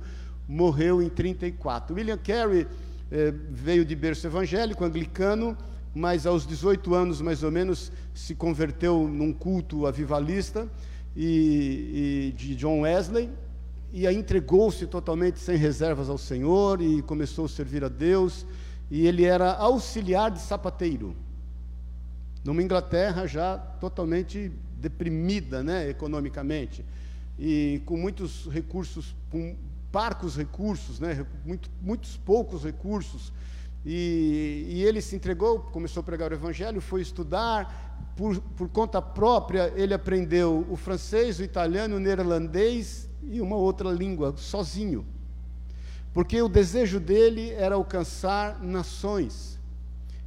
morreu 0.47 1.01
em 1.01 1.09
34. 1.09 1.95
William 1.95 2.17
Carey 2.17 2.67
eh, 3.11 3.33
veio 3.49 3.85
de 3.85 3.95
berço 3.95 4.27
evangélico, 4.27 4.83
anglicano, 4.83 5.57
mas 5.93 6.25
aos 6.25 6.45
18 6.45 6.93
anos, 6.93 7.21
mais 7.21 7.43
ou 7.43 7.51
menos, 7.51 7.91
se 8.13 8.35
converteu 8.35 9.07
num 9.07 9.31
culto 9.31 9.85
avivalista 9.85 10.67
e, 11.15 12.31
e 12.31 12.37
de 12.37 12.55
John 12.55 12.81
Wesley, 12.81 13.29
e 13.93 14.05
aí 14.05 14.17
entregou-se 14.17 14.85
totalmente 14.87 15.39
sem 15.39 15.55
reservas 15.55 16.09
ao 16.09 16.17
Senhor 16.17 16.81
e 16.81 17.01
começou 17.03 17.45
a 17.45 17.49
servir 17.49 17.83
a 17.83 17.87
Deus. 17.87 18.45
E 18.91 19.07
ele 19.07 19.23
era 19.23 19.53
auxiliar 19.53 20.29
de 20.29 20.41
sapateiro, 20.41 21.15
numa 22.43 22.61
Inglaterra 22.61 23.25
já 23.25 23.57
totalmente 23.57 24.51
deprimida, 24.77 25.63
né, 25.63 25.89
economicamente, 25.89 26.85
e 27.39 27.81
com 27.85 27.97
muitos 27.97 28.47
recursos, 28.51 29.15
parcos 29.95 30.35
recursos, 30.35 30.99
né, 30.99 31.25
muito, 31.45 31.71
muitos 31.81 32.17
poucos 32.17 32.65
recursos. 32.65 33.31
E, 33.85 34.65
e, 34.67 34.83
ele 34.83 35.01
se 35.01 35.15
entregou, 35.15 35.59
começou 35.71 36.01
a 36.01 36.03
pregar 36.03 36.33
o 36.33 36.35
Evangelho, 36.35 36.81
foi 36.81 36.99
estudar, 36.99 38.11
por, 38.13 38.37
por 38.57 38.67
conta 38.67 39.01
própria, 39.01 39.71
ele 39.73 39.93
aprendeu 39.93 40.67
o 40.69 40.75
francês, 40.75 41.39
o 41.39 41.43
italiano, 41.43 41.95
o 41.95 41.99
neerlandês 41.99 43.07
e 43.23 43.39
uma 43.39 43.55
outra 43.55 43.89
língua, 43.89 44.33
sozinho. 44.35 45.05
Porque 46.13 46.41
o 46.41 46.49
desejo 46.49 46.99
dele 46.99 47.51
era 47.51 47.75
alcançar 47.75 48.61
nações. 48.61 49.54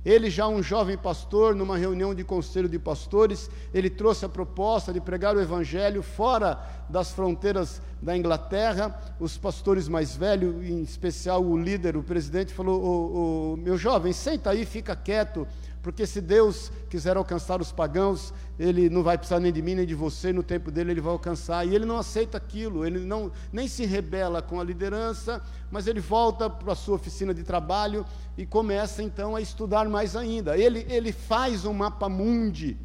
Ele, 0.05 0.30
já 0.30 0.46
um 0.46 0.62
jovem 0.62 0.96
pastor, 0.96 1.55
numa 1.55 1.76
reunião 1.76 2.14
de 2.14 2.22
conselho 2.22 2.68
de 2.68 2.78
pastores, 2.78 3.51
ele 3.74 3.90
trouxe 3.90 4.24
a 4.24 4.28
proposta 4.28 4.92
de 4.92 5.01
pregar 5.01 5.36
o 5.36 5.40
evangelho 5.40 6.03
fora 6.03 6.59
das 6.88 7.11
fronteiras 7.11 7.82
da 8.01 8.16
Inglaterra. 8.16 8.96
Os 9.18 9.36
pastores 9.36 9.88
mais 9.88 10.16
velhos, 10.16 10.64
em 10.64 10.82
especial 10.82 11.44
o 11.44 11.57
líder, 11.57 11.96
o 11.96 12.03
presidente, 12.03 12.55
falou: 12.55 13.55
o 13.55 13.57
meu 13.57 13.76
jovem, 13.76 14.12
senta 14.12 14.51
aí, 14.51 14.64
fica 14.64 14.94
quieto 14.94 15.46
porque 15.83 16.07
se 16.07 16.20
Deus 16.20 16.72
quiser 16.91 17.16
alcançar 17.16 17.61
os 17.61 17.70
pagãos, 17.70 18.35
ele 18.59 18.91
não 18.91 19.03
vai 19.03 19.16
precisar 19.16 19.41
nem 19.41 19.53
de 19.53 19.62
mim 19.62 19.74
nem 19.74 19.87
de 19.87 19.95
você, 19.95 20.33
no 20.33 20.43
tempo 20.43 20.70
dele 20.70 20.91
ele 20.91 21.01
vai 21.01 21.12
alcançar. 21.12 21.66
E 21.66 21.74
ele 21.74 21.85
não 21.85 21.97
aceita 21.97 22.37
aquilo, 22.37 22.85
ele 22.85 22.99
não 22.99 23.31
nem 23.53 23.68
se 23.68 23.87
rebela 23.87 24.43
com 24.43 24.61
a 24.61 24.64
liderança, 24.64 25.43
mas 25.70 25.87
ele 25.87 26.01
volta 26.01 26.51
para 26.51 26.72
a 26.72 26.76
sua 26.76 26.97
oficina 26.97 27.33
de 27.33 27.43
trabalho 27.43 28.05
e 28.37 28.45
começa 28.45 29.03
então 29.03 29.37
a 29.37 29.41
estudar 29.41 29.89
mais 29.89 30.16
ainda. 30.16 30.59
Ele 30.59 30.85
ele 30.89 31.12
faz 31.12 31.64
um 31.64 31.72
mapa 31.72 32.09
mundi. 32.09 32.76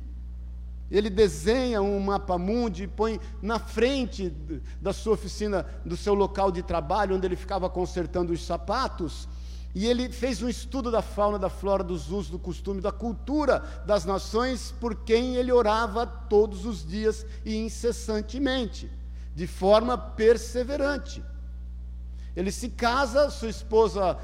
Ele 0.91 1.09
desenha 1.09 1.81
um 1.81 1.99
mapa 1.99 2.37
mundi 2.37 2.83
e 2.83 2.87
põe 2.87 3.19
na 3.41 3.57
frente 3.57 4.29
da 4.79 4.93
sua 4.93 5.13
oficina, 5.13 5.65
do 5.83 5.97
seu 5.97 6.13
local 6.13 6.51
de 6.51 6.61
trabalho, 6.61 7.15
onde 7.15 7.25
ele 7.25 7.35
ficava 7.35 7.67
consertando 7.67 8.31
os 8.31 8.45
sapatos, 8.45 9.27
e 9.75 9.87
ele 9.87 10.09
fez 10.09 10.41
um 10.41 10.47
estudo 10.47 10.91
da 10.91 11.01
fauna, 11.01 11.39
da 11.39 11.49
flora, 11.49 11.83
dos 11.83 12.11
usos, 12.11 12.29
do 12.29 12.37
costume, 12.37 12.79
da 12.79 12.91
cultura 12.91 13.63
das 13.85 14.05
nações 14.05 14.71
por 14.79 14.95
quem 15.03 15.35
ele 15.35 15.51
orava 15.51 16.05
todos 16.05 16.65
os 16.65 16.85
dias 16.85 17.25
e 17.43 17.55
incessantemente, 17.55 18.91
de 19.35 19.47
forma 19.47 19.97
perseverante. 19.97 21.23
Ele 22.35 22.51
se 22.51 22.69
casa, 22.69 23.29
sua 23.29 23.49
esposa 23.49 24.17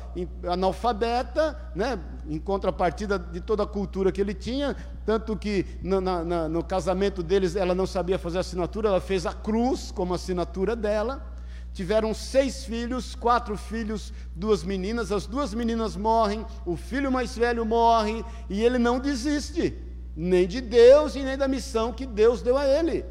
analfabeta, 0.48 1.60
né, 1.76 2.00
em 2.28 2.40
contrapartida 2.40 3.20
de 3.20 3.40
toda 3.40 3.64
a 3.64 3.68
cultura 3.68 4.12
que 4.12 4.22
ele 4.22 4.34
tinha, 4.34 4.76
tanto 5.06 5.36
que 5.36 5.66
no, 5.84 6.02
na, 6.02 6.50
no 6.50 6.64
casamento 6.64 7.22
deles 7.22 7.56
ela 7.56 7.74
não 7.74 7.86
sabia 7.86 8.18
fazer 8.20 8.40
assinatura, 8.40 8.90
ela 8.90 9.02
fez 9.02 9.26
a 9.26 9.34
cruz 9.34 9.92
como 9.92 10.14
assinatura 10.14 10.76
dela 10.76 11.39
tiveram 11.74 12.14
seis 12.14 12.64
filhos, 12.64 13.16
quatro 13.16 13.58
filhos, 13.58 14.14
duas 14.36 14.64
meninas. 14.64 15.12
As 15.12 15.26
duas 15.26 15.54
meninas 15.54 15.96
morrem, 15.96 16.46
o 16.66 16.76
filho 16.76 17.12
mais 17.12 17.38
velho 17.38 17.66
morre 17.66 18.24
e 18.50 18.64
ele 18.64 18.78
não 18.78 19.00
desiste, 19.00 19.78
nem 20.16 20.48
de 20.48 20.62
Deus 20.62 21.16
e 21.16 21.22
nem 21.22 21.38
da 21.38 21.48
missão 21.48 21.94
que 21.94 22.06
Deus 22.06 22.42
deu 22.42 22.58
a 22.58 22.68
ele. 22.68 23.06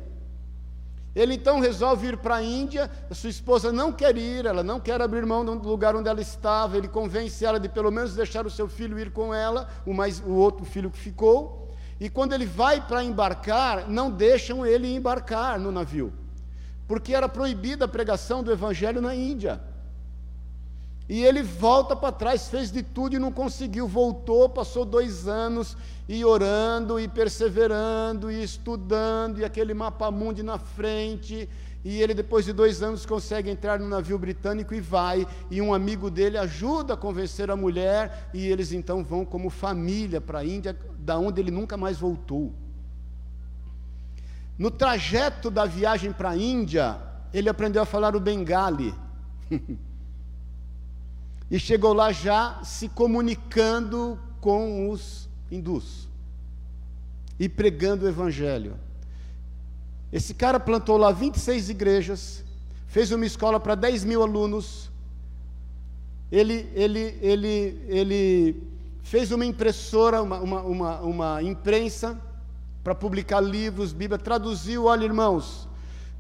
Ele 1.15 1.35
então 1.35 1.59
resolve 1.59 2.09
ir 2.09 2.17
para 2.19 2.37
a 2.37 2.43
Índia, 2.43 2.91
a 3.11 3.15
sua 3.15 3.31
esposa 3.31 3.73
não 3.73 3.93
quer 3.93 4.17
ir, 4.17 4.47
ela 4.47 4.63
não 4.63 4.79
quer 4.79 5.01
abrir 5.01 5.27
mão 5.27 5.45
do 5.45 5.69
lugar 5.69 5.97
onde 5.97 6.09
ela 6.09 6.21
estava, 6.21 6.77
ele 6.77 6.87
convence 6.87 7.45
ela 7.45 7.59
de 7.59 7.69
pelo 7.69 7.91
menos 7.91 8.15
deixar 8.15 8.47
o 8.47 8.51
seu 8.51 8.69
filho 8.69 8.99
ir 8.99 9.11
com 9.11 9.35
ela, 9.35 9.69
o, 9.85 9.93
mais, 9.93 10.21
o 10.21 10.35
outro 10.35 10.65
filho 10.65 10.91
que 10.91 10.99
ficou. 10.99 11.69
E 11.99 12.09
quando 12.09 12.35
ele 12.35 12.47
vai 12.47 12.81
para 12.87 13.03
embarcar, 13.03 13.89
não 13.89 14.11
deixam 14.11 14.65
ele 14.65 14.95
embarcar 14.95 15.59
no 15.59 15.73
navio 15.73 16.13
porque 16.89 17.15
era 17.15 17.29
proibida 17.29 17.85
a 17.85 17.89
pregação 17.89 18.43
do 18.43 18.51
evangelho 18.51 19.03
na 19.03 19.15
Índia. 19.15 19.61
E 21.07 21.23
ele 21.25 21.43
volta 21.43 21.95
para 21.95 22.13
trás, 22.13 22.49
fez 22.49 22.71
de 22.71 22.83
tudo 22.83 23.15
e 23.15 23.19
não 23.19 23.31
conseguiu. 23.31 23.87
Voltou, 23.87 24.49
passou 24.49 24.85
dois 24.85 25.29
anos 25.29 25.77
e 26.09 26.25
orando 26.25 26.99
e 26.99 27.07
perseverando 27.07 28.31
e 28.31 28.43
estudando, 28.43 29.39
e 29.39 29.45
aquele 29.45 29.75
mapa 29.75 30.11
mundi 30.11 30.43
na 30.43 30.59
frente. 30.59 31.49
e 31.85 32.03
ele, 32.03 32.13
depois 32.13 32.45
de 32.45 32.53
dois 32.53 32.83
anos, 32.83 33.07
consegue 33.07 33.49
entrar 33.49 33.79
no 33.79 33.89
navio 33.89 34.19
britânico 34.19 34.75
e 34.75 34.81
vai. 34.81 35.27
E 35.51 35.63
um 35.63 35.73
amigo 35.73 36.11
dele 36.11 36.37
ajuda 36.37 36.95
a 36.95 36.97
convencer 36.97 37.51
a 37.51 37.57
mulher, 37.57 38.31
e 38.35 38.47
eles 38.47 38.73
então 38.73 39.05
vão 39.05 39.25
como 39.25 39.49
família 39.49 40.21
para 40.21 40.41
a 40.41 40.45
Índia, 40.45 40.77
da 40.99 41.19
onde 41.19 41.41
ele 41.41 41.51
nunca 41.51 41.77
mais 41.77 41.99
voltou. 41.99 42.53
No 44.59 44.71
trajeto 44.71 45.51
da 45.51 45.65
viagem 45.65 46.13
para 46.13 46.31
a 46.31 46.37
Índia, 46.37 47.01
ele 47.33 47.49
aprendeu 47.49 47.81
a 47.81 47.87
falar 47.87 48.17
o 48.17 48.21
bengali. 48.21 48.93
e 51.49 51.59
chegou 51.59 51.93
lá 51.93 52.11
já 52.11 52.63
se 52.65 52.89
comunicando 52.89 54.19
com 54.41 54.91
os 54.91 55.29
hindus 55.51 56.09
e 57.39 57.49
pregando 57.49 58.05
o 58.05 58.09
evangelho. 58.09 58.77
Esse 60.13 60.35
cara 60.35 60.59
plantou 60.59 60.97
lá 60.97 61.13
26 61.13 61.71
igrejas, 61.71 62.45
fez 62.89 63.13
uma 63.13 63.25
escola 63.25 63.61
para 63.61 63.75
10 63.75 64.05
mil 64.05 64.23
alunos, 64.23 64.91
ele, 66.33 66.69
ele, 66.75 67.19
ele, 67.23 67.83
ele 67.87 68.63
fez 69.03 69.31
uma 69.31 69.47
impressora, 69.47 70.21
uma, 70.21 70.41
uma, 70.41 70.63
uma, 70.63 71.01
uma 71.01 71.43
imprensa 71.43 72.21
para 72.89 72.95
publicar 72.95 73.43
livros, 73.43 73.93
Bíblia, 73.93 74.19
traduziu, 74.19 74.87
olha 74.87 75.05
irmãos, 75.05 75.69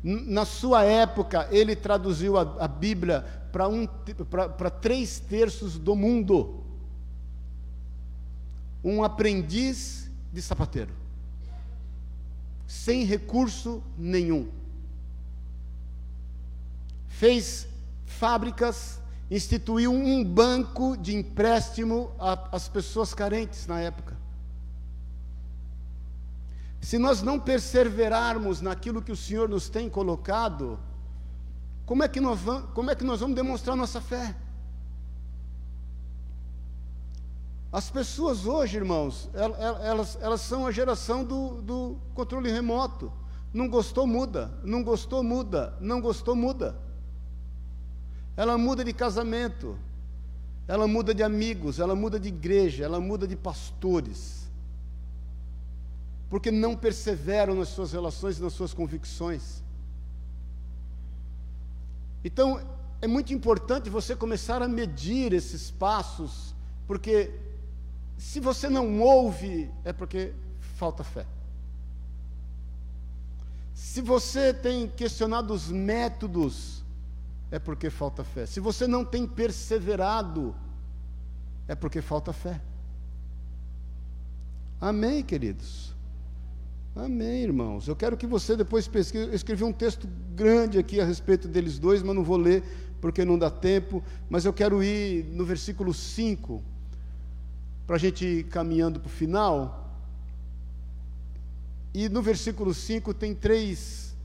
na 0.04 0.44
sua 0.44 0.84
época 0.84 1.48
ele 1.50 1.74
traduziu 1.74 2.36
a, 2.36 2.42
a 2.62 2.68
Bíblia 2.68 3.22
para 3.50 3.66
um, 3.66 3.88
três 4.78 5.18
terços 5.18 5.78
do 5.78 5.96
mundo. 5.96 6.62
Um 8.84 9.02
aprendiz 9.02 10.10
de 10.30 10.42
sapateiro 10.42 10.92
sem 12.66 13.02
recurso 13.04 13.82
nenhum. 13.96 14.46
Fez 17.06 17.66
fábricas, 18.04 19.00
instituiu 19.30 19.90
um 19.90 20.22
banco 20.22 20.98
de 20.98 21.16
empréstimo 21.16 22.10
às 22.52 22.68
pessoas 22.68 23.14
carentes 23.14 23.66
na 23.66 23.80
época. 23.80 24.27
Se 26.80 26.98
nós 26.98 27.22
não 27.22 27.38
perseverarmos 27.38 28.60
naquilo 28.60 29.02
que 29.02 29.12
o 29.12 29.16
Senhor 29.16 29.48
nos 29.48 29.68
tem 29.68 29.88
colocado, 29.88 30.78
como 31.84 32.02
é 32.02 32.08
que 32.08 32.20
nós 32.20 32.40
vamos, 32.40 32.70
como 32.72 32.90
é 32.90 32.94
que 32.94 33.04
nós 33.04 33.20
vamos 33.20 33.34
demonstrar 33.34 33.76
nossa 33.76 34.00
fé? 34.00 34.36
As 37.70 37.90
pessoas 37.90 38.46
hoje, 38.46 38.78
irmãos, 38.78 39.28
elas, 39.34 40.16
elas 40.22 40.40
são 40.40 40.66
a 40.66 40.70
geração 40.72 41.22
do, 41.22 41.60
do 41.60 41.98
controle 42.14 42.50
remoto. 42.50 43.12
Não 43.52 43.68
gostou, 43.68 44.06
muda. 44.06 44.50
Não 44.64 44.82
gostou, 44.82 45.22
muda. 45.22 45.76
Não 45.80 46.00
gostou, 46.00 46.34
muda. 46.34 46.78
Ela 48.36 48.56
muda 48.56 48.84
de 48.84 48.92
casamento. 48.92 49.78
Ela 50.66 50.86
muda 50.86 51.14
de 51.14 51.22
amigos. 51.22 51.78
Ela 51.78 51.94
muda 51.94 52.18
de 52.18 52.28
igreja. 52.28 52.84
Ela 52.84 53.00
muda 53.00 53.26
de 53.26 53.36
pastores. 53.36 54.47
Porque 56.28 56.50
não 56.50 56.76
perseveram 56.76 57.54
nas 57.54 57.68
suas 57.68 57.92
relações 57.92 58.38
e 58.38 58.42
nas 58.42 58.52
suas 58.52 58.74
convicções. 58.74 59.62
Então, 62.24 62.60
é 63.00 63.06
muito 63.06 63.32
importante 63.32 63.88
você 63.88 64.14
começar 64.14 64.60
a 64.62 64.68
medir 64.68 65.32
esses 65.32 65.70
passos, 65.70 66.54
porque 66.86 67.32
se 68.16 68.40
você 68.40 68.68
não 68.68 69.00
ouve, 69.00 69.70
é 69.84 69.92
porque 69.92 70.32
falta 70.76 71.04
fé. 71.04 71.24
Se 73.72 74.02
você 74.02 74.52
tem 74.52 74.88
questionado 74.88 75.54
os 75.54 75.70
métodos, 75.70 76.82
é 77.50 77.58
porque 77.58 77.88
falta 77.88 78.24
fé. 78.24 78.44
Se 78.44 78.58
você 78.58 78.88
não 78.88 79.04
tem 79.04 79.26
perseverado, 79.26 80.54
é 81.68 81.74
porque 81.74 82.02
falta 82.02 82.32
fé. 82.32 82.60
Amém, 84.80 85.22
queridos? 85.22 85.94
Amém, 86.98 87.44
irmãos. 87.44 87.86
Eu 87.86 87.94
quero 87.94 88.16
que 88.16 88.26
você 88.26 88.56
depois 88.56 88.88
pesquise. 88.88 89.28
Eu 89.28 89.32
escrevi 89.32 89.62
um 89.62 89.72
texto 89.72 90.08
grande 90.34 90.80
aqui 90.80 91.00
a 91.00 91.04
respeito 91.04 91.46
deles 91.46 91.78
dois, 91.78 92.02
mas 92.02 92.12
não 92.12 92.24
vou 92.24 92.36
ler 92.36 92.64
porque 93.00 93.24
não 93.24 93.38
dá 93.38 93.48
tempo. 93.48 94.02
Mas 94.28 94.44
eu 94.44 94.52
quero 94.52 94.82
ir 94.82 95.24
no 95.26 95.44
versículo 95.44 95.94
5 95.94 96.60
para 97.86 97.94
a 97.94 97.98
gente 98.00 98.26
ir 98.26 98.44
caminhando 98.48 98.98
para 98.98 99.06
o 99.06 99.10
final. 99.10 99.94
E 101.94 102.08
no 102.08 102.20
versículo 102.20 102.74
5 102.74 103.14
tem 103.14 103.32
três, 103.32 104.16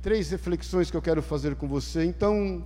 três 0.00 0.30
reflexões 0.30 0.92
que 0.92 0.96
eu 0.96 1.02
quero 1.02 1.20
fazer 1.20 1.56
com 1.56 1.66
você. 1.66 2.04
Então, 2.04 2.64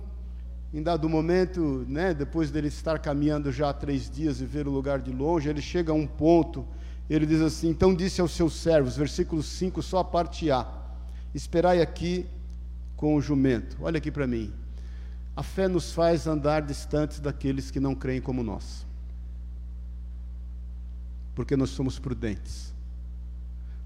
em 0.71 0.83
dado 0.83 1.09
momento, 1.09 1.83
né, 1.87 2.13
depois 2.13 2.51
dele 2.51 2.67
estar 2.67 2.99
caminhando 2.99 3.51
já 3.51 3.71
há 3.71 3.73
três 3.73 4.07
dias 4.07 4.39
e 4.39 4.45
ver 4.45 4.67
o 4.67 4.71
lugar 4.71 4.99
de 4.99 5.11
longe, 5.11 5.49
ele 5.49 5.63
chega 5.63 5.91
a 5.91 5.95
um 5.95 6.05
ponto, 6.05 6.63
ele 7.09 7.25
diz 7.25 7.41
assim: 7.41 7.69
Então 7.69 7.93
disse 7.93 8.21
aos 8.21 8.31
seus 8.31 8.53
servos, 8.53 8.97
versículo 8.97 9.43
5, 9.43 9.81
só 9.81 9.99
a 9.99 10.03
parte 10.03 10.49
A: 10.49 10.67
Esperai 11.33 11.81
aqui 11.81 12.25
com 12.95 13.15
o 13.15 13.21
jumento. 13.21 13.77
Olha 13.81 13.97
aqui 13.97 14.11
para 14.11 14.25
mim. 14.25 14.53
A 15.35 15.43
fé 15.43 15.67
nos 15.67 15.91
faz 15.91 16.27
andar 16.27 16.61
distantes 16.61 17.19
daqueles 17.19 17.69
que 17.69 17.79
não 17.79 17.93
creem 17.93 18.21
como 18.21 18.41
nós 18.41 18.85
porque 21.35 21.57
nós 21.57 21.69
somos 21.69 21.99
prudentes. 21.99 22.73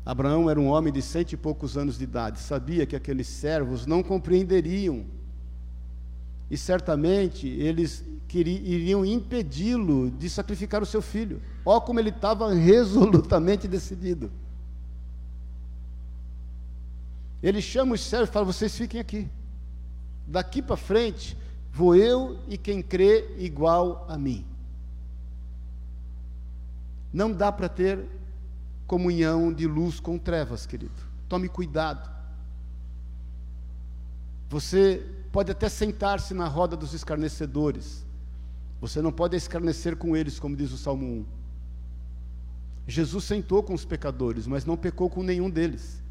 Abraão 0.06 0.50
era 0.50 0.60
um 0.60 0.68
homem 0.68 0.94
de 0.94 1.02
cento 1.02 1.34
e 1.34 1.38
poucos 1.38 1.78
anos 1.78 1.98
de 1.98 2.04
idade, 2.04 2.40
sabia 2.40 2.86
que 2.86 2.96
aqueles 2.96 3.28
servos 3.28 3.86
não 3.86 4.02
compreenderiam, 4.02 5.04
e 6.50 6.58
certamente 6.58 7.48
eles 7.48 8.06
iriam 8.32 9.04
impedi-lo 9.04 10.12
de 10.12 10.30
sacrificar 10.30 10.82
o 10.82 10.86
seu 10.86 11.02
filho. 11.02 11.42
Ó, 11.72 11.80
como 11.80 12.00
ele 12.00 12.10
estava 12.10 12.52
resolutamente 12.52 13.68
decidido. 13.68 14.32
Ele 17.44 17.62
chama 17.62 17.94
os 17.94 18.02
servos 18.02 18.30
e 18.30 18.32
fala: 18.32 18.46
Vocês 18.48 18.76
fiquem 18.76 19.00
aqui. 19.00 19.30
Daqui 20.26 20.64
para 20.64 20.76
frente, 20.76 21.38
vou 21.72 21.96
eu 21.96 22.40
e 22.48 22.58
quem 22.58 22.82
crê 22.82 23.36
igual 23.38 24.04
a 24.10 24.18
mim. 24.18 24.44
Não 27.14 27.32
dá 27.32 27.52
para 27.52 27.70
ter 27.70 28.04
comunhão 28.88 29.54
de 29.54 29.68
luz 29.68 30.00
com 30.00 30.18
trevas, 30.18 30.66
querido. 30.66 31.00
Tome 31.28 31.48
cuidado. 31.48 32.10
Você 34.50 35.06
pode 35.32 35.52
até 35.52 35.70
sentar-se 35.70 36.34
na 36.34 36.48
roda 36.48 36.76
dos 36.76 36.96
escarnecedores. 36.96 38.04
Você 38.82 39.04
não 39.04 39.12
pode 39.12 39.38
escarnecer 39.38 39.96
com 39.96 40.18
eles, 40.18 40.40
como 40.40 40.56
diz 40.56 40.72
o 40.72 40.78
Salmo 40.78 41.06
1. 41.06 41.39
Jesus 42.90 43.24
sentou 43.24 43.62
com 43.62 43.74
os 43.74 43.86
pecadores, 43.86 44.48
mas 44.48 44.66
não 44.66 44.76
pecou 44.76 45.10
com 45.10 45.22
nenhum 45.22 45.50
deles. 45.50 46.02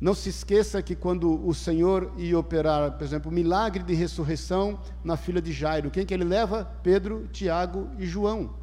Não 0.00 0.14
se 0.14 0.30
esqueça 0.30 0.80
que 0.80 0.94
quando 0.94 1.46
o 1.46 1.52
Senhor 1.52 2.12
ia 2.16 2.38
operar, 2.38 2.92
por 2.92 3.04
exemplo, 3.04 3.30
o 3.30 3.34
milagre 3.34 3.82
de 3.82 3.92
ressurreição 3.94 4.80
na 5.04 5.16
filha 5.16 5.42
de 5.42 5.52
Jairo, 5.52 5.90
quem 5.90 6.06
que 6.06 6.14
ele 6.14 6.24
leva? 6.24 6.64
Pedro, 6.82 7.28
Tiago 7.30 7.90
e 7.98 8.06
João. 8.06 8.54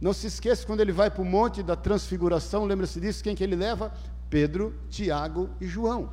Não 0.00 0.12
se 0.12 0.28
esqueça 0.28 0.66
quando 0.66 0.80
ele 0.80 0.92
vai 0.92 1.10
para 1.10 1.22
o 1.22 1.26
monte 1.26 1.62
da 1.62 1.76
transfiguração, 1.76 2.64
lembra-se 2.64 2.98
disso, 2.98 3.22
quem 3.22 3.34
que 3.34 3.44
ele 3.44 3.56
leva? 3.56 3.92
Pedro, 4.30 4.74
Tiago 4.88 5.50
e 5.60 5.66
João. 5.66 6.10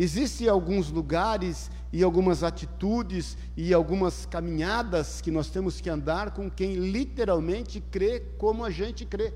Existem 0.00 0.48
alguns 0.48 0.92
lugares 0.92 1.68
e 1.92 2.04
algumas 2.04 2.44
atitudes 2.44 3.36
e 3.56 3.74
algumas 3.74 4.26
caminhadas 4.26 5.20
que 5.20 5.28
nós 5.28 5.50
temos 5.50 5.80
que 5.80 5.90
andar 5.90 6.30
com 6.30 6.48
quem 6.48 6.74
literalmente 6.76 7.80
crê 7.80 8.20
como 8.38 8.64
a 8.64 8.70
gente 8.70 9.04
crê. 9.04 9.34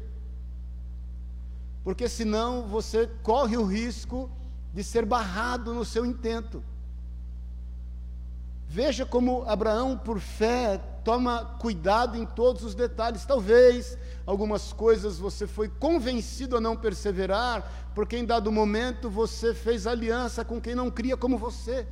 Porque 1.83 2.09
senão 2.09 2.69
você 2.69 3.11
corre 3.25 3.57
o 3.57 3.65
risco 3.65 4.31
de 4.73 4.85
ser 4.85 5.05
barrado 5.05 5.75
no 5.75 5.85
seu 5.85 6.07
intento. 6.07 6.63
Veja 8.75 9.05
como 9.05 9.45
Abraão, 9.47 9.99
por 9.99 10.19
fé, 10.19 10.81
toma 11.05 11.45
cuidado 11.61 12.17
em 12.17 12.25
todos 12.25 12.65
os 12.65 12.75
detalhes. 12.75 13.27
Talvez 13.27 13.99
algumas 14.25 14.73
coisas 14.73 15.19
você 15.19 15.47
foi 15.47 15.69
convencido 15.69 16.57
a 16.57 16.61
não 16.61 16.75
perseverar, 16.75 17.91
porque 17.95 18.17
em 18.17 18.25
dado 18.25 18.51
momento 18.51 19.11
você 19.11 19.53
fez 19.53 19.87
aliança 19.87 20.43
com 20.43 20.59
quem 20.59 20.75
não 20.75 20.91
cria 20.91 21.19
como 21.19 21.37
você. 21.37 21.87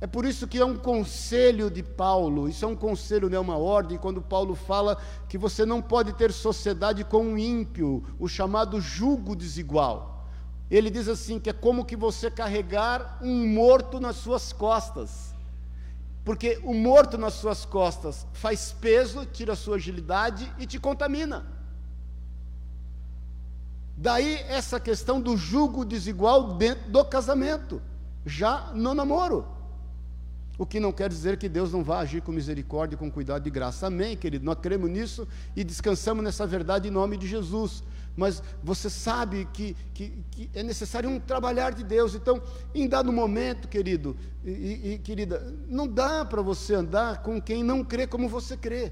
É 0.00 0.06
por 0.06 0.24
isso 0.24 0.46
que 0.46 0.58
é 0.58 0.64
um 0.64 0.76
conselho 0.76 1.72
de 1.72 1.82
Paulo, 1.82 2.48
isso 2.48 2.64
é 2.64 2.68
um 2.68 2.76
conselho, 2.76 3.28
não 3.28 3.38
é 3.38 3.40
uma 3.40 3.58
ordem, 3.58 3.98
quando 3.98 4.22
Paulo 4.22 4.54
fala 4.54 4.96
que 5.28 5.36
você 5.36 5.66
não 5.66 5.82
pode 5.82 6.12
ter 6.12 6.32
sociedade 6.32 7.02
com 7.02 7.24
um 7.24 7.36
ímpio, 7.36 8.04
o 8.16 8.28
chamado 8.28 8.80
jugo 8.80 9.34
desigual. 9.34 10.15
Ele 10.70 10.90
diz 10.90 11.08
assim 11.08 11.38
que 11.38 11.50
é 11.50 11.52
como 11.52 11.84
que 11.84 11.96
você 11.96 12.30
carregar 12.30 13.18
um 13.22 13.46
morto 13.48 14.00
nas 14.00 14.16
suas 14.16 14.52
costas. 14.52 15.34
Porque 16.24 16.60
o 16.64 16.74
morto 16.74 17.16
nas 17.16 17.34
suas 17.34 17.64
costas 17.64 18.26
faz 18.32 18.72
peso, 18.72 19.24
tira 19.26 19.52
a 19.52 19.56
sua 19.56 19.76
agilidade 19.76 20.52
e 20.58 20.66
te 20.66 20.78
contamina. 20.78 21.46
Daí 23.96 24.34
essa 24.48 24.80
questão 24.80 25.20
do 25.20 25.36
jugo 25.36 25.84
desigual 25.84 26.54
dentro 26.54 26.90
do 26.90 27.04
casamento, 27.04 27.80
já 28.26 28.72
no 28.74 28.92
namoro. 28.92 29.46
O 30.58 30.66
que 30.66 30.80
não 30.80 30.90
quer 30.90 31.08
dizer 31.08 31.38
que 31.38 31.48
Deus 31.48 31.72
não 31.72 31.84
vá 31.84 32.00
agir 32.00 32.22
com 32.22 32.32
misericórdia, 32.32 32.96
com 32.98 33.10
cuidado 33.10 33.46
e 33.46 33.50
graça. 33.50 33.86
Amém, 33.86 34.16
querido? 34.16 34.44
Nós 34.44 34.58
cremos 34.60 34.90
nisso 34.90 35.28
e 35.54 35.62
descansamos 35.62 36.24
nessa 36.24 36.46
verdade 36.46 36.88
em 36.88 36.90
nome 36.90 37.16
de 37.16 37.26
Jesus. 37.26 37.84
Mas 38.16 38.42
você 38.62 38.88
sabe 38.88 39.46
que, 39.52 39.76
que, 39.92 40.24
que 40.30 40.50
é 40.54 40.62
necessário 40.62 41.10
um 41.10 41.20
trabalhar 41.20 41.74
de 41.74 41.84
Deus. 41.84 42.14
Então, 42.14 42.42
em 42.74 42.88
dado 42.88 43.12
momento, 43.12 43.68
querido 43.68 44.16
e, 44.42 44.92
e 44.92 44.98
querida, 44.98 45.54
não 45.68 45.86
dá 45.86 46.24
para 46.24 46.40
você 46.40 46.74
andar 46.74 47.22
com 47.22 47.40
quem 47.40 47.62
não 47.62 47.84
crê 47.84 48.06
como 48.06 48.28
você 48.28 48.56
crê. 48.56 48.90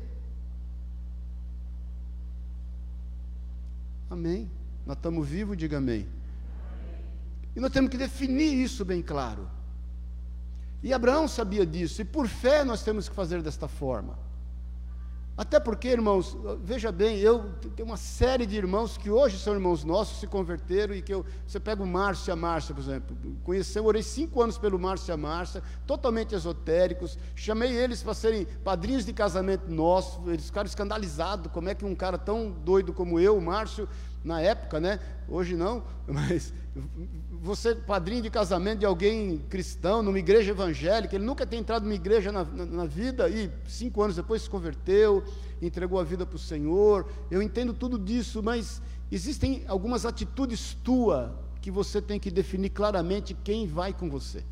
Amém. 4.11 4.51
Nós 4.87 4.97
estamos 4.97 5.27
vivos, 5.27 5.57
diga 5.57 5.79
amém. 5.79 6.07
E 7.57 7.61
nós 7.61 7.73
temos 7.73 7.91
que 7.91 7.97
definir 7.97 8.53
isso 8.55 8.85
bem 8.85 9.01
claro. 9.01 9.49
E 10.83 10.93
Abraão 10.93 11.27
sabia 11.27 11.65
disso, 11.65 12.03
e 12.03 12.05
por 12.05 12.29
fé 12.29 12.63
nós 12.63 12.83
temos 12.83 13.09
que 13.09 13.15
fazer 13.15 13.41
desta 13.41 13.67
forma. 13.67 14.19
Até 15.37 15.59
porque, 15.59 15.89
irmãos, 15.89 16.37
veja 16.63 16.93
bem, 16.93 17.19
eu 17.19 17.51
tenho 17.75 17.89
uma 17.89 17.97
série 17.97 18.47
de 18.47 18.57
irmãos 18.57 18.97
que 18.97 19.11
hoje 19.11 19.37
são 19.37 19.53
irmãos 19.53 19.83
nossos, 19.83 20.21
se 20.21 20.29
converteram, 20.29 20.95
e 20.95 21.03
que 21.03 21.13
eu, 21.13 21.27
você 21.45 21.59
pega 21.59 21.83
o 21.83 21.87
Márcio 21.87 22.31
e 22.31 22.33
a 22.33 22.37
Márcia, 22.37 22.73
por 22.73 22.81
exemplo, 22.81 23.17
conheci, 23.43 23.81
orei 23.81 24.03
cinco 24.03 24.41
anos 24.41 24.57
pelo 24.59 24.79
Márcio 24.79 25.11
e 25.11 25.13
a 25.13 25.17
Márcia, 25.17 25.61
totalmente 25.89 26.37
esotéricos, 26.37 27.19
chamei 27.35 27.73
eles 27.73 28.01
para 28.01 28.15
serem 28.15 28.47
padrinhos 28.63 29.05
de 29.05 29.13
casamento 29.13 29.69
nosso, 29.69 30.23
eles 30.31 30.47
ficaram 30.47 30.69
escandalizados, 30.69 31.51
como 31.51 31.69
é 31.69 31.75
que 31.75 31.85
um 31.85 31.97
cara 31.97 32.17
tão 32.17 32.53
doido 32.53 32.93
como 32.93 33.19
eu, 33.19 33.37
o 33.37 33.43
Márcio, 33.43 33.89
na 34.25 34.41
época, 34.41 34.81
né? 34.81 34.99
Hoje 35.29 35.55
não, 35.55 35.85
mas 36.09 36.53
você 37.43 37.75
padrinho 37.75 38.23
de 38.23 38.31
casamento 38.31 38.81
de 38.81 38.87
alguém 38.87 39.39
cristão, 39.51 40.03
numa 40.03 40.19
igreja 40.19 40.51
evangélica, 40.51 41.15
ele 41.15 41.25
nunca 41.25 41.47
tem 41.47 41.61
entrado 41.61 41.83
numa 41.83 41.95
igreja 41.95 42.33
na, 42.33 42.43
na, 42.45 42.65
na 42.65 42.87
vida 42.87 43.29
e 43.29 43.51
cinco 43.69 44.03
anos 44.03 44.17
depois 44.17 44.43
se 44.43 44.51
converteu, 44.51 45.23
entregou 45.61 46.01
a 46.01 46.05
vida 46.05 46.25
para 46.25 46.37
o 46.37 46.39
Senhor. 46.39 47.07
Eu 47.31 47.43
entendo 47.43 47.75
tudo 47.75 47.99
disso, 47.99 48.43
mas 48.43 48.81
existem 49.13 49.63
algumas 49.69 50.07
atitudes 50.07 50.77
tua 50.83 51.39
que 51.61 51.71
você 51.71 52.01
tem 52.01 52.19
que 52.19 52.31
definir 52.31 52.71
claramente 52.71 53.35
quem 53.45 53.67
vai 53.67 53.93
com 53.93 54.09
você. 54.11 54.43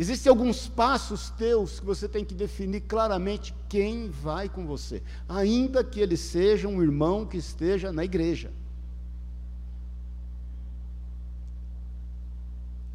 Existem 0.00 0.30
alguns 0.30 0.66
passos 0.66 1.28
teus 1.28 1.78
que 1.78 1.84
você 1.84 2.08
tem 2.08 2.24
que 2.24 2.34
definir 2.34 2.80
claramente 2.80 3.54
quem 3.68 4.08
vai 4.08 4.48
com 4.48 4.66
você, 4.66 5.02
ainda 5.28 5.84
que 5.84 6.00
ele 6.00 6.16
seja 6.16 6.66
um 6.66 6.82
irmão 6.82 7.26
que 7.26 7.36
esteja 7.36 7.92
na 7.92 8.02
igreja. 8.02 8.50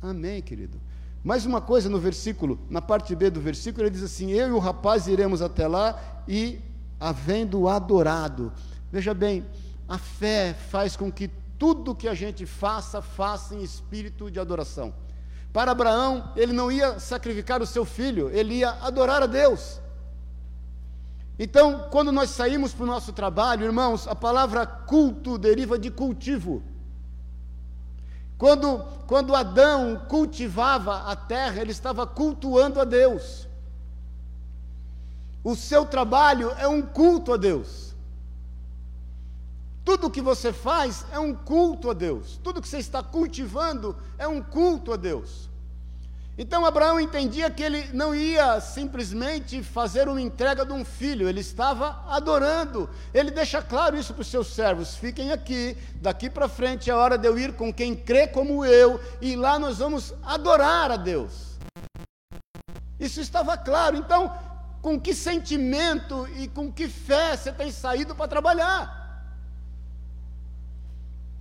Amém, 0.02 0.42
querido. 0.42 0.82
Mais 1.24 1.46
uma 1.46 1.62
coisa 1.62 1.88
no 1.88 2.00
versículo, 2.00 2.58
na 2.72 2.82
parte 2.82 3.16
B 3.16 3.30
do 3.30 3.40
versículo, 3.40 3.84
ele 3.84 3.92
diz 3.92 4.02
assim: 4.02 4.32
Eu 4.32 4.48
e 4.48 4.52
o 4.52 4.58
rapaz 4.58 5.06
iremos 5.06 5.44
até 5.44 5.68
lá 5.68 6.24
e, 6.28 6.60
havendo 7.00 7.68
adorado. 7.68 8.52
Veja 8.92 9.14
bem, 9.14 9.46
a 9.88 10.00
fé 10.00 10.56
faz 10.56 10.96
com 10.96 11.12
que 11.12 11.30
tudo 11.60 11.94
que 11.94 12.08
a 12.08 12.16
gente 12.16 12.48
faça, 12.48 13.00
faça 13.00 13.54
em 13.54 13.62
espírito 13.62 14.32
de 14.32 14.40
adoração. 14.40 15.05
Para 15.56 15.72
Abraão, 15.72 16.34
ele 16.36 16.52
não 16.52 16.70
ia 16.70 17.00
sacrificar 17.00 17.62
o 17.62 17.66
seu 17.66 17.86
filho, 17.86 18.30
ele 18.34 18.56
ia 18.56 18.72
adorar 18.72 19.24
a 19.24 19.26
Deus. 19.26 19.80
Então, 21.40 21.88
quando 21.90 22.12
nós 22.12 22.30
saímos 22.32 22.74
para 22.74 22.84
o 22.84 22.88
nosso 22.88 23.14
trabalho, 23.14 23.64
irmãos, 23.64 24.06
a 24.06 24.14
palavra 24.14 24.66
culto 24.66 25.38
deriva 25.38 25.80
de 25.80 25.90
cultivo. 25.90 26.62
Quando, 28.38 28.84
quando 29.08 29.34
Adão 29.34 30.06
cultivava 30.10 31.10
a 31.10 31.16
terra, 31.16 31.62
ele 31.62 31.72
estava 31.72 32.06
cultuando 32.06 32.82
a 32.82 32.84
Deus. 32.84 33.48
O 35.42 35.56
seu 35.56 35.86
trabalho 35.86 36.52
é 36.58 36.68
um 36.68 36.82
culto 36.82 37.32
a 37.32 37.38
Deus. 37.38 37.95
Tudo 39.86 40.10
que 40.10 40.22
você 40.22 40.52
faz 40.52 41.06
é 41.12 41.20
um 41.20 41.36
culto 41.36 41.92
a 41.92 41.94
Deus. 41.94 42.40
Tudo 42.44 42.60
que 42.60 42.68
você 42.68 42.80
está 42.80 43.04
cultivando 43.04 43.96
é 44.18 44.28
um 44.28 44.42
culto 44.42 44.92
a 44.92 44.96
Deus. 44.98 45.48
Então 46.38 46.66
Abraão 46.66 47.00
entendia 47.00 47.50
que 47.50 47.64
ele 47.64 47.88
não 47.94 48.14
ia 48.14 48.60
simplesmente 48.60 49.64
fazer 49.64 50.10
uma 50.10 50.20
entrega 50.20 50.66
de 50.66 50.74
um 50.74 50.84
filho, 50.84 51.30
ele 51.30 51.40
estava 51.40 52.04
adorando. 52.10 52.90
Ele 53.14 53.32
deixa 53.32 53.62
claro 53.62 53.96
isso 53.96 54.14
para 54.14 54.22
os 54.22 54.28
seus 54.28 54.48
servos: 54.48 54.96
fiquem 54.96 55.32
aqui, 55.32 55.78
daqui 56.02 56.30
para 56.30 56.50
frente 56.50 56.90
é 56.90 56.94
hora 56.94 57.18
de 57.18 57.28
eu 57.28 57.38
ir 57.38 57.54
com 57.54 57.72
quem 57.72 57.96
crê 57.96 58.28
como 58.28 58.66
eu, 58.66 59.00
e 59.22 59.36
lá 59.36 59.58
nós 59.58 59.78
vamos 59.78 60.14
adorar 60.24 60.92
a 60.92 60.98
Deus. 60.98 61.58
Isso 63.00 63.22
estava 63.22 63.56
claro. 63.56 63.96
Então, 63.96 64.34
com 64.82 65.00
que 65.00 65.14
sentimento 65.14 66.28
e 66.36 66.48
com 66.50 66.70
que 66.72 66.90
fé 66.90 67.38
você 67.38 67.52
tem 67.52 67.72
saído 67.72 68.14
para 68.14 68.28
trabalhar? 68.28 69.05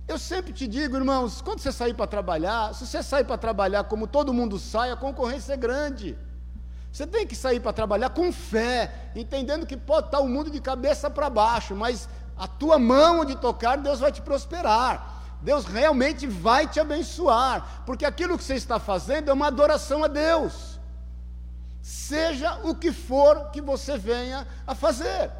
Eu 0.07 0.19
sempre 0.19 0.53
te 0.53 0.67
digo, 0.67 0.95
irmãos, 0.95 1.41
quando 1.41 1.59
você 1.59 1.71
sair 1.71 1.93
para 1.93 2.05
trabalhar, 2.05 2.73
se 2.75 2.85
você 2.85 3.01
sair 3.01 3.23
para 3.23 3.37
trabalhar 3.37 3.85
como 3.85 4.05
todo 4.05 4.33
mundo 4.33 4.59
sai, 4.59 4.91
a 4.91 4.95
concorrência 4.95 5.53
é 5.53 5.57
grande. 5.57 6.15
Você 6.91 7.07
tem 7.07 7.25
que 7.25 7.35
sair 7.35 7.59
para 7.59 7.73
trabalhar 7.73 8.11
com 8.11 8.31
fé, 8.31 9.11
entendendo 9.15 9.65
que 9.65 9.75
pode 9.75 10.07
estar 10.07 10.19
o 10.19 10.29
mundo 10.29 10.51
de 10.51 10.61
cabeça 10.61 11.09
para 11.09 11.29
baixo, 11.29 11.75
mas 11.75 12.07
a 12.37 12.47
tua 12.47 12.77
mão 12.77 13.21
onde 13.21 13.35
tocar, 13.35 13.77
Deus 13.77 13.99
vai 13.99 14.11
te 14.11 14.21
prosperar. 14.21 15.13
Deus 15.41 15.65
realmente 15.65 16.25
vai 16.25 16.67
te 16.67 16.79
abençoar, 16.79 17.83
porque 17.85 18.05
aquilo 18.05 18.37
que 18.37 18.43
você 18.43 18.55
está 18.55 18.79
fazendo 18.79 19.29
é 19.29 19.33
uma 19.33 19.47
adoração 19.47 20.03
a 20.03 20.07
Deus. 20.07 20.79
Seja 21.81 22.59
o 22.63 22.75
que 22.75 22.91
for 22.91 23.49
que 23.51 23.61
você 23.61 23.97
venha 23.97 24.47
a 24.65 24.73
fazer. 24.73 25.31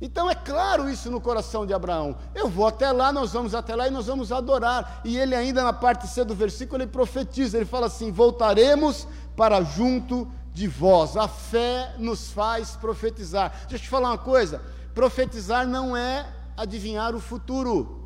Então 0.00 0.30
é 0.30 0.34
claro 0.34 0.88
isso 0.88 1.10
no 1.10 1.20
coração 1.20 1.66
de 1.66 1.74
Abraão. 1.74 2.16
Eu 2.34 2.48
vou 2.48 2.66
até 2.66 2.90
lá, 2.90 3.12
nós 3.12 3.32
vamos 3.32 3.54
até 3.54 3.76
lá 3.76 3.86
e 3.86 3.90
nós 3.90 4.06
vamos 4.06 4.32
adorar. 4.32 5.02
E 5.04 5.18
ele 5.18 5.34
ainda 5.34 5.62
na 5.62 5.74
parte 5.74 6.06
C 6.08 6.24
do 6.24 6.34
versículo 6.34 6.82
ele 6.82 6.90
profetiza, 6.90 7.58
ele 7.58 7.66
fala 7.66 7.86
assim: 7.86 8.10
"Voltaremos 8.10 9.06
para 9.36 9.62
junto 9.62 10.26
de 10.54 10.66
vós". 10.66 11.18
A 11.18 11.28
fé 11.28 11.94
nos 11.98 12.30
faz 12.30 12.76
profetizar. 12.76 13.50
Deixa 13.68 13.76
eu 13.76 13.80
te 13.80 13.88
falar 13.88 14.08
uma 14.08 14.18
coisa, 14.18 14.62
profetizar 14.94 15.66
não 15.66 15.94
é 15.94 16.26
adivinhar 16.56 17.14
o 17.14 17.20
futuro. 17.20 17.98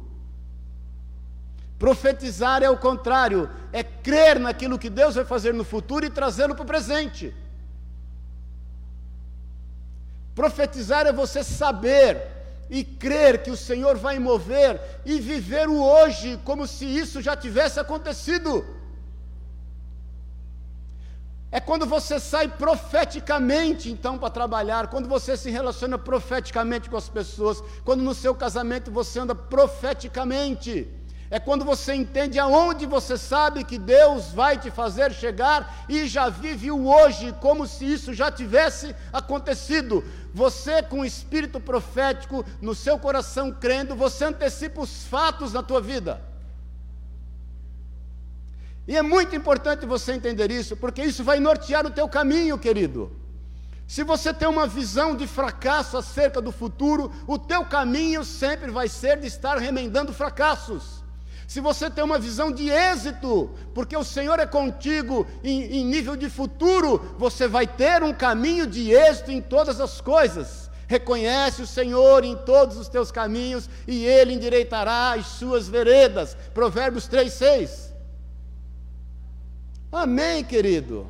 Profetizar 1.79 2.63
é 2.63 2.71
o 2.71 2.77
contrário, 2.77 3.51
é 3.73 3.83
crer 3.83 4.41
naquilo 4.41 4.79
que 4.79 4.91
Deus 4.91 5.15
vai 5.15 5.25
fazer 5.25 5.53
no 5.55 5.65
futuro 5.65 6.05
e 6.05 6.11
trazê-lo 6.11 6.55
para 6.55 6.63
o 6.63 6.67
presente. 6.67 7.35
Profetizar 10.35 11.07
é 11.07 11.13
você 11.13 11.45
saber 11.45 12.21
e 12.69 12.83
crer 12.83 13.43
que 13.43 13.51
o 13.51 13.57
Senhor 13.57 13.97
vai 13.97 14.19
mover 14.19 14.81
e 15.05 15.21
viver 15.21 15.69
o 15.69 15.81
hoje 15.81 16.41
como 16.45 16.67
se 16.67 16.85
isso 16.85 17.23
já 17.23 17.37
tivesse 17.37 17.79
acontecido. 17.79 18.65
É 21.53 21.61
quando 21.61 21.87
você 21.87 22.19
sai 22.19 22.49
profeticamente, 22.49 23.89
então, 23.89 24.19
para 24.19 24.29
trabalhar, 24.29 24.89
quando 24.89 25.09
você 25.09 25.37
se 25.37 25.51
relaciona 25.51 25.97
profeticamente 25.97 26.91
com 26.91 26.97
as 26.97 27.09
pessoas, 27.09 27.63
quando 27.85 28.03
no 28.03 28.13
seu 28.13 28.35
casamento 28.35 28.91
você 28.91 29.21
anda 29.21 29.37
profeticamente 29.37 30.89
é 31.35 31.41
quando 31.41 31.65
você 31.65 31.93
entende 31.93 32.39
aonde 32.39 32.87
você 32.87 33.19
sabe 33.19 33.65
que 33.65 33.77
Deus 33.77 34.31
vai 34.31 34.57
te 34.57 34.71
fazer 34.71 35.13
chegar 35.13 35.85
e 35.89 36.07
já 36.07 36.29
vive 36.29 36.71
o 36.71 36.87
hoje 36.87 37.35
como 37.41 37.67
se 37.67 37.85
isso 37.93 38.15
já 38.15 38.31
tivesse 38.31 38.95
acontecido. 39.13 40.05
Você, 40.33 40.81
com 40.81 41.01
o 41.01 41.05
espírito 41.05 41.59
profético 41.59 42.45
no 42.63 42.73
seu 42.73 43.01
coração 43.01 43.51
crendo, 43.51 43.97
você 43.97 44.27
antecipa 44.27 44.81
os 44.81 45.07
fatos 45.07 45.53
na 45.53 45.61
tua 45.61 45.81
vida. 45.81 46.23
E 48.87 48.97
é 48.97 49.03
muito 49.03 49.35
importante 49.35 49.85
você 49.85 50.13
entender 50.13 50.53
isso, 50.53 50.77
porque 50.77 51.03
isso 51.03 51.25
vai 51.25 51.41
nortear 51.41 51.85
o 51.85 51.91
teu 51.91 52.09
caminho, 52.09 52.57
querido. 52.57 53.11
Se 53.89 54.05
você 54.05 54.33
tem 54.33 54.47
uma 54.47 54.69
visão 54.69 55.17
de 55.17 55.27
fracasso 55.27 55.97
acerca 55.97 56.41
do 56.41 56.53
futuro, 56.53 57.11
o 57.27 57.37
teu 57.37 57.65
caminho 57.65 58.25
sempre 58.25 58.71
vai 58.71 58.89
ser 58.89 59.19
de 59.19 59.27
estar 59.27 59.59
remendando 59.59 60.13
fracassos 60.13 61.03
se 61.47 61.61
você 61.61 61.91
tem 61.91 62.03
uma 62.03 62.19
visão 62.19 62.51
de 62.51 62.71
êxito, 62.71 63.51
porque 63.75 63.97
o 63.97 64.05
Senhor 64.05 64.39
é 64.39 64.47
contigo 64.47 65.27
em, 65.43 65.79
em, 65.79 65.85
nível 65.85 66.17
de 66.17 66.29
futuro, 66.31 67.15
você 67.19 67.47
vai 67.47 67.67
ter 67.67 68.03
um 68.03 68.13
caminho 68.13 68.67
de 68.67 68.91
êxito 68.93 69.31
em 69.31 69.41
todas 69.41 69.81
as 69.81 70.01
coisas. 70.01 70.71
Reconhece 70.87 71.63
o 71.63 71.67
Senhor 71.67 72.25
em 72.25 72.37
todos 72.37 72.77
os 72.77 72.89
teus 72.89 73.11
caminhos 73.11 73.69
e 73.87 74.05
Ele 74.05 74.35
endireitará 74.35 75.13
as 75.13 75.27
suas 75.27 75.69
veredas. 75.69 76.37
Provérbios 76.53 77.07
3, 77.07 77.33
6. 77.33 77.95
Amém, 79.93 80.43
querido. 80.43 81.07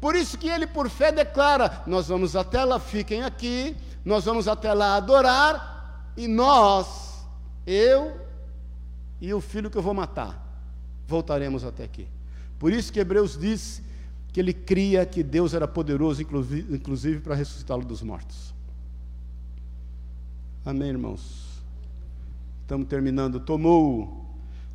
Por 0.00 0.16
isso 0.16 0.36
que 0.36 0.48
ele, 0.48 0.66
por 0.66 0.90
fé, 0.90 1.12
declara: 1.12 1.82
Nós 1.86 2.08
vamos 2.08 2.34
até 2.34 2.64
lá, 2.64 2.78
fiquem 2.78 3.22
aqui, 3.22 3.76
nós 4.04 4.24
vamos 4.24 4.48
até 4.48 4.72
lá 4.74 4.96
adorar, 4.96 6.12
e 6.16 6.26
nós 6.28 7.24
Eu 7.66 8.25
e 9.26 9.34
o 9.34 9.40
filho 9.40 9.68
que 9.68 9.76
eu 9.76 9.82
vou 9.82 9.92
matar. 9.92 10.40
Voltaremos 11.08 11.64
até 11.64 11.82
aqui. 11.82 12.06
Por 12.60 12.72
isso 12.72 12.92
que 12.92 13.00
Hebreus 13.00 13.36
diz 13.36 13.82
que 14.32 14.38
ele 14.38 14.52
cria 14.52 15.04
que 15.04 15.22
Deus 15.22 15.52
era 15.52 15.66
poderoso, 15.66 16.22
inclusive 16.22 17.20
para 17.20 17.34
ressuscitá-lo 17.34 17.84
dos 17.84 18.02
mortos. 18.02 18.54
Amém, 20.64 20.90
irmãos? 20.90 21.62
Estamos 22.62 22.86
terminando. 22.86 23.40
Tomou 23.40 24.24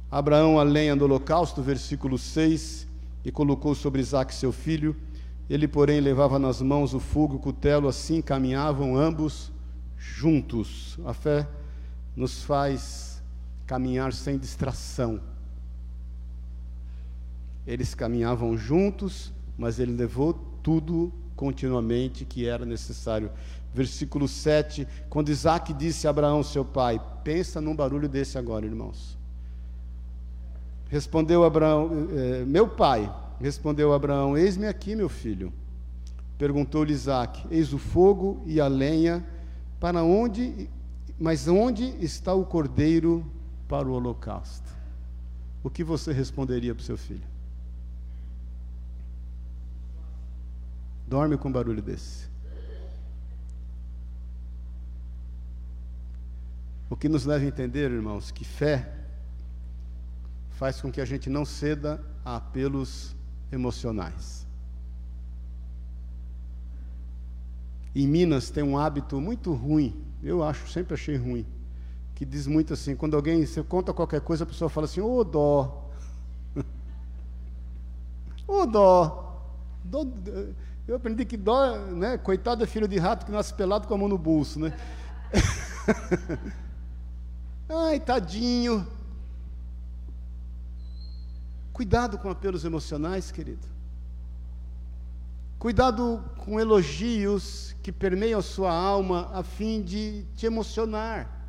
Abraão 0.09 0.59
a 0.59 0.63
lenha 0.63 0.95
do 0.95 1.05
holocausto, 1.05 1.61
versículo 1.61 2.17
6, 2.17 2.87
e 3.23 3.31
colocou 3.31 3.73
sobre 3.73 4.01
Isaac 4.01 4.33
seu 4.33 4.51
filho. 4.51 4.95
Ele, 5.49 5.67
porém, 5.67 6.01
levava 6.01 6.37
nas 6.37 6.61
mãos 6.61 6.93
o 6.93 6.99
fogo 6.99 7.35
e 7.35 7.37
o 7.37 7.39
cutelo, 7.39 7.87
assim 7.87 8.21
caminhavam 8.21 8.97
ambos 8.97 9.49
juntos. 9.97 10.99
A 11.05 11.13
fé 11.13 11.47
nos 12.15 12.43
faz 12.43 13.10
caminhar 13.71 14.11
sem 14.11 14.37
distração. 14.37 15.21
Eles 17.65 17.95
caminhavam 17.95 18.57
juntos, 18.57 19.31
mas 19.57 19.79
ele 19.79 19.93
levou 19.93 20.33
tudo 20.61 21.09
continuamente 21.37 22.25
que 22.25 22.45
era 22.45 22.65
necessário. 22.65 23.31
Versículo 23.73 24.27
7, 24.27 24.85
quando 25.09 25.29
Isaac 25.29 25.71
disse 25.71 26.05
a 26.05 26.09
Abraão, 26.09 26.43
seu 26.43 26.65
pai, 26.65 26.99
pensa 27.23 27.61
num 27.61 27.73
barulho 27.73 28.09
desse 28.09 28.37
agora, 28.37 28.65
irmãos. 28.65 29.17
Respondeu 30.89 31.45
Abraão, 31.45 32.09
eh, 32.11 32.43
meu 32.45 32.67
pai, 32.67 33.09
respondeu 33.39 33.93
Abraão, 33.93 34.37
eis-me 34.37 34.67
aqui, 34.67 34.97
meu 34.97 35.07
filho. 35.07 35.53
Perguntou-lhe 36.37 36.91
Isaac, 36.91 37.47
eis 37.49 37.71
o 37.71 37.77
fogo 37.77 38.43
e 38.45 38.59
a 38.59 38.67
lenha, 38.67 39.25
para 39.79 40.03
onde, 40.03 40.69
mas 41.17 41.47
onde 41.47 41.85
está 42.03 42.33
o 42.33 42.43
cordeiro 42.43 43.25
para 43.71 43.87
o 43.87 43.93
holocausto? 43.93 44.69
O 45.63 45.69
que 45.69 45.81
você 45.81 46.11
responderia 46.11 46.75
para 46.75 46.81
o 46.81 46.83
seu 46.83 46.97
filho? 46.97 47.23
Dorme 51.07 51.37
com 51.37 51.47
um 51.47 51.51
barulho 51.53 51.81
desse. 51.81 52.29
O 56.89 56.97
que 56.97 57.07
nos 57.07 57.23
leva 57.23 57.45
a 57.45 57.47
entender, 57.47 57.89
irmãos, 57.89 58.29
que 58.29 58.43
fé 58.43 58.93
faz 60.49 60.81
com 60.81 60.91
que 60.91 60.99
a 60.99 61.05
gente 61.05 61.29
não 61.29 61.45
ceda 61.45 62.03
a 62.25 62.35
apelos 62.35 63.15
emocionais. 63.53 64.45
Em 67.95 68.05
Minas 68.05 68.49
tem 68.49 68.63
um 68.63 68.77
hábito 68.77 69.21
muito 69.21 69.53
ruim, 69.53 69.95
eu 70.21 70.43
acho, 70.43 70.69
sempre 70.69 70.93
achei 70.93 71.15
ruim, 71.15 71.45
que 72.21 72.25
diz 72.25 72.45
muito 72.45 72.71
assim, 72.71 72.95
quando 72.95 73.15
alguém 73.15 73.43
você 73.43 73.63
conta 73.63 73.91
qualquer 73.91 74.21
coisa, 74.21 74.43
a 74.43 74.47
pessoa 74.47 74.69
fala 74.69 74.85
assim, 74.85 75.01
ô 75.01 75.11
oh, 75.11 75.23
dó. 75.23 75.89
Ô 78.47 78.59
oh, 78.59 78.65
dó. 78.67 79.41
dó. 79.83 80.05
Eu 80.87 80.97
aprendi 80.97 81.25
que 81.25 81.35
dó, 81.35 81.77
né? 81.77 82.19
Coitado 82.19 82.63
é 82.63 82.67
filho 82.67 82.87
de 82.87 82.99
rato 82.99 83.25
que 83.25 83.31
nasce 83.31 83.51
pelado 83.55 83.87
com 83.87 83.95
a 83.95 83.97
mão 83.97 84.07
no 84.07 84.19
bolso, 84.19 84.59
né? 84.59 84.77
Ai, 87.67 87.99
tadinho. 87.99 88.85
Cuidado 91.73 92.19
com 92.19 92.29
apelos 92.29 92.63
emocionais, 92.63 93.31
querido. 93.31 93.67
Cuidado 95.57 96.23
com 96.37 96.59
elogios 96.59 97.75
que 97.81 97.91
permeiam 97.91 98.43
sua 98.43 98.71
alma 98.71 99.31
a 99.33 99.41
fim 99.41 99.81
de 99.81 100.23
te 100.35 100.45
emocionar. 100.45 101.40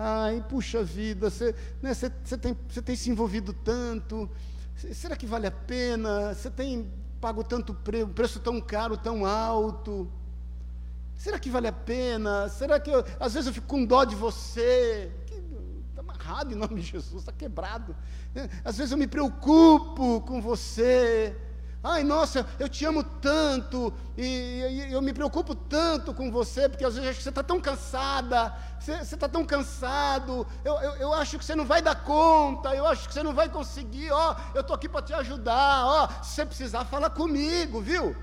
Ai, 0.00 0.44
puxa 0.48 0.84
vida, 0.84 1.28
você, 1.28 1.52
né, 1.82 1.92
tem, 2.40 2.54
tem 2.54 2.94
se 2.94 3.10
envolvido 3.10 3.52
tanto. 3.52 4.30
Será 4.76 5.16
que 5.16 5.26
vale 5.26 5.48
a 5.48 5.50
pena? 5.50 6.32
Você 6.32 6.48
tem 6.48 6.88
pago 7.20 7.42
tanto 7.42 7.74
preço, 7.74 8.06
preço 8.06 8.38
tão 8.38 8.60
caro, 8.60 8.96
tão 8.96 9.26
alto. 9.26 10.08
Será 11.16 11.36
que 11.36 11.50
vale 11.50 11.66
a 11.66 11.72
pena? 11.72 12.48
Será 12.48 12.78
que 12.78 12.88
eu, 12.88 13.04
às 13.18 13.34
vezes 13.34 13.48
eu 13.48 13.52
fico 13.52 13.66
com 13.66 13.84
dó 13.84 14.04
de 14.04 14.14
você? 14.14 15.10
Está 15.90 16.00
amarrado 16.00 16.54
em 16.54 16.56
nome 16.56 16.76
de 16.76 16.82
Jesus, 16.82 17.22
está 17.22 17.32
quebrado. 17.32 17.96
É, 18.36 18.48
às 18.64 18.78
vezes 18.78 18.92
eu 18.92 18.98
me 18.98 19.08
preocupo 19.08 20.20
com 20.20 20.40
você. 20.40 21.36
Ai, 21.82 22.02
nossa, 22.02 22.44
eu 22.58 22.68
te 22.68 22.84
amo 22.84 23.04
tanto, 23.04 23.92
e, 24.16 24.22
e, 24.22 24.92
eu 24.92 25.00
me 25.00 25.12
preocupo 25.12 25.54
tanto 25.54 26.12
com 26.12 26.28
você, 26.28 26.68
porque 26.68 26.84
às 26.84 26.96
vezes 26.96 27.22
você 27.22 27.28
está 27.28 27.42
tão 27.42 27.60
cansada, 27.60 28.52
você 28.80 29.14
está 29.14 29.28
tão 29.28 29.44
cansado, 29.44 30.44
eu, 30.64 30.74
eu, 30.74 30.92
eu, 30.96 31.12
acho 31.14 31.38
que 31.38 31.44
você 31.44 31.54
não 31.54 31.64
vai 31.64 31.80
dar 31.80 31.94
conta, 32.02 32.74
eu 32.74 32.84
acho 32.84 33.06
que 33.06 33.14
você 33.14 33.22
não 33.22 33.32
vai 33.32 33.48
conseguir, 33.48 34.10
ó, 34.10 34.34
eu 34.54 34.62
estou 34.62 34.74
aqui 34.74 34.88
para 34.88 35.02
te 35.02 35.14
ajudar, 35.14 35.86
ó, 35.86 36.08
se 36.20 36.34
você 36.34 36.46
precisar, 36.46 36.84
fala 36.84 37.08
comigo, 37.08 37.80
viu? 37.80 38.16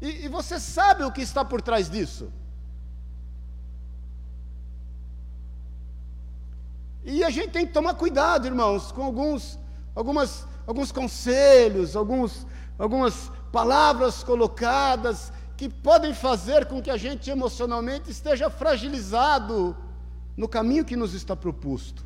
E, 0.00 0.24
e 0.24 0.28
você 0.28 0.58
sabe 0.58 1.04
o 1.04 1.12
que 1.12 1.20
está 1.20 1.44
por 1.44 1.60
trás 1.60 1.90
disso. 1.90 2.32
E 7.04 7.22
a 7.22 7.28
gente 7.28 7.50
tem 7.50 7.66
que 7.66 7.74
tomar 7.74 7.92
cuidado, 7.94 8.46
irmãos, 8.46 8.90
com 8.90 9.02
alguns, 9.02 9.58
algumas, 9.94 10.46
alguns 10.66 10.90
conselhos, 10.90 11.94
alguns 11.94 12.46
algumas 12.80 13.30
palavras 13.52 14.24
colocadas 14.24 15.30
que 15.54 15.68
podem 15.68 16.14
fazer 16.14 16.64
com 16.64 16.80
que 16.80 16.88
a 16.88 16.96
gente 16.96 17.28
emocionalmente 17.28 18.10
esteja 18.10 18.48
fragilizado 18.48 19.76
no 20.34 20.48
caminho 20.48 20.84
que 20.84 20.96
nos 20.96 21.12
está 21.12 21.36
proposto. 21.36 22.02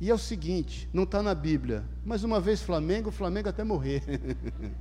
E 0.00 0.10
é 0.10 0.14
o 0.14 0.18
seguinte, 0.18 0.88
não 0.92 1.04
está 1.04 1.22
na 1.22 1.36
Bíblia, 1.36 1.84
mas 2.04 2.24
uma 2.24 2.40
vez 2.40 2.60
Flamengo, 2.60 3.12
Flamengo 3.12 3.48
até 3.48 3.62
morrer. 3.62 4.02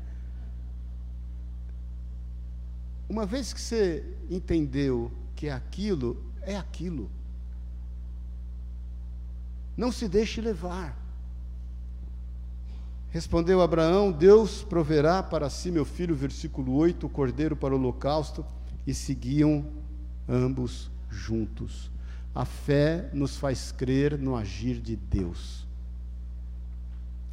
uma 3.07 3.27
vez 3.27 3.53
que 3.53 3.61
você 3.61 4.03
entendeu 4.27 5.11
que 5.35 5.47
é 5.47 5.51
aquilo, 5.51 6.25
é 6.41 6.57
aquilo. 6.57 7.11
Não 9.77 9.91
se 9.91 10.07
deixe 10.07 10.41
levar. 10.41 11.08
Respondeu 13.11 13.61
Abraão: 13.61 14.11
Deus 14.11 14.63
proverá 14.63 15.23
para 15.23 15.49
si, 15.49 15.71
meu 15.71 15.85
filho, 15.85 16.15
versículo 16.15 16.75
8, 16.75 17.07
o 17.07 17.09
cordeiro 17.09 17.55
para 17.55 17.73
o 17.73 17.77
holocausto, 17.77 18.45
e 18.85 18.93
seguiam 18.93 19.65
ambos 20.27 20.91
juntos. 21.09 21.89
A 22.33 22.45
fé 22.45 23.09
nos 23.13 23.37
faz 23.37 23.71
crer 23.71 24.17
no 24.17 24.35
agir 24.35 24.79
de 24.79 24.95
Deus. 24.95 25.67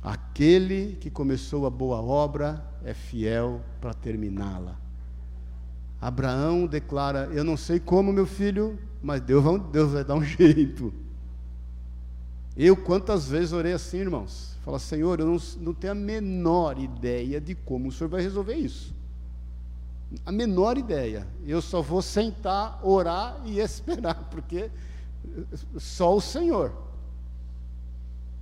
Aquele 0.02 0.96
que 1.00 1.10
começou 1.10 1.66
a 1.66 1.70
boa 1.70 2.00
obra 2.00 2.64
é 2.84 2.94
fiel 2.94 3.60
para 3.80 3.92
terminá-la. 3.92 4.78
Abraão 6.00 6.66
declara: 6.66 7.28
Eu 7.32 7.44
não 7.44 7.56
sei 7.56 7.78
como, 7.78 8.12
meu 8.12 8.26
filho, 8.26 8.78
mas 9.02 9.20
Deus 9.20 9.44
vai, 9.44 9.58
Deus 9.58 9.92
vai 9.92 10.04
dar 10.04 10.14
um 10.14 10.24
jeito. 10.24 10.92
Eu 12.56 12.76
quantas 12.76 13.28
vezes 13.28 13.52
orei 13.52 13.72
assim, 13.72 13.98
irmãos? 13.98 14.56
Fala, 14.64 14.78
Senhor, 14.78 15.20
eu 15.20 15.26
não, 15.26 15.38
não 15.60 15.74
tenho 15.74 15.92
a 15.92 15.94
menor 15.94 16.78
ideia 16.78 17.40
de 17.40 17.54
como 17.54 17.88
o 17.88 17.92
Senhor 17.92 18.08
vai 18.08 18.22
resolver 18.22 18.54
isso. 18.54 18.94
A 20.24 20.32
menor 20.32 20.78
ideia. 20.78 21.26
Eu 21.44 21.60
só 21.60 21.82
vou 21.82 22.00
sentar, 22.00 22.80
orar 22.84 23.40
e 23.44 23.58
esperar, 23.60 24.28
porque 24.30 24.70
só 25.76 26.16
o 26.16 26.20
Senhor. 26.20 26.72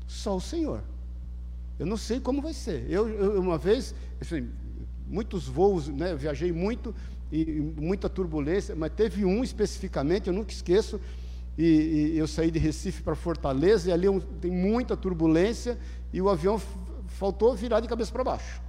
Só 0.06 0.36
o 0.36 0.40
Senhor. 0.40 0.82
Eu 1.78 1.86
não 1.86 1.96
sei 1.96 2.20
como 2.20 2.40
vai 2.40 2.52
ser. 2.52 2.88
Eu, 2.88 3.08
eu 3.08 3.40
uma 3.40 3.58
vez, 3.58 3.94
assim, 4.20 4.48
muitos 5.08 5.48
voos, 5.48 5.88
né, 5.88 6.12
eu 6.12 6.18
viajei 6.18 6.52
muito 6.52 6.94
e 7.32 7.44
muita 7.60 8.08
turbulência, 8.08 8.76
mas 8.76 8.92
teve 8.92 9.24
um 9.24 9.42
especificamente, 9.42 10.28
eu 10.28 10.32
nunca 10.32 10.52
esqueço, 10.52 11.00
e, 11.56 12.12
e 12.14 12.18
eu 12.18 12.26
saí 12.26 12.50
de 12.50 12.58
Recife 12.58 13.02
para 13.02 13.14
Fortaleza, 13.14 13.90
e 13.90 13.92
ali 13.92 14.06
tem 14.40 14.50
muita 14.50 14.96
turbulência, 14.96 15.78
e 16.12 16.20
o 16.20 16.28
avião 16.28 16.60
faltou 17.06 17.54
virar 17.54 17.80
de 17.80 17.88
cabeça 17.88 18.12
para 18.12 18.24
baixo. 18.24 18.62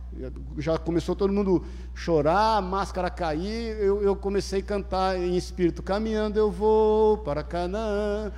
Já 0.58 0.78
começou 0.78 1.16
todo 1.16 1.34
mundo 1.34 1.66
chorar, 1.94 2.62
máscara 2.62 3.10
cair, 3.10 3.76
eu, 3.80 4.02
eu 4.02 4.16
comecei 4.16 4.60
a 4.60 4.64
cantar 4.64 5.20
em 5.20 5.36
espírito, 5.36 5.84
caminhando 5.84 6.40
eu 6.40 6.50
vou 6.50 7.18
para 7.18 7.44
Canaã. 7.44 8.32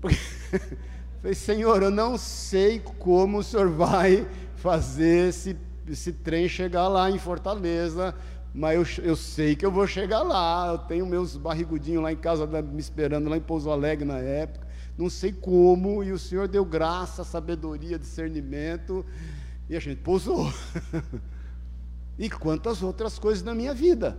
Porque, 0.00 0.16
falei, 1.20 1.34
Senhor, 1.34 1.82
eu 1.82 1.90
não 1.90 2.18
sei 2.18 2.80
como 2.98 3.38
o 3.38 3.42
Senhor 3.44 3.68
vai 3.68 4.26
fazer 4.56 5.28
esse, 5.28 5.56
esse 5.88 6.12
trem 6.12 6.48
chegar 6.48 6.88
lá 6.88 7.08
em 7.08 7.18
Fortaleza, 7.18 8.12
mas 8.54 8.98
eu, 8.98 9.04
eu 9.04 9.16
sei 9.16 9.56
que 9.56 9.64
eu 9.64 9.70
vou 9.72 9.86
chegar 9.86 10.22
lá. 10.22 10.68
Eu 10.68 10.78
tenho 10.78 11.06
meus 11.06 11.36
barrigudinhos 11.36 12.02
lá 12.02 12.12
em 12.12 12.16
casa 12.16 12.46
me 12.46 12.80
esperando, 12.80 13.28
lá 13.28 13.36
em 13.36 13.40
Pouso 13.40 13.70
Alegre 13.70 14.04
na 14.04 14.18
época. 14.18 14.66
Não 14.96 15.08
sei 15.08 15.32
como, 15.32 16.04
e 16.04 16.12
o 16.12 16.18
Senhor 16.18 16.46
deu 16.46 16.64
graça, 16.64 17.24
sabedoria, 17.24 17.98
discernimento, 17.98 19.04
e 19.68 19.74
a 19.74 19.80
gente 19.80 20.02
pousou. 20.02 20.52
e 22.18 22.28
quantas 22.28 22.82
outras 22.82 23.18
coisas 23.18 23.42
na 23.42 23.54
minha 23.54 23.72
vida. 23.72 24.18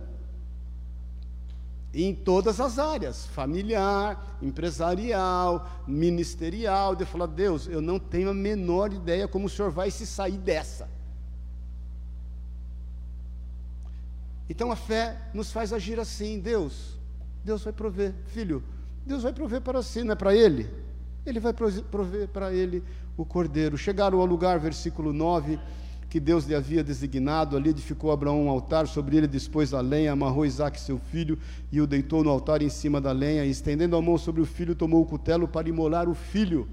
em 1.96 2.12
todas 2.12 2.60
as 2.60 2.76
áreas, 2.76 3.24
familiar, 3.26 4.36
empresarial, 4.42 5.70
ministerial, 5.86 6.96
de 6.96 7.04
falar, 7.04 7.26
Deus, 7.26 7.68
eu 7.68 7.80
não 7.80 8.00
tenho 8.00 8.30
a 8.30 8.34
menor 8.34 8.92
ideia 8.92 9.28
como 9.28 9.46
o 9.46 9.48
Senhor 9.48 9.70
vai 9.70 9.92
se 9.92 10.04
sair 10.04 10.36
dessa. 10.36 10.88
Então 14.48 14.70
a 14.70 14.76
fé 14.76 15.16
nos 15.32 15.50
faz 15.50 15.72
agir 15.72 15.98
assim, 15.98 16.38
Deus, 16.38 16.98
Deus 17.44 17.64
vai 17.64 17.72
prover, 17.72 18.14
filho, 18.26 18.62
Deus 19.06 19.22
vai 19.22 19.32
prover 19.32 19.60
para 19.60 19.82
si, 19.82 20.02
não 20.02 20.12
é 20.12 20.16
para 20.16 20.34
ele? 20.34 20.68
Ele 21.24 21.40
vai 21.40 21.52
prover 21.52 22.28
para 22.28 22.52
ele 22.52 22.82
o 23.16 23.24
cordeiro. 23.24 23.78
Chegaram 23.78 24.20
ao 24.20 24.26
lugar, 24.26 24.58
versículo 24.58 25.12
9, 25.12 25.58
que 26.10 26.20
Deus 26.20 26.44
lhe 26.44 26.54
havia 26.54 26.84
designado, 26.84 27.56
ali 27.56 27.70
edificou 27.70 28.12
Abraão 28.12 28.44
um 28.44 28.48
altar, 28.50 28.86
sobre 28.86 29.16
ele 29.16 29.26
dispôs 29.26 29.74
a 29.74 29.80
lenha, 29.80 30.12
amarrou 30.12 30.46
Isaac 30.46 30.78
seu 30.78 30.98
filho 30.98 31.38
e 31.72 31.80
o 31.80 31.86
deitou 31.86 32.22
no 32.22 32.30
altar 32.30 32.62
em 32.62 32.68
cima 32.68 33.00
da 33.00 33.12
lenha, 33.12 33.44
e 33.44 33.50
estendendo 33.50 33.96
a 33.96 34.02
mão 34.02 34.16
sobre 34.18 34.40
o 34.40 34.46
filho, 34.46 34.74
tomou 34.74 35.02
o 35.02 35.06
cutelo 35.06 35.48
para 35.48 35.68
imolar 35.68 36.08
o 36.08 36.14
filho. 36.14 36.68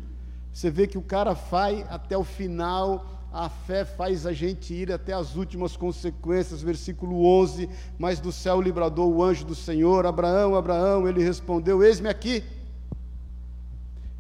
Você 0.54 0.70
vê 0.70 0.86
que 0.86 0.98
o 0.98 1.02
cara 1.02 1.34
vai 1.34 1.86
até 1.90 2.18
o 2.18 2.24
final, 2.24 3.21
a 3.32 3.48
fé 3.48 3.86
faz 3.86 4.26
a 4.26 4.34
gente 4.34 4.74
ir 4.74 4.92
até 4.92 5.14
as 5.14 5.36
últimas 5.36 5.78
consequências, 5.78 6.62
versículo 6.62 7.26
11, 7.26 7.70
mas 7.98 8.20
do 8.20 8.32
céu 8.32 8.62
lhe 8.62 8.72
bradou 8.72 9.14
o 9.14 9.24
anjo 9.24 9.46
do 9.46 9.56
Senhor, 9.56 10.06
Abraão, 10.06 10.56
Abraão, 10.56 11.08
ele 11.08 11.24
respondeu, 11.24 11.82
eis-me 11.82 12.10
aqui. 12.10 12.44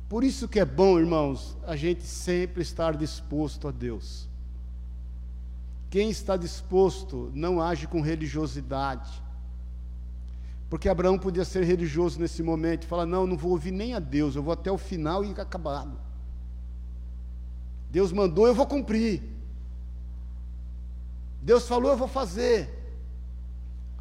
Por 0.07 0.23
isso 0.23 0.47
que 0.47 0.59
é 0.59 0.65
bom, 0.65 0.97
irmãos, 0.97 1.57
a 1.67 1.75
gente 1.75 2.03
sempre 2.03 2.61
estar 2.61 2.95
disposto 2.95 3.67
a 3.67 3.71
Deus. 3.71 4.29
Quem 5.89 6.09
está 6.09 6.37
disposto 6.37 7.29
não 7.33 7.61
age 7.61 7.87
com 7.87 7.99
religiosidade. 7.99 9.21
Porque 10.69 10.87
Abraão 10.87 11.19
podia 11.19 11.43
ser 11.43 11.65
religioso 11.65 12.17
nesse 12.17 12.41
momento, 12.41 12.87
falar: 12.87 13.05
Não, 13.05 13.27
não 13.27 13.35
vou 13.35 13.51
ouvir 13.51 13.71
nem 13.71 13.93
a 13.93 13.99
Deus, 13.99 14.37
eu 14.37 14.43
vou 14.43 14.53
até 14.53 14.71
o 14.71 14.77
final 14.77 15.23
e 15.25 15.31
acabado. 15.31 16.10
Deus 17.91 18.11
mandou, 18.11 18.47
eu 18.47 18.55
vou 18.55 18.65
cumprir. 18.65 19.21
Deus 21.41 21.67
falou, 21.67 21.91
eu 21.91 21.97
vou 21.97 22.07
fazer. 22.07 22.69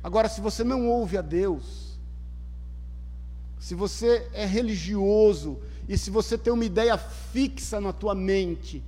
Agora, 0.03 0.29
se 0.29 0.41
você 0.41 0.65
não 0.65 0.89
ouve 0.89 1.19
a 1.19 1.23
Deus, 1.23 1.99
se 3.59 3.75
você 3.75 4.27
é 4.33 4.47
religioso 4.47 5.59
e 5.87 5.99
se 5.99 6.11
você 6.11 6.39
tem 6.39 6.53
uma 6.53 6.65
ideia 6.65 6.97
fixa 6.97 7.79
na 7.79 7.93
tua 7.93 8.15
mente 8.15 8.83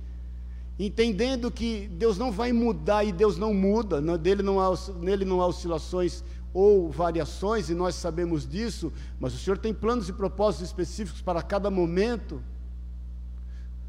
entendendo 0.77 1.51
que 1.51 1.87
Deus 1.87 2.17
não 2.17 2.31
vai 2.31 2.51
mudar 2.51 3.03
e 3.03 3.11
Deus 3.11 3.37
não 3.37 3.53
muda, 3.53 4.01
dele 4.17 4.41
não 4.41 4.59
há, 4.59 4.73
nele 4.99 5.25
não 5.25 5.41
há 5.41 5.47
oscilações 5.47 6.23
ou 6.53 6.89
variações, 6.89 7.69
e 7.69 7.73
nós 7.73 7.95
sabemos 7.95 8.47
disso, 8.47 8.93
mas 9.19 9.33
o 9.33 9.37
Senhor 9.37 9.57
tem 9.57 9.73
planos 9.73 10.07
e 10.07 10.13
propósitos 10.13 10.67
específicos 10.67 11.21
para 11.21 11.41
cada 11.41 11.69
momento. 11.71 12.41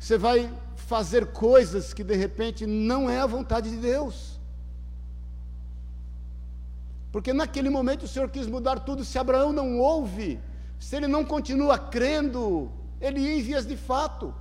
Você 0.04 0.18
vai 0.18 0.52
fazer 0.76 1.28
coisas 1.28 1.94
que 1.94 2.04
de 2.04 2.14
repente 2.14 2.66
não 2.66 3.08
é 3.08 3.20
a 3.20 3.26
vontade 3.26 3.70
de 3.70 3.78
Deus. 3.78 4.38
Porque 7.10 7.32
naquele 7.32 7.70
momento 7.70 8.02
o 8.02 8.08
Senhor 8.08 8.28
quis 8.28 8.46
mudar 8.46 8.80
tudo, 8.80 9.02
se 9.02 9.18
Abraão 9.18 9.50
não 9.50 9.78
ouve, 9.78 10.38
se 10.78 10.94
ele 10.94 11.06
não 11.06 11.24
continua 11.24 11.78
crendo, 11.78 12.70
ele 13.00 13.18
ia 13.18 13.38
em 13.38 13.40
vias 13.40 13.66
de 13.66 13.78
fato. 13.78 14.34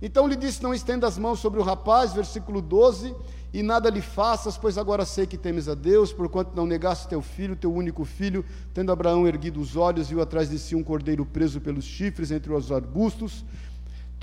Então 0.00 0.28
lhe 0.28 0.36
disse: 0.36 0.62
Não 0.62 0.72
estenda 0.72 1.08
as 1.08 1.18
mãos 1.18 1.40
sobre 1.40 1.58
o 1.58 1.64
rapaz, 1.64 2.12
versículo 2.12 2.62
12, 2.62 3.16
e 3.52 3.64
nada 3.64 3.90
lhe 3.90 4.00
faças, 4.00 4.56
pois 4.56 4.78
agora 4.78 5.04
sei 5.04 5.26
que 5.26 5.36
temes 5.36 5.68
a 5.68 5.74
Deus, 5.74 6.12
porquanto 6.12 6.54
não 6.54 6.66
negaste 6.66 7.08
teu 7.08 7.20
filho, 7.20 7.56
teu 7.56 7.74
único 7.74 8.04
filho, 8.04 8.44
tendo 8.72 8.92
Abraão 8.92 9.26
erguido 9.26 9.60
os 9.60 9.74
olhos, 9.74 10.08
viu 10.08 10.22
atrás 10.22 10.50
de 10.50 10.58
si 10.60 10.76
um 10.76 10.84
cordeiro 10.84 11.26
preso 11.26 11.60
pelos 11.60 11.84
chifres 11.84 12.30
entre 12.30 12.52
os 12.52 12.70
arbustos. 12.70 13.44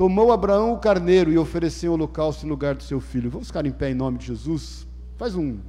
Tomou 0.01 0.31
Abraão 0.31 0.73
o 0.73 0.79
carneiro 0.79 1.31
e 1.31 1.37
ofereceu 1.37 1.91
o 1.91 1.93
holocausto 1.93 2.43
em 2.43 2.49
lugar 2.49 2.73
do 2.73 2.81
seu 2.81 2.99
filho. 2.99 3.29
Vamos 3.29 3.49
ficar 3.49 3.67
em 3.67 3.71
pé 3.71 3.91
em 3.91 3.93
nome 3.93 4.17
de 4.17 4.25
Jesus? 4.25 4.87
Faz 5.15 5.35
um. 5.35 5.59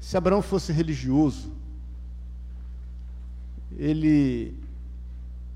Se 0.00 0.16
Abraão 0.16 0.42
fosse 0.42 0.72
religioso, 0.72 1.52
ele 3.76 4.52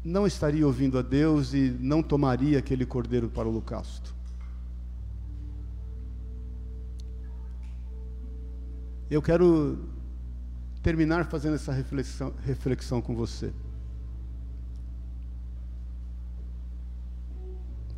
não 0.05 0.24
estaria 0.24 0.64
ouvindo 0.64 0.97
a 0.97 1.03
Deus 1.03 1.53
e 1.53 1.76
não 1.80 2.01
tomaria 2.01 2.61
aquele 2.61 2.86
cordeiro 2.86 3.28
para 3.28 3.49
o 3.49 3.51
holocausto. 3.51 4.14
Eu 9.11 9.20
quero 9.20 9.80
terminar 10.80 11.26
fazendo 11.26 11.57
essa 11.57 11.72
reflexão, 11.72 12.32
reflexão 12.47 13.03
com 13.03 13.16
você. 13.16 13.53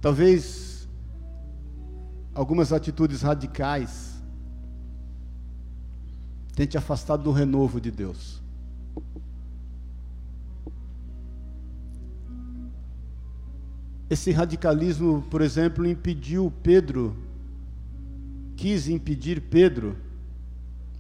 Talvez 0.03 0.89
algumas 2.35 2.73
atitudes 2.73 3.23
radicais 3.23 4.21
tenham 6.57 6.69
te 6.69 6.77
afastado 6.77 7.23
do 7.23 7.31
renovo 7.31 7.81
de 7.81 7.93
Deus. 7.93 8.43
Esse 14.11 14.33
radicalismo, 14.33 15.23
por 15.31 15.41
exemplo, 15.41 15.87
impediu 15.87 16.53
Pedro, 16.65 17.17
quis 18.57 18.89
impedir 18.89 19.41
Pedro 19.41 19.97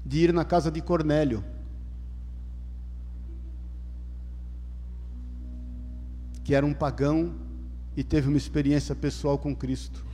de 0.07 0.21
ir 0.21 0.33
na 0.33 0.45
casa 0.45 0.71
de 0.71 0.81
Cornélio. 0.81 1.45
Que 6.45 6.55
era 6.55 6.65
um 6.65 6.73
pagão 6.73 7.35
e 7.97 8.03
teve 8.03 8.29
uma 8.29 8.37
experiência 8.37 8.95
pessoal 8.95 9.39
com 9.39 9.55
Cristo. 9.55 10.05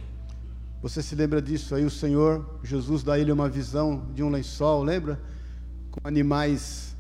Você 0.81 1.03
se 1.03 1.14
lembra 1.14 1.43
disso? 1.43 1.74
Aí 1.74 1.85
o 1.85 1.91
Senhor 1.91 2.61
Jesus 2.62 3.03
dá 3.03 3.14
a 3.14 3.18
ele 3.18 3.33
uma 3.33 3.49
visão 3.49 4.07
de 4.14 4.22
um 4.22 4.31
lençol, 4.31 4.83
lembra? 4.83 5.20
Com 5.91 6.07
animais 6.07 6.97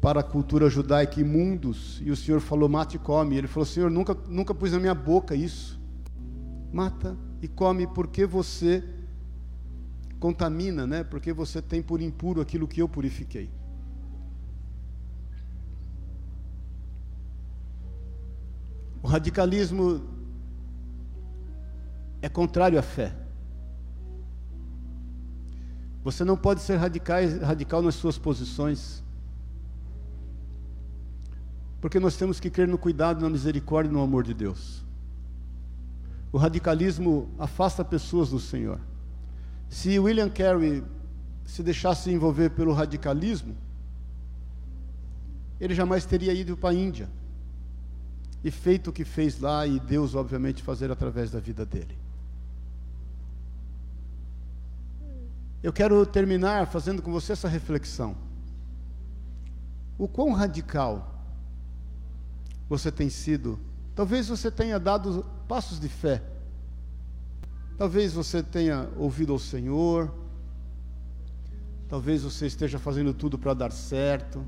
para 0.00 0.20
a 0.20 0.22
cultura 0.22 0.70
judaica 0.70 1.20
imundos, 1.20 2.00
e 2.04 2.10
o 2.10 2.16
Senhor 2.16 2.40
falou: 2.40 2.68
mate 2.68 2.96
e 2.96 2.98
come. 2.98 3.36
Ele 3.36 3.48
falou: 3.48 3.66
Senhor, 3.66 3.90
nunca, 3.90 4.16
nunca 4.28 4.54
pus 4.54 4.72
na 4.72 4.78
minha 4.78 4.94
boca 4.94 5.34
isso. 5.34 5.78
Mata 6.72 7.16
e 7.40 7.48
come, 7.48 7.86
porque 7.86 8.26
você 8.26 8.84
contamina, 10.20 10.86
né? 10.86 11.02
Porque 11.04 11.32
você 11.32 11.62
tem 11.62 11.82
por 11.82 12.00
impuro 12.00 12.40
aquilo 12.40 12.68
que 12.68 12.82
eu 12.82 12.88
purifiquei. 12.88 13.50
O 19.02 19.06
radicalismo 19.06 20.02
é 22.20 22.28
contrário 22.28 22.78
à 22.78 22.82
fé. 22.82 23.14
Você 26.02 26.24
não 26.24 26.36
pode 26.36 26.60
ser 26.60 26.76
radical, 26.76 27.18
radical 27.42 27.82
nas 27.82 27.94
suas 27.94 28.18
posições. 28.18 29.04
Porque 31.80 32.00
nós 32.00 32.16
temos 32.16 32.40
que 32.40 32.50
crer 32.50 32.66
no 32.66 32.78
cuidado, 32.78 33.22
na 33.22 33.30
misericórdia 33.30 33.90
e 33.90 33.92
no 33.92 34.02
amor 34.02 34.24
de 34.24 34.34
Deus. 34.34 34.84
O 36.32 36.38
radicalismo 36.38 37.28
afasta 37.38 37.84
pessoas 37.84 38.30
do 38.30 38.40
Senhor. 38.40 38.80
Se 39.68 39.98
William 39.98 40.28
Carey 40.28 40.82
se 41.44 41.62
deixasse 41.62 42.10
envolver 42.10 42.50
pelo 42.50 42.72
radicalismo, 42.72 43.56
ele 45.60 45.74
jamais 45.74 46.04
teria 46.04 46.32
ido 46.32 46.56
para 46.56 46.70
a 46.70 46.74
Índia 46.74 47.08
e 48.42 48.50
feito 48.50 48.90
o 48.90 48.92
que 48.92 49.04
fez 49.04 49.40
lá 49.40 49.66
e 49.66 49.80
Deus, 49.80 50.14
obviamente, 50.14 50.62
fazer 50.62 50.90
através 50.90 51.30
da 51.30 51.40
vida 51.40 51.66
dele. 51.66 51.98
Eu 55.62 55.72
quero 55.72 56.06
terminar 56.06 56.66
fazendo 56.68 57.02
com 57.02 57.10
você 57.10 57.32
essa 57.32 57.48
reflexão. 57.48 58.16
O 59.98 60.06
quão 60.06 60.32
radical 60.32 61.18
você 62.68 62.92
tem 62.92 63.10
sido. 63.10 63.58
Talvez 63.94 64.28
você 64.28 64.50
tenha 64.50 64.78
dado 64.78 65.26
passos 65.48 65.80
de 65.80 65.88
fé. 65.88 66.22
Talvez 67.76 68.12
você 68.12 68.42
tenha 68.42 68.88
ouvido 68.96 69.32
ao 69.32 69.38
Senhor. 69.38 70.12
Talvez 71.88 72.22
você 72.22 72.46
esteja 72.46 72.78
fazendo 72.78 73.12
tudo 73.12 73.36
para 73.36 73.54
dar 73.54 73.72
certo. 73.72 74.44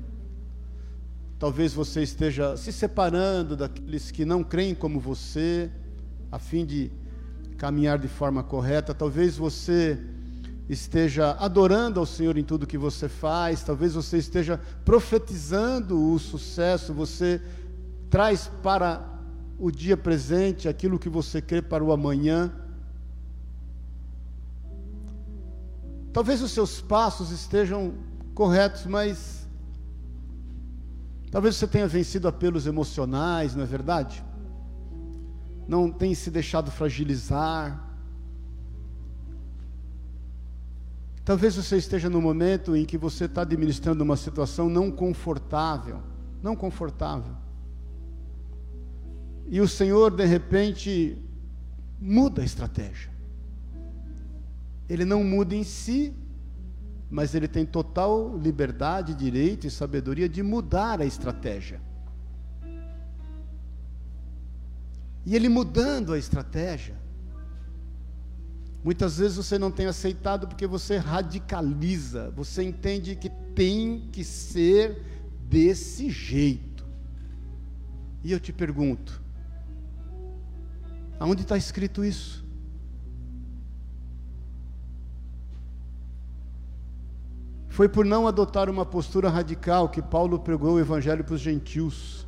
Talvez 1.41 1.73
você 1.73 2.03
esteja 2.03 2.55
se 2.55 2.71
separando 2.71 3.57
daqueles 3.57 4.11
que 4.11 4.23
não 4.23 4.43
creem 4.43 4.75
como 4.75 4.99
você, 4.99 5.71
a 6.31 6.37
fim 6.37 6.63
de 6.63 6.91
caminhar 7.57 7.97
de 7.97 8.07
forma 8.07 8.43
correta. 8.43 8.93
Talvez 8.93 9.37
você 9.37 9.99
esteja 10.69 11.31
adorando 11.39 11.99
ao 11.99 12.05
Senhor 12.05 12.37
em 12.37 12.43
tudo 12.43 12.67
que 12.67 12.77
você 12.77 13.09
faz. 13.09 13.63
Talvez 13.63 13.95
você 13.95 14.19
esteja 14.19 14.61
profetizando 14.85 16.13
o 16.13 16.19
sucesso. 16.19 16.93
Você 16.93 17.41
traz 18.07 18.47
para 18.61 19.03
o 19.57 19.71
dia 19.71 19.97
presente 19.97 20.69
aquilo 20.69 20.99
que 20.99 21.09
você 21.09 21.41
crê 21.41 21.59
para 21.59 21.83
o 21.83 21.91
amanhã. 21.91 22.53
Talvez 26.13 26.39
os 26.43 26.51
seus 26.51 26.81
passos 26.81 27.31
estejam 27.31 27.95
corretos, 28.35 28.85
mas 28.85 29.40
talvez 31.31 31.55
você 31.55 31.65
tenha 31.65 31.87
vencido 31.87 32.27
apelos 32.27 32.67
emocionais, 32.67 33.55
não 33.55 33.63
é 33.63 33.65
verdade? 33.65 34.23
Não 35.67 35.89
tenha 35.89 36.13
se 36.13 36.29
deixado 36.29 36.69
fragilizar. 36.69 37.89
Talvez 41.23 41.55
você 41.55 41.77
esteja 41.77 42.09
no 42.09 42.21
momento 42.21 42.75
em 42.75 42.83
que 42.83 42.97
você 42.97 43.25
está 43.25 43.43
administrando 43.43 44.03
uma 44.03 44.17
situação 44.17 44.69
não 44.69 44.91
confortável, 44.91 46.01
não 46.43 46.55
confortável. 46.55 47.33
E 49.47 49.61
o 49.61 49.67
Senhor, 49.67 50.11
de 50.11 50.25
repente, 50.25 51.17
muda 51.99 52.41
a 52.41 52.45
estratégia. 52.45 53.11
Ele 54.89 55.05
não 55.05 55.23
muda 55.23 55.55
em 55.55 55.63
si, 55.63 56.13
mas 57.11 57.35
ele 57.35 57.47
tem 57.47 57.65
total 57.65 58.37
liberdade, 58.37 59.13
direito 59.13 59.67
e 59.67 59.69
sabedoria 59.69 60.29
de 60.29 60.41
mudar 60.41 61.01
a 61.01 61.05
estratégia. 61.05 61.81
E 65.25 65.35
ele 65.35 65.49
mudando 65.49 66.13
a 66.13 66.17
estratégia, 66.17 66.95
muitas 68.81 69.17
vezes 69.17 69.35
você 69.35 69.59
não 69.59 69.69
tem 69.69 69.87
aceitado 69.87 70.47
porque 70.47 70.65
você 70.65 70.95
radicaliza, 70.95 72.31
você 72.31 72.63
entende 72.63 73.17
que 73.17 73.29
tem 73.53 74.07
que 74.09 74.23
ser 74.23 75.03
desse 75.49 76.09
jeito. 76.09 76.87
E 78.23 78.31
eu 78.31 78.39
te 78.39 78.53
pergunto, 78.53 79.21
aonde 81.19 81.41
está 81.41 81.57
escrito 81.57 82.05
isso? 82.05 82.41
Foi 87.81 87.89
por 87.89 88.05
não 88.05 88.27
adotar 88.27 88.69
uma 88.69 88.85
postura 88.85 89.27
radical 89.27 89.89
que 89.89 90.03
Paulo 90.03 90.37
pregou 90.37 90.73
o 90.75 90.79
evangelho 90.79 91.23
para 91.23 91.33
os 91.33 91.41
gentios. 91.41 92.27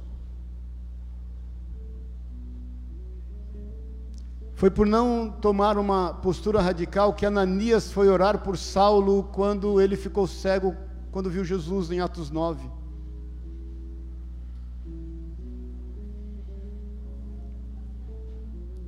Foi 4.56 4.72
por 4.72 4.88
não 4.88 5.30
tomar 5.30 5.78
uma 5.78 6.12
postura 6.12 6.60
radical 6.60 7.14
que 7.14 7.24
Ananias 7.24 7.92
foi 7.92 8.10
orar 8.10 8.40
por 8.40 8.58
Saulo 8.58 9.26
quando 9.26 9.80
ele 9.80 9.96
ficou 9.96 10.26
cego, 10.26 10.76
quando 11.12 11.30
viu 11.30 11.46
Jesus 11.46 11.92
em 11.92 12.02
Atos 12.02 12.32
9. 12.32 12.68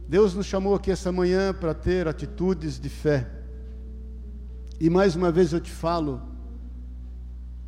Deus 0.10 0.34
nos 0.34 0.48
chamou 0.48 0.74
aqui 0.74 0.90
essa 0.90 1.12
manhã 1.12 1.54
para 1.54 1.76
ter 1.76 2.08
atitudes 2.08 2.80
de 2.80 2.90
fé. 2.90 3.30
E 4.80 4.90
mais 4.90 5.16
uma 5.16 5.32
vez 5.32 5.54
eu 5.54 5.62
te 5.62 5.70
falo, 5.70 6.34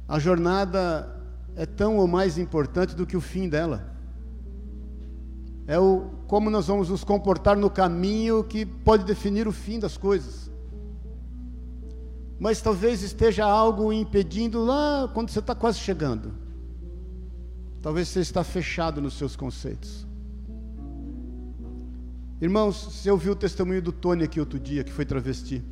a 0.07 0.19
jornada 0.19 1.13
é 1.55 1.65
tão 1.65 1.97
ou 1.97 2.07
mais 2.07 2.37
importante 2.37 2.95
do 2.95 3.05
que 3.05 3.17
o 3.17 3.21
fim 3.21 3.49
dela. 3.49 3.93
É 5.65 5.77
o 5.77 6.11
como 6.27 6.49
nós 6.49 6.67
vamos 6.67 6.89
nos 6.89 7.03
comportar 7.03 7.57
no 7.57 7.69
caminho 7.69 8.43
que 8.43 8.65
pode 8.65 9.05
definir 9.05 9.47
o 9.47 9.51
fim 9.51 9.79
das 9.79 9.97
coisas. 9.97 10.51
Mas 12.39 12.61
talvez 12.61 13.01
esteja 13.01 13.45
algo 13.45 13.91
impedindo 13.91 14.63
lá 14.63 15.09
quando 15.13 15.29
você 15.29 15.39
está 15.39 15.55
quase 15.55 15.79
chegando. 15.79 16.33
Talvez 17.81 18.09
você 18.09 18.19
está 18.19 18.43
fechado 18.43 19.01
nos 19.01 19.17
seus 19.17 19.35
conceitos. 19.35 20.05
Irmãos, 22.39 22.75
você 22.75 23.09
ouviu 23.09 23.33
o 23.33 23.35
testemunho 23.35 23.81
do 23.81 23.91
Tony 23.91 24.23
aqui 24.23 24.39
outro 24.39 24.59
dia, 24.59 24.83
que 24.83 24.91
foi 24.91 25.05
travesti. 25.05 25.63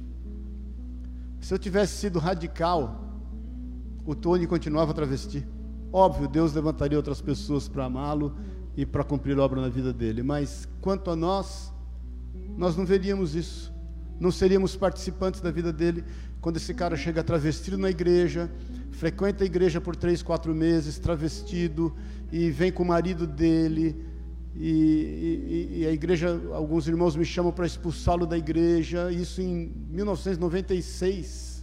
Se 1.40 1.54
eu 1.54 1.60
tivesse 1.60 1.98
sido 1.98 2.18
radical, 2.18 3.05
o 4.06 4.14
Tony 4.14 4.46
continuava 4.46 4.94
travesti. 4.94 5.46
Óbvio, 5.92 6.28
Deus 6.28 6.54
levantaria 6.54 6.98
outras 6.98 7.22
pessoas 7.22 7.68
para 7.68 7.86
amá-lo 7.86 8.36
e 8.76 8.86
para 8.86 9.04
cumprir 9.04 9.40
obra 9.40 9.62
na 9.62 9.70
vida 9.70 9.94
dele, 9.94 10.22
mas 10.22 10.68
quanto 10.82 11.10
a 11.10 11.16
nós, 11.16 11.74
nós 12.58 12.76
não 12.76 12.86
veríamos 12.86 13.34
isso, 13.34 13.74
não 14.20 14.32
seríamos 14.32 14.76
participantes 14.76 15.42
da 15.42 15.52
vida 15.52 15.72
dele. 15.72 16.04
Quando 16.42 16.58
esse 16.58 16.74
cara 16.74 16.96
chega 16.96 17.24
travestido 17.24 17.78
na 17.78 17.90
igreja, 17.90 18.52
frequenta 18.92 19.44
a 19.44 19.48
igreja 19.48 19.82
por 19.82 19.96
três, 19.96 20.22
quatro 20.22 20.54
meses, 20.54 21.00
travestido, 21.00 21.96
e 22.32 22.52
vem 22.52 22.72
com 22.72 22.84
o 22.84 22.88
marido 22.88 23.26
dele, 23.26 23.96
e, 24.56 24.70
e, 24.70 25.80
e, 25.82 25.86
a 25.86 25.92
igreja, 25.92 26.42
alguns 26.54 26.88
irmãos 26.88 27.16
me 27.16 27.26
chamam 27.26 27.52
para 27.52 27.66
expulsá-lo 27.66 28.26
da 28.26 28.38
igreja, 28.38 29.12
isso 29.12 29.42
em 29.42 29.74
1996. 29.90 31.55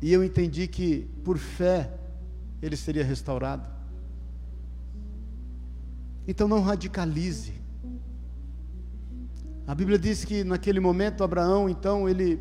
E 0.00 0.12
eu 0.12 0.22
entendi 0.22 0.66
que, 0.66 1.08
por 1.24 1.38
fé, 1.38 1.92
ele 2.62 2.76
seria 2.76 3.04
restaurado. 3.04 3.68
Então 6.26 6.46
não 6.46 6.60
radicalize. 6.62 7.54
A 9.66 9.74
Bíblia 9.74 9.98
diz 9.98 10.24
que 10.24 10.44
naquele 10.44 10.80
momento 10.80 11.24
Abraão, 11.24 11.68
então, 11.68 12.08
ele 12.08 12.40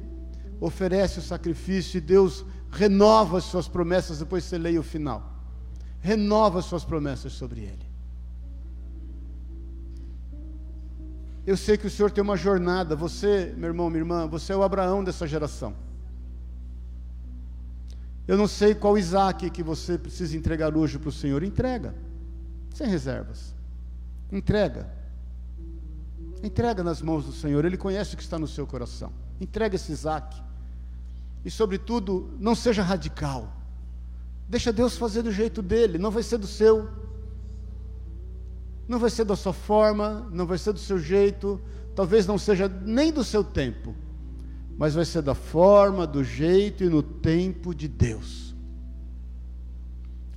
oferece 0.60 1.20
o 1.20 1.22
sacrifício 1.22 1.98
e 1.98 2.02
Deus 2.02 2.46
renova 2.72 3.38
as 3.38 3.46
suas 3.46 3.68
promessas, 3.68 4.20
depois 4.20 4.44
você 4.44 4.58
leia 4.58 4.80
o 4.80 4.84
final. 4.84 5.34
Renova 6.00 6.60
as 6.60 6.66
suas 6.66 6.86
promessas 6.86 7.34
sobre 7.34 7.62
ele. 7.62 7.88
Eu 11.46 11.56
sei 11.56 11.78
que 11.78 11.88
o 11.88 11.90
Senhor 11.90 12.12
tem 12.12 12.22
uma 12.22 12.36
jornada, 12.36 12.94
você, 12.96 13.54
meu 13.56 13.70
irmão, 13.70 13.90
minha 13.90 14.02
irmã, 14.02 14.28
você 14.28 14.52
é 14.52 14.56
o 14.56 14.64
Abraão 14.64 15.02
dessa 15.04 15.26
geração. 15.26 15.74
Eu 18.28 18.38
não 18.38 18.48
sei 18.48 18.76
qual 18.76 18.98
Isaac 18.98 19.50
que 19.50 19.64
você 19.64 19.98
precisa 19.98 20.36
entregar 20.36 20.76
hoje 20.76 21.00
para 21.00 21.08
o 21.08 21.14
Senhor. 21.14 21.44
Entrega, 21.44 21.96
sem 22.74 22.88
reservas. 22.88 23.56
Entrega. 24.30 24.92
Entrega 26.44 26.84
nas 26.84 27.02
mãos 27.02 27.26
do 27.26 27.32
Senhor. 27.32 27.64
Ele 27.64 27.78
conhece 27.78 28.14
o 28.14 28.18
que 28.18 28.24
está 28.24 28.38
no 28.38 28.48
seu 28.48 28.68
coração. 28.68 29.14
Entrega 29.40 29.76
esse 29.76 29.94
Isaac. 29.94 30.42
E, 31.46 31.50
sobretudo, 31.50 32.30
não 32.38 32.54
seja 32.54 32.84
radical. 32.84 33.56
Deixa 34.50 34.74
Deus 34.74 34.98
fazer 34.98 35.22
do 35.22 35.32
jeito 35.32 35.62
dele. 35.62 35.98
Não 35.98 36.12
vai 36.12 36.22
ser 36.22 36.38
do 36.38 36.48
seu. 36.48 36.90
Não 38.90 39.00
vai 39.00 39.10
ser 39.10 39.24
da 39.24 39.38
sua 39.38 39.54
forma. 39.54 40.28
Não 40.34 40.46
vai 40.46 40.58
ser 40.58 40.74
do 40.74 40.80
seu 40.80 41.00
jeito. 41.00 41.62
Talvez 41.96 42.28
não 42.28 42.38
seja 42.38 42.68
nem 42.68 43.10
do 43.10 43.24
seu 43.24 43.42
tempo 43.42 43.96
mas 44.78 44.94
vai 44.94 45.06
ser 45.06 45.22
da 45.22 45.34
forma, 45.34 46.06
do 46.06 46.24
jeito 46.24 46.84
e 46.84 46.90
no 46.90 47.02
tempo 47.02 47.74
de 47.74 47.88
Deus. 47.88 48.56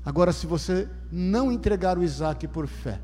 Agora, 0.04 0.32
se 0.32 0.46
você 0.46 0.88
não 1.12 1.52
entregar 1.52 1.98
o 1.98 2.02
Isaac 2.02 2.48
por 2.48 2.66
fé, 2.66 3.00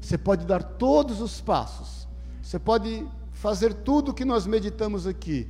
você 0.00 0.16
pode 0.16 0.46
dar 0.46 0.62
todos 0.62 1.20
os 1.20 1.40
passos, 1.40 2.08
você 2.42 2.58
pode 2.58 3.06
fazer 3.32 3.74
tudo 3.74 4.10
o 4.10 4.14
que 4.14 4.24
nós 4.24 4.46
meditamos 4.46 5.06
aqui, 5.06 5.46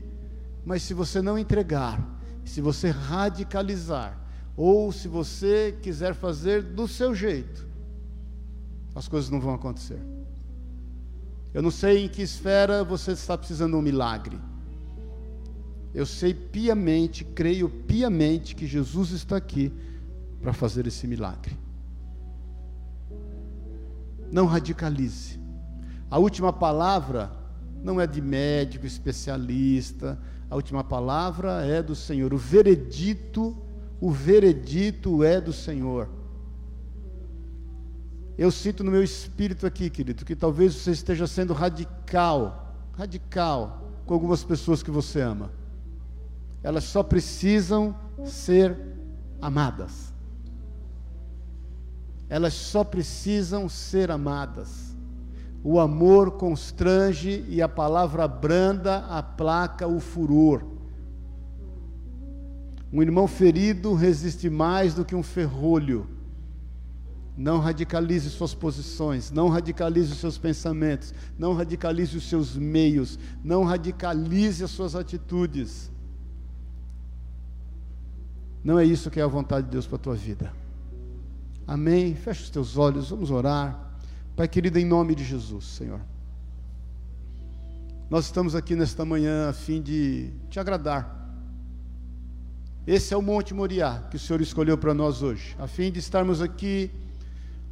mas 0.65 0.83
se 0.83 0.93
você 0.93 1.23
não 1.23 1.39
entregar, 1.39 2.05
se 2.45 2.61
você 2.61 2.91
radicalizar, 2.91 4.19
ou 4.57 4.91
se 4.91 5.07
você 5.07 5.79
quiser 5.81 6.15
fazer 6.15 6.63
do 6.63 6.89
seu 6.89 7.15
jeito, 7.15 7.65
as 8.95 9.07
coisas 9.07 9.31
não 9.31 9.41
vão 9.41 9.55
acontecer. 9.55 10.03
Eu 11.55 11.63
não 11.63 11.71
sei 11.71 12.05
em 12.05 12.09
que 12.09 12.21
esfera 12.21 12.83
você 12.83 13.13
está 13.13 13.39
precisando 13.39 13.73
de 13.73 13.77
um 13.79 13.83
milagre. 13.83 14.39
Eu 15.95 16.05
sei 16.05 16.35
piamente, 16.35 17.25
creio 17.25 17.69
piamente 17.69 18.55
que 18.55 18.67
Jesus 18.67 19.11
está 19.11 19.37
aqui 19.37 19.73
para 20.41 20.53
fazer 20.53 20.87
esse 20.87 21.07
milagre. 21.07 21.57
Não 24.31 24.47
radicalize. 24.47 25.41
A 26.11 26.19
última 26.19 26.53
palavra 26.53 27.33
não 27.83 28.01
é 28.01 28.07
de 28.07 28.21
médico 28.21 28.87
especialista, 28.87 30.19
a 30.51 30.57
última 30.57 30.85
palavra 30.85 31.65
é 31.65 31.83
do 31.83 31.95
Senhor. 31.95 32.35
O 32.35 32.39
veredito, 32.39 33.57
o 34.01 34.11
veredito 34.11 35.25
é 35.25 35.41
do 35.41 35.53
Senhor. 35.53 36.09
Eu 38.37 38.51
sinto 38.51 38.85
no 38.85 38.91
meu 38.91 39.03
espírito 39.03 39.67
aqui, 39.67 39.91
querido, 39.91 40.25
que 40.25 40.37
talvez 40.37 40.75
você 40.75 40.93
esteja 40.93 41.27
sendo 41.27 41.53
radical, 41.53 42.77
radical 42.93 43.91
com 44.07 44.15
algumas 44.15 44.45
pessoas 44.45 44.83
que 44.83 44.91
você 44.91 45.21
ama 45.21 45.58
elas 46.69 46.85
só 46.85 47.03
precisam 47.03 47.97
ser 48.27 48.79
amadas. 49.41 50.13
Elas 52.29 52.53
só 52.53 52.85
precisam 52.85 53.71
ser 53.71 54.11
amadas. 54.11 54.95
O 55.65 55.81
amor 55.81 56.33
constrange 56.33 57.43
e 57.49 57.63
a 57.63 57.69
palavra 57.71 58.29
branda 58.29 58.99
aplaca 59.07 59.89
o 59.89 59.99
furor. 59.99 60.63
Um 62.93 63.01
irmão 63.01 63.27
ferido 63.27 63.95
resiste 63.95 64.51
mais 64.51 64.93
do 64.93 65.07
que 65.07 65.15
um 65.15 65.23
ferrolho. 65.23 66.07
Não 67.35 67.61
radicalize 67.61 68.29
suas 68.29 68.53
posições, 68.53 69.31
não 69.31 69.49
radicalize 69.49 70.13
os 70.13 70.19
seus 70.19 70.37
pensamentos, 70.37 71.15
não 71.39 71.55
radicalize 71.55 72.15
os 72.15 72.29
seus 72.29 72.55
meios, 72.55 73.19
não 73.43 73.65
radicalize 73.65 74.63
as 74.63 74.71
suas 74.71 74.95
atitudes. 74.95 75.91
Não 78.69 78.79
é 78.79 78.85
isso 78.85 79.11
que 79.11 79.19
é 79.19 79.23
a 79.23 79.27
vontade 79.27 79.65
de 79.65 79.73
Deus 79.73 79.87
para 79.87 79.97
a 79.97 79.99
tua 79.99 80.15
vida. 80.15 80.53
Amém? 81.67 82.15
Feche 82.15 82.43
os 82.43 82.51
teus 82.51 82.77
olhos, 82.77 83.09
vamos 83.09 83.31
orar. 83.31 83.99
Pai 84.37 84.47
querido, 84.47 84.79
em 84.79 84.85
nome 84.85 85.15
de 85.15 85.25
Jesus, 85.25 85.65
Senhor. 85.65 85.99
Nós 88.11 88.27
estamos 88.27 88.55
aqui 88.55 88.77
nesta 88.77 89.07
manhã 89.07 89.49
a 89.49 89.55
fim 89.55 89.81
de 89.81 90.31
te 90.51 90.61
agradar. 90.61 91.33
Esse 92.87 93.15
é 93.15 93.17
o 93.17 93.23
Monte 93.23 93.55
Moriá 93.55 94.07
que 94.11 94.17
o 94.17 94.21
Senhor 94.21 94.43
escolheu 94.43 94.77
para 94.77 94.93
nós 94.93 95.23
hoje, 95.23 95.57
a 95.59 95.67
fim 95.67 95.91
de 95.91 96.01
estarmos 96.01 96.43
aqui 96.43 96.91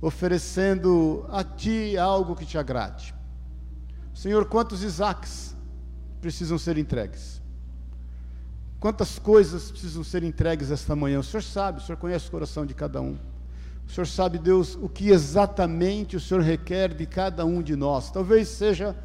oferecendo 0.00 1.26
a 1.28 1.44
Ti 1.44 1.98
algo 1.98 2.34
que 2.34 2.46
te 2.46 2.56
agrade. 2.56 3.14
Senhor, 4.14 4.46
quantos 4.46 4.82
Isaques 4.82 5.54
precisam 6.22 6.56
ser 6.56 6.78
entregues? 6.78 7.42
Quantas 8.78 9.18
coisas 9.18 9.70
precisam 9.70 10.04
ser 10.04 10.22
entregues 10.22 10.70
esta 10.70 10.94
manhã? 10.94 11.18
O 11.20 11.22
Senhor 11.22 11.42
sabe, 11.42 11.78
o 11.78 11.82
Senhor 11.82 11.98
conhece 11.98 12.28
o 12.28 12.30
coração 12.30 12.66
de 12.66 12.74
cada 12.74 13.00
um. 13.00 13.16
O 13.86 13.90
Senhor 13.90 14.06
sabe, 14.06 14.38
Deus, 14.38 14.76
o 14.80 14.88
que 14.88 15.10
exatamente 15.10 16.16
o 16.16 16.20
Senhor 16.20 16.42
requer 16.42 16.92
de 16.94 17.06
cada 17.06 17.44
um 17.44 17.62
de 17.62 17.74
nós. 17.76 18.10
Talvez 18.10 18.48
seja 18.48 18.96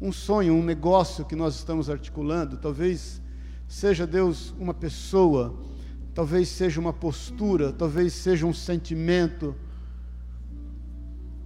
um 0.00 0.12
sonho, 0.12 0.54
um 0.54 0.62
negócio 0.62 1.24
que 1.24 1.36
nós 1.36 1.54
estamos 1.56 1.90
articulando, 1.90 2.56
talvez 2.56 3.20
seja, 3.68 4.06
Deus, 4.06 4.54
uma 4.58 4.74
pessoa, 4.74 5.54
talvez 6.14 6.48
seja 6.48 6.80
uma 6.80 6.92
postura, 6.92 7.72
talvez 7.72 8.12
seja 8.12 8.46
um 8.46 8.54
sentimento 8.54 9.54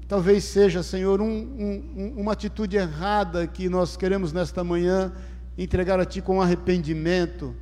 Talvez 0.08 0.44
seja, 0.44 0.84
Senhor, 0.84 1.20
um, 1.20 1.26
um, 1.26 2.14
uma 2.16 2.32
atitude 2.32 2.76
errada 2.76 3.44
que 3.44 3.68
nós 3.68 3.96
queremos 3.96 4.32
nesta 4.32 4.62
manhã 4.62 5.12
entregar 5.56 5.98
a 5.98 6.04
Ti 6.04 6.20
com 6.20 6.40
arrependimento. 6.40 7.54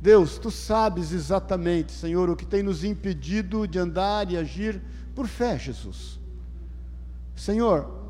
Deus, 0.00 0.38
Tu 0.38 0.50
sabes 0.50 1.12
exatamente, 1.12 1.92
Senhor, 1.92 2.28
o 2.30 2.36
que 2.36 2.46
tem 2.46 2.62
nos 2.62 2.84
impedido 2.84 3.66
de 3.66 3.78
andar 3.78 4.30
e 4.30 4.36
agir 4.36 4.80
por 5.14 5.26
fé, 5.26 5.58
Jesus. 5.58 6.18
Senhor, 7.34 8.00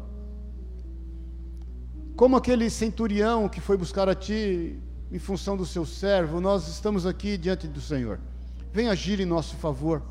como 2.16 2.36
aquele 2.36 2.68
centurião 2.68 3.48
que 3.48 3.60
foi 3.60 3.76
buscar 3.76 4.08
a 4.08 4.14
Ti 4.14 4.78
em 5.10 5.18
função 5.18 5.56
do 5.56 5.66
seu 5.66 5.84
servo, 5.86 6.40
nós 6.40 6.68
estamos 6.68 7.06
aqui 7.06 7.36
diante 7.36 7.66
do 7.66 7.80
Senhor. 7.80 8.20
Vem 8.72 8.88
agir 8.88 9.20
em 9.20 9.26
nosso 9.26 9.56
favor. 9.56 10.02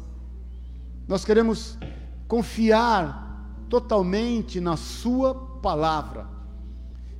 Nós 1.08 1.24
queremos 1.24 1.78
confiar 2.28 3.30
totalmente 3.70 4.60
na 4.60 4.76
Sua 4.76 5.34
palavra, 5.36 6.28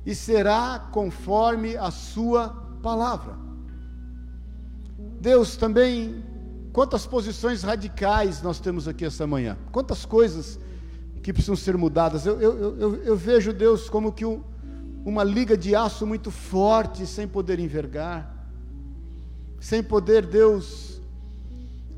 e 0.04 0.14
será 0.14 0.88
conforme 0.90 1.76
a 1.76 1.90
Sua 1.90 2.48
palavra. 2.82 3.36
Deus 5.20 5.56
também, 5.56 6.24
quantas 6.72 7.06
posições 7.06 7.62
radicais 7.62 8.42
nós 8.42 8.58
temos 8.58 8.88
aqui 8.88 9.04
essa 9.04 9.26
manhã, 9.26 9.56
quantas 9.70 10.04
coisas 10.04 10.58
que 11.22 11.32
precisam 11.32 11.56
ser 11.56 11.76
mudadas. 11.76 12.24
Eu, 12.24 12.40
eu, 12.40 12.78
eu, 12.78 12.94
eu 13.02 13.16
vejo 13.16 13.52
Deus 13.52 13.90
como 13.90 14.12
que 14.12 14.24
um, 14.24 14.42
uma 15.04 15.22
liga 15.22 15.56
de 15.56 15.74
aço 15.74 16.06
muito 16.06 16.30
forte, 16.30 17.06
sem 17.06 17.28
poder 17.28 17.58
envergar, 17.58 18.48
sem 19.60 19.82
poder, 19.82 20.24
Deus, 20.24 21.00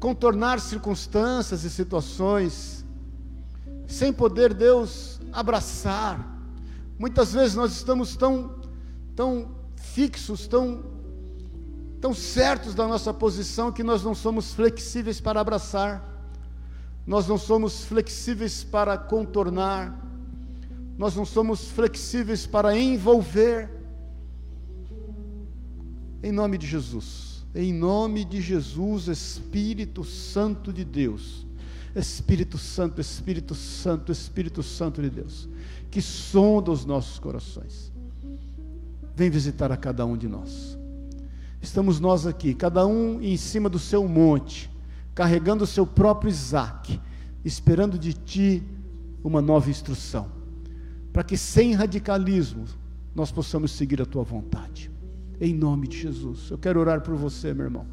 contornar 0.00 0.58
circunstâncias 0.58 1.62
e 1.62 1.70
situações 1.70 2.82
sem 3.92 4.12
poder 4.12 4.54
Deus 4.54 5.20
abraçar. 5.32 6.31
Muitas 7.02 7.32
vezes 7.32 7.56
nós 7.56 7.72
estamos 7.72 8.14
tão, 8.14 8.60
tão 9.16 9.56
fixos, 9.74 10.46
tão, 10.46 10.84
tão 12.00 12.14
certos 12.14 12.76
da 12.76 12.86
nossa 12.86 13.12
posição 13.12 13.72
que 13.72 13.82
nós 13.82 14.04
não 14.04 14.14
somos 14.14 14.54
flexíveis 14.54 15.20
para 15.20 15.40
abraçar, 15.40 16.00
nós 17.04 17.26
não 17.26 17.36
somos 17.36 17.84
flexíveis 17.86 18.62
para 18.62 18.96
contornar, 18.96 20.00
nós 20.96 21.16
não 21.16 21.24
somos 21.24 21.72
flexíveis 21.72 22.46
para 22.46 22.78
envolver. 22.78 23.68
Em 26.22 26.30
nome 26.30 26.56
de 26.56 26.68
Jesus, 26.68 27.44
em 27.52 27.72
nome 27.72 28.24
de 28.24 28.40
Jesus, 28.40 29.08
Espírito 29.08 30.04
Santo 30.04 30.72
de 30.72 30.84
Deus 30.84 31.44
Espírito 31.94 32.56
Santo, 32.56 33.00
Espírito 33.00 33.54
Santo, 33.54 34.10
Espírito 34.10 34.62
Santo 34.62 35.02
de 35.02 35.10
Deus, 35.10 35.48
que 35.92 36.00
sonda 36.00 36.70
os 36.70 36.86
nossos 36.86 37.18
corações. 37.18 37.92
Vem 39.14 39.28
visitar 39.28 39.70
a 39.70 39.76
cada 39.76 40.06
um 40.06 40.16
de 40.16 40.26
nós. 40.26 40.78
Estamos 41.60 42.00
nós 42.00 42.26
aqui, 42.26 42.54
cada 42.54 42.86
um 42.86 43.20
em 43.20 43.36
cima 43.36 43.68
do 43.68 43.78
seu 43.78 44.08
monte, 44.08 44.70
carregando 45.14 45.64
o 45.64 45.66
seu 45.66 45.86
próprio 45.86 46.30
Isaac, 46.30 46.98
esperando 47.44 47.98
de 47.98 48.14
ti 48.14 48.62
uma 49.22 49.42
nova 49.42 49.68
instrução, 49.68 50.28
para 51.12 51.22
que 51.22 51.36
sem 51.36 51.74
radicalismo 51.74 52.64
nós 53.14 53.30
possamos 53.30 53.70
seguir 53.72 54.00
a 54.00 54.06
tua 54.06 54.24
vontade. 54.24 54.90
Em 55.38 55.54
nome 55.54 55.86
de 55.86 55.98
Jesus. 55.98 56.50
Eu 56.50 56.56
quero 56.56 56.80
orar 56.80 57.02
por 57.02 57.14
você, 57.16 57.52
meu 57.52 57.66
irmão. 57.66 57.86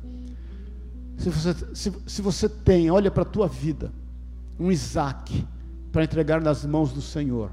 Se 1.18 1.30
você, 1.30 1.54
se, 1.76 1.94
se 2.08 2.22
você 2.22 2.48
tem, 2.48 2.90
olha 2.90 3.12
para 3.12 3.24
a 3.24 3.26
tua 3.26 3.48
vida, 3.48 3.92
um 4.58 4.72
Isaac 4.72 5.46
para 5.92 6.06
entregar 6.06 6.40
nas 6.40 6.66
mãos 6.66 6.94
do 6.94 7.02
Senhor, 7.02 7.52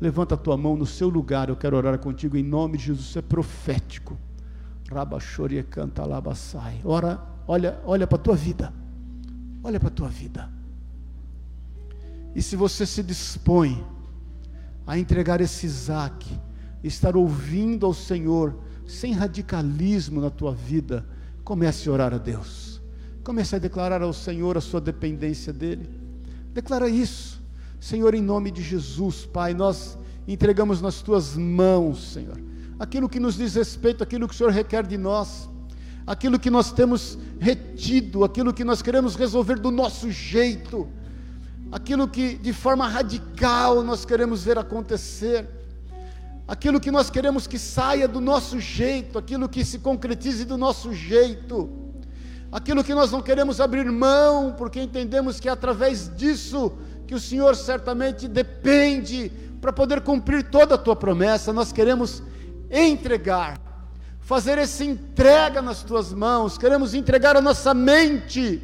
levanta 0.00 0.34
a 0.34 0.38
tua 0.38 0.56
mão 0.56 0.76
no 0.76 0.86
seu 0.86 1.08
lugar, 1.08 1.48
eu 1.48 1.56
quero 1.56 1.76
orar 1.76 1.98
contigo 1.98 2.36
em 2.36 2.42
nome 2.42 2.78
de 2.78 2.84
Jesus, 2.84 3.06
isso 3.08 3.18
é 3.18 3.22
profético. 3.22 4.16
Rabachore 4.90 5.62
canta 5.64 6.04
labassai. 6.04 6.80
Ora, 6.84 7.20
olha, 7.46 7.80
olha 7.84 8.06
para 8.06 8.16
a 8.16 8.20
tua 8.20 8.36
vida. 8.36 8.72
Olha 9.62 9.80
para 9.80 9.88
a 9.88 9.92
tua 9.92 10.08
vida. 10.08 10.48
E 12.34 12.42
se 12.42 12.54
você 12.54 12.86
se 12.86 13.02
dispõe 13.02 13.84
a 14.86 14.98
entregar 14.98 15.40
esse 15.40 15.66
Isaac, 15.66 16.38
estar 16.84 17.16
ouvindo 17.16 17.86
ao 17.86 17.94
Senhor, 17.94 18.54
sem 18.86 19.12
radicalismo 19.12 20.20
na 20.20 20.30
tua 20.30 20.54
vida, 20.54 21.04
comece 21.42 21.88
a 21.88 21.92
orar 21.92 22.14
a 22.14 22.18
Deus. 22.18 22.80
Comece 23.24 23.56
a 23.56 23.58
declarar 23.58 24.02
ao 24.02 24.12
Senhor 24.12 24.56
a 24.56 24.60
sua 24.60 24.80
dependência 24.80 25.52
dEle. 25.52 25.88
Declara 26.52 26.88
isso. 26.88 27.42
Senhor, 27.80 28.14
em 28.14 28.22
nome 28.22 28.50
de 28.50 28.62
Jesus, 28.62 29.26
Pai, 29.26 29.54
nós 29.54 29.98
entregamos 30.26 30.80
nas 30.80 31.02
tuas 31.02 31.36
mãos, 31.36 32.12
Senhor, 32.12 32.40
aquilo 32.78 33.08
que 33.08 33.20
nos 33.20 33.36
diz 33.36 33.54
respeito, 33.54 34.02
aquilo 34.02 34.26
que 34.26 34.34
o 34.34 34.36
Senhor 34.36 34.52
requer 34.52 34.86
de 34.86 34.96
nós, 34.96 35.48
aquilo 36.06 36.38
que 36.38 36.50
nós 36.50 36.72
temos 36.72 37.18
retido, 37.38 38.24
aquilo 38.24 38.52
que 38.52 38.64
nós 38.64 38.82
queremos 38.82 39.14
resolver 39.14 39.58
do 39.58 39.70
nosso 39.70 40.10
jeito, 40.10 40.88
aquilo 41.70 42.08
que 42.08 42.36
de 42.36 42.52
forma 42.52 42.88
radical 42.88 43.82
nós 43.82 44.04
queremos 44.04 44.42
ver 44.42 44.58
acontecer, 44.58 45.48
aquilo 46.48 46.80
que 46.80 46.90
nós 46.90 47.10
queremos 47.10 47.46
que 47.46 47.58
saia 47.58 48.08
do 48.08 48.20
nosso 48.20 48.58
jeito, 48.58 49.18
aquilo 49.18 49.48
que 49.48 49.64
se 49.64 49.78
concretize 49.78 50.44
do 50.44 50.56
nosso 50.56 50.92
jeito 50.92 51.86
aquilo 52.50 52.82
que 52.84 52.94
nós 52.94 53.10
não 53.10 53.20
queremos 53.20 53.60
abrir 53.60 53.90
mão, 53.90 54.54
porque 54.56 54.80
entendemos 54.80 55.40
que 55.40 55.48
é 55.48 55.52
através 55.52 56.14
disso 56.16 56.72
que 57.06 57.14
o 57.14 57.20
Senhor 57.20 57.54
certamente 57.54 58.26
depende 58.26 59.30
para 59.60 59.72
poder 59.72 60.00
cumprir 60.00 60.44
toda 60.44 60.74
a 60.74 60.78
tua 60.78 60.96
promessa, 60.96 61.52
nós 61.52 61.72
queremos 61.72 62.22
entregar, 62.70 63.60
fazer 64.20 64.58
essa 64.58 64.84
entrega 64.84 65.62
nas 65.62 65.82
tuas 65.82 66.12
mãos, 66.12 66.58
queremos 66.58 66.94
entregar 66.94 67.36
a 67.36 67.40
nossa 67.40 67.72
mente, 67.72 68.60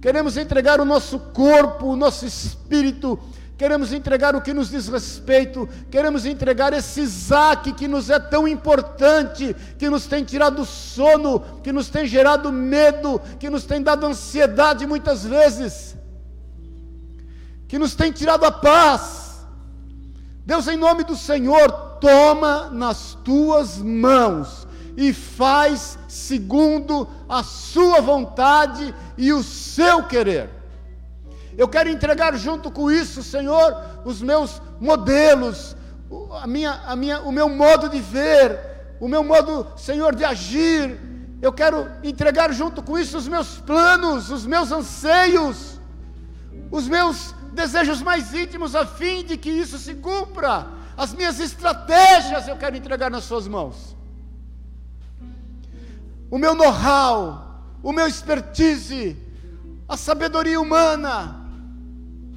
queremos 0.00 0.36
entregar 0.36 0.80
o 0.80 0.84
nosso 0.84 1.18
corpo, 1.18 1.86
o 1.86 1.96
nosso 1.96 2.26
espírito, 2.26 3.18
queremos 3.56 3.90
entregar 3.92 4.36
o 4.36 4.42
que 4.42 4.52
nos 4.52 4.68
diz 4.68 4.86
respeito, 4.86 5.66
queremos 5.90 6.26
entregar 6.26 6.74
esse 6.74 7.00
Isaac 7.00 7.72
que 7.72 7.88
nos 7.88 8.10
é 8.10 8.18
tão 8.18 8.46
importante, 8.46 9.56
que 9.78 9.88
nos 9.88 10.06
tem 10.06 10.22
tirado 10.24 10.64
sono, 10.66 11.40
que 11.62 11.72
nos 11.72 11.88
tem 11.88 12.06
gerado 12.06 12.52
medo, 12.52 13.20
que 13.40 13.48
nos 13.48 13.64
tem 13.64 13.82
dado 13.82 14.06
ansiedade 14.06 14.86
muitas 14.86 15.24
vezes, 15.24 15.96
que 17.68 17.78
nos 17.78 17.94
tem 17.94 18.12
tirado 18.12 18.44
a 18.44 18.50
paz. 18.50 19.46
Deus, 20.44 20.68
em 20.68 20.76
nome 20.76 21.02
do 21.04 21.16
Senhor, 21.16 21.72
toma 22.00 22.70
nas 22.70 23.18
tuas 23.24 23.78
mãos 23.78 24.66
e 24.96 25.12
faz 25.12 25.98
segundo 26.08 27.08
a 27.28 27.42
sua 27.42 28.00
vontade 28.00 28.94
e 29.18 29.32
o 29.32 29.42
seu 29.42 30.04
querer. 30.04 30.50
Eu 31.56 31.68
quero 31.68 31.88
entregar 31.88 32.36
junto 32.36 32.70
com 32.70 32.90
isso, 32.90 33.22
Senhor, 33.22 33.74
os 34.04 34.22
meus 34.22 34.60
modelos, 34.80 35.76
a 36.40 36.46
minha, 36.46 36.80
a 36.86 36.94
minha, 36.94 37.20
o 37.22 37.32
meu 37.32 37.48
modo 37.48 37.88
de 37.88 38.00
ver, 38.00 38.58
o 39.00 39.08
meu 39.08 39.24
modo, 39.24 39.66
Senhor, 39.76 40.14
de 40.14 40.24
agir. 40.24 40.98
Eu 41.40 41.52
quero 41.52 41.86
entregar 42.02 42.52
junto 42.52 42.82
com 42.82 42.98
isso 42.98 43.16
os 43.18 43.26
meus 43.26 43.58
planos, 43.58 44.30
os 44.30 44.46
meus 44.46 44.70
anseios, 44.70 45.80
os 46.70 46.88
meus 46.88 47.34
desejos 47.56 48.00
mais 48.00 48.32
íntimos 48.32 48.76
a 48.76 48.86
fim 48.86 49.24
de 49.24 49.36
que 49.36 49.50
isso 49.50 49.78
se 49.78 49.94
cumpra. 49.94 50.68
As 50.96 51.12
minhas 51.12 51.40
estratégias 51.40 52.46
eu 52.46 52.56
quero 52.56 52.76
entregar 52.76 53.10
nas 53.10 53.24
suas 53.24 53.48
mãos. 53.48 53.96
O 56.30 56.38
meu 56.38 56.54
know-how, 56.54 57.62
o 57.82 57.92
meu 57.92 58.06
expertise, 58.06 59.16
a 59.88 59.96
sabedoria 59.96 60.60
humana, 60.60 61.44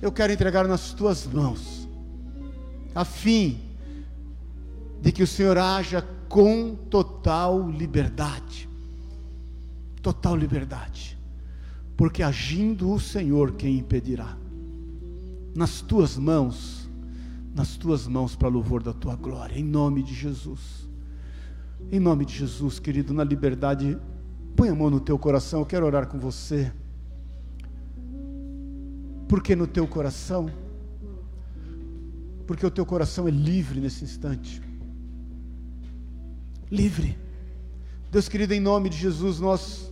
eu 0.01 0.11
quero 0.11 0.33
entregar 0.33 0.67
nas 0.67 0.93
tuas 0.93 1.25
mãos, 1.25 1.87
a 2.95 3.03
fim 3.03 3.59
de 5.01 5.11
que 5.11 5.23
o 5.23 5.27
Senhor 5.27 5.57
haja 5.57 6.01
com 6.27 6.75
total 6.75 7.69
liberdade. 7.69 8.69
Total 10.01 10.35
liberdade. 10.35 11.17
Porque 11.97 12.23
agindo 12.23 12.91
o 12.91 12.99
Senhor, 12.99 13.53
quem 13.53 13.79
impedirá? 13.79 14.37
Nas 15.59 15.81
tuas 15.81 16.17
mãos, 16.17 16.89
nas 17.53 17.75
tuas 17.75 18.07
mãos 18.07 18.33
para 18.33 18.47
louvor 18.47 18.81
da 18.81 18.93
tua 18.93 19.17
glória, 19.17 19.59
em 19.59 19.63
nome 19.63 20.01
de 20.01 20.13
Jesus. 20.13 20.87
Em 21.91 21.99
nome 21.99 22.23
de 22.23 22.33
Jesus, 22.33 22.79
querido, 22.79 23.13
na 23.13 23.25
liberdade, 23.25 23.99
põe 24.55 24.69
a 24.69 24.75
mão 24.75 24.89
no 24.89 25.01
teu 25.01 25.19
coração, 25.19 25.59
eu 25.59 25.65
quero 25.65 25.85
orar 25.85 26.07
com 26.07 26.17
você. 26.17 26.71
Porque 29.27 29.53
no 29.53 29.67
teu 29.67 29.85
coração, 29.85 30.49
porque 32.47 32.65
o 32.65 32.71
teu 32.71 32.85
coração 32.85 33.27
é 33.27 33.31
livre 33.31 33.81
nesse 33.81 34.05
instante 34.05 34.61
livre. 36.71 37.17
Deus 38.09 38.29
querido, 38.29 38.53
em 38.53 38.61
nome 38.61 38.87
de 38.87 38.97
Jesus, 38.97 39.41
nós 39.41 39.91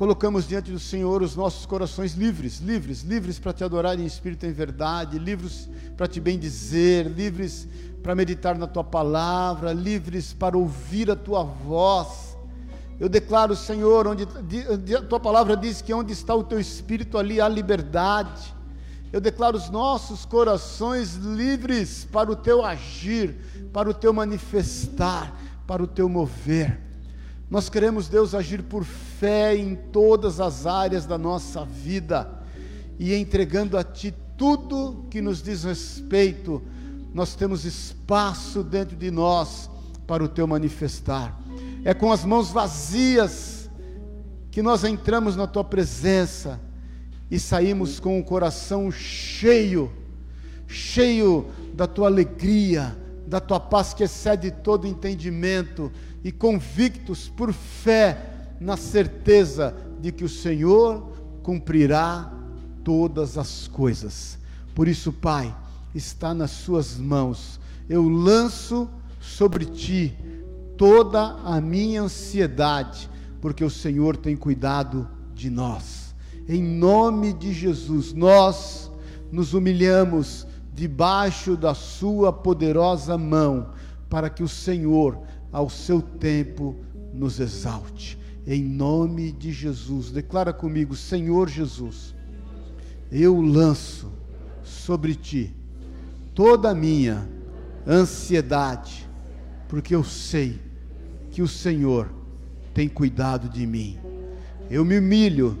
colocamos 0.00 0.48
diante 0.48 0.72
do 0.72 0.78
Senhor 0.78 1.20
os 1.20 1.36
nossos 1.36 1.66
corações 1.66 2.14
livres, 2.14 2.58
livres, 2.58 3.02
livres 3.02 3.38
para 3.38 3.52
te 3.52 3.62
adorar 3.62 4.00
em 4.00 4.06
espírito 4.06 4.46
e 4.46 4.48
em 4.48 4.52
verdade, 4.52 5.18
livres 5.18 5.68
para 5.94 6.08
te 6.08 6.18
bendizer, 6.18 7.06
livres 7.06 7.68
para 8.02 8.14
meditar 8.14 8.56
na 8.56 8.66
tua 8.66 8.82
palavra, 8.82 9.74
livres 9.74 10.32
para 10.32 10.56
ouvir 10.56 11.10
a 11.10 11.16
tua 11.16 11.42
voz. 11.42 12.34
Eu 12.98 13.10
declaro, 13.10 13.54
Senhor, 13.54 14.06
onde 14.06 14.26
a 14.96 15.02
tua 15.02 15.20
palavra 15.20 15.54
diz 15.54 15.82
que 15.82 15.92
onde 15.92 16.14
está 16.14 16.34
o 16.34 16.44
teu 16.44 16.58
espírito 16.58 17.18
ali 17.18 17.38
há 17.38 17.46
liberdade. 17.46 18.54
Eu 19.12 19.20
declaro 19.20 19.58
os 19.58 19.68
nossos 19.68 20.24
corações 20.24 21.16
livres 21.16 22.08
para 22.10 22.32
o 22.32 22.36
teu 22.36 22.64
agir, 22.64 23.36
para 23.70 23.90
o 23.90 23.92
teu 23.92 24.14
manifestar, 24.14 25.38
para 25.66 25.82
o 25.82 25.86
teu 25.86 26.08
mover. 26.08 26.89
Nós 27.50 27.68
queremos, 27.68 28.08
Deus, 28.08 28.32
agir 28.32 28.62
por 28.62 28.84
fé 28.84 29.56
em 29.56 29.74
todas 29.74 30.38
as 30.38 30.66
áreas 30.66 31.04
da 31.04 31.18
nossa 31.18 31.64
vida 31.64 32.30
e 32.96 33.12
entregando 33.12 33.76
a 33.76 33.82
Ti 33.82 34.14
tudo 34.36 35.04
que 35.10 35.20
nos 35.20 35.42
diz 35.42 35.64
respeito. 35.64 36.62
Nós 37.12 37.34
temos 37.34 37.64
espaço 37.64 38.62
dentro 38.62 38.96
de 38.96 39.10
nós 39.10 39.68
para 40.06 40.22
o 40.22 40.28
Teu 40.28 40.46
manifestar. 40.46 41.40
É 41.84 41.92
com 41.92 42.12
as 42.12 42.24
mãos 42.24 42.50
vazias 42.50 43.68
que 44.52 44.62
nós 44.62 44.84
entramos 44.84 45.34
na 45.34 45.48
Tua 45.48 45.64
presença 45.64 46.60
e 47.28 47.38
saímos 47.38 47.98
com 47.98 48.18
o 48.18 48.24
coração 48.24 48.92
cheio, 48.92 49.90
cheio 50.66 51.46
da 51.74 51.86
tua 51.86 52.08
alegria, 52.08 52.96
da 53.30 53.38
tua 53.38 53.60
paz 53.60 53.94
que 53.94 54.02
excede 54.02 54.50
todo 54.50 54.88
entendimento 54.88 55.90
e 56.24 56.32
convictos 56.32 57.28
por 57.28 57.52
fé 57.52 58.18
na 58.60 58.76
certeza 58.76 59.72
de 60.00 60.10
que 60.10 60.24
o 60.24 60.28
Senhor 60.28 61.12
cumprirá 61.40 62.32
todas 62.82 63.38
as 63.38 63.68
coisas. 63.68 64.36
Por 64.74 64.88
isso, 64.88 65.12
Pai, 65.12 65.56
está 65.94 66.34
nas 66.34 66.50
suas 66.50 66.96
mãos. 66.96 67.60
Eu 67.88 68.08
lanço 68.08 68.90
sobre 69.20 69.64
ti 69.64 70.18
toda 70.76 71.36
a 71.44 71.60
minha 71.60 72.02
ansiedade, 72.02 73.08
porque 73.40 73.64
o 73.64 73.70
Senhor 73.70 74.16
tem 74.16 74.36
cuidado 74.36 75.08
de 75.36 75.48
nós. 75.48 76.16
Em 76.48 76.60
nome 76.60 77.32
de 77.32 77.52
Jesus, 77.52 78.12
nós 78.12 78.90
nos 79.30 79.54
humilhamos 79.54 80.48
debaixo 80.80 81.58
da 81.58 81.74
Sua 81.74 82.32
poderosa 82.32 83.18
mão, 83.18 83.68
para 84.08 84.30
que 84.30 84.42
o 84.42 84.48
Senhor, 84.48 85.20
ao 85.52 85.68
seu 85.68 86.00
tempo, 86.00 86.74
nos 87.12 87.38
exalte. 87.38 88.18
Em 88.46 88.64
nome 88.64 89.30
de 89.30 89.52
Jesus, 89.52 90.10
declara 90.10 90.54
comigo: 90.54 90.96
Senhor 90.96 91.50
Jesus, 91.50 92.14
eu 93.12 93.42
lanço 93.42 94.10
sobre 94.62 95.14
ti 95.14 95.54
toda 96.34 96.70
a 96.70 96.74
minha 96.74 97.28
ansiedade, 97.86 99.06
porque 99.68 99.94
eu 99.94 100.02
sei 100.02 100.58
que 101.30 101.42
o 101.42 101.48
Senhor 101.48 102.08
tem 102.72 102.88
cuidado 102.88 103.50
de 103.50 103.66
mim. 103.66 103.98
Eu 104.70 104.82
me 104.82 104.98
humilho 104.98 105.58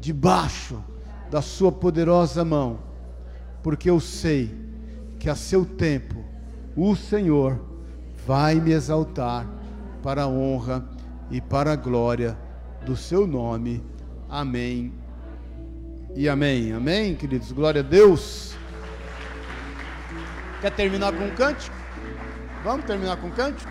debaixo 0.00 0.80
da 1.28 1.42
Sua 1.42 1.72
poderosa 1.72 2.44
mão, 2.44 2.86
porque 3.62 3.90
eu 3.90 4.00
sei 4.00 4.54
que 5.18 5.28
a 5.28 5.34
seu 5.34 5.64
tempo 5.64 6.24
o 6.76 6.94
Senhor 6.94 7.60
vai 8.26 8.54
me 8.56 8.72
exaltar 8.72 9.46
para 10.02 10.22
a 10.22 10.28
honra 10.28 10.88
e 11.30 11.40
para 11.40 11.72
a 11.72 11.76
glória 11.76 12.38
do 12.84 12.96
Seu 12.96 13.26
nome. 13.26 13.82
Amém 14.28 14.92
e 16.14 16.28
amém. 16.28 16.72
Amém, 16.72 17.14
queridos? 17.14 17.52
Glória 17.52 17.80
a 17.80 17.84
Deus. 17.84 18.54
Quer 20.60 20.70
terminar 20.70 21.12
com 21.12 21.24
um 21.24 21.34
cântico? 21.34 21.76
Vamos 22.64 22.86
terminar 22.86 23.16
com 23.16 23.28
um 23.28 23.32
cântico? 23.32 23.70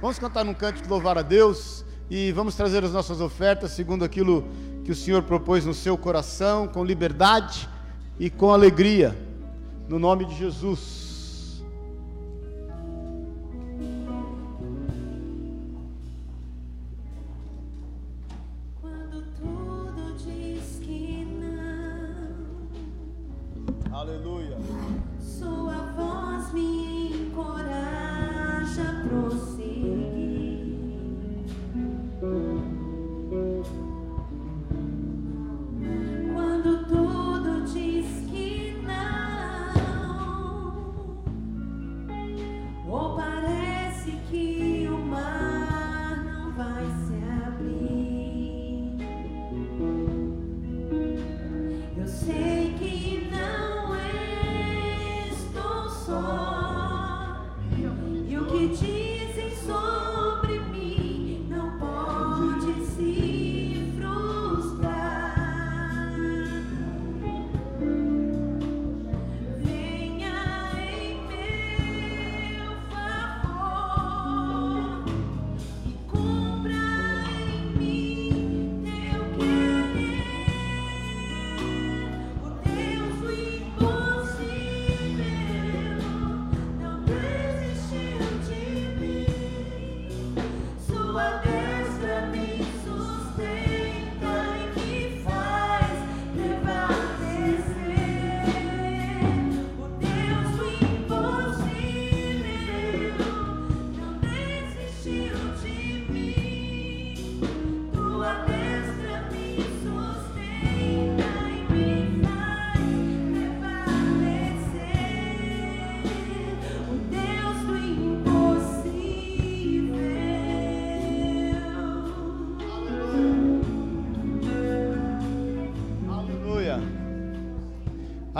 Vamos 0.00 0.18
cantar 0.18 0.46
um 0.46 0.54
cântico 0.54 0.88
louvar 0.88 1.18
a 1.18 1.22
Deus 1.22 1.84
e 2.08 2.32
vamos 2.32 2.54
trazer 2.54 2.84
as 2.84 2.92
nossas 2.92 3.20
ofertas 3.20 3.72
segundo 3.72 4.04
aquilo 4.04 4.48
que 4.84 4.90
o 4.90 4.96
Senhor 4.96 5.22
propôs 5.22 5.64
no 5.64 5.74
seu 5.74 5.96
coração, 5.98 6.66
com 6.66 6.84
liberdade 6.84 7.68
e 8.20 8.28
com 8.28 8.52
alegria, 8.52 9.16
no 9.88 9.98
nome 9.98 10.26
de 10.26 10.36
Jesus. 10.36 11.09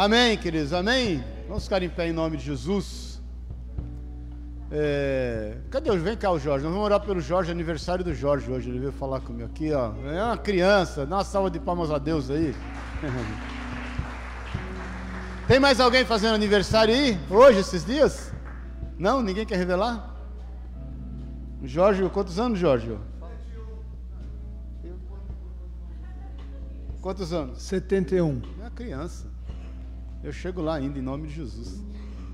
Amém, 0.00 0.38
queridos, 0.38 0.72
amém? 0.72 1.22
Vamos 1.46 1.64
ficar 1.64 1.82
em 1.82 1.90
pé 1.90 2.08
em 2.08 2.12
nome 2.14 2.38
de 2.38 2.44
Jesus. 2.44 3.20
É... 4.70 5.58
Cadê 5.70 5.90
o 5.90 6.00
Vem 6.00 6.16
cá, 6.16 6.30
o 6.30 6.38
Jorge. 6.38 6.64
Nós 6.64 6.72
vamos 6.72 6.86
orar 6.86 7.00
pelo 7.00 7.20
Jorge, 7.20 7.52
aniversário 7.52 8.02
do 8.02 8.14
Jorge 8.14 8.50
hoje. 8.50 8.70
Ele 8.70 8.78
veio 8.78 8.92
falar 8.92 9.20
comigo 9.20 9.44
aqui, 9.44 9.70
ó. 9.74 9.92
É 10.06 10.24
uma 10.24 10.38
criança. 10.38 11.04
Dá 11.04 11.16
uma 11.16 11.24
salva 11.24 11.50
de 11.50 11.60
palmas 11.60 11.90
a 11.90 11.98
Deus 11.98 12.30
aí. 12.30 12.54
Tem 15.46 15.60
mais 15.60 15.78
alguém 15.78 16.02
fazendo 16.06 16.34
aniversário 16.34 16.94
aí? 16.94 17.20
Hoje, 17.28 17.58
esses 17.58 17.84
dias? 17.84 18.32
Não? 18.98 19.20
Ninguém 19.20 19.44
quer 19.44 19.58
revelar? 19.58 20.16
Jorge, 21.62 22.08
quantos 22.08 22.40
anos, 22.40 22.58
Jorge? 22.58 22.96
Quantos 27.02 27.34
anos? 27.34 27.60
71. 27.60 28.40
É 28.60 28.62
uma 28.62 28.70
criança. 28.70 29.29
Eu 30.22 30.32
chego 30.32 30.60
lá 30.60 30.74
ainda, 30.74 30.98
em 30.98 31.02
nome 31.02 31.28
de 31.28 31.34
Jesus. 31.34 31.82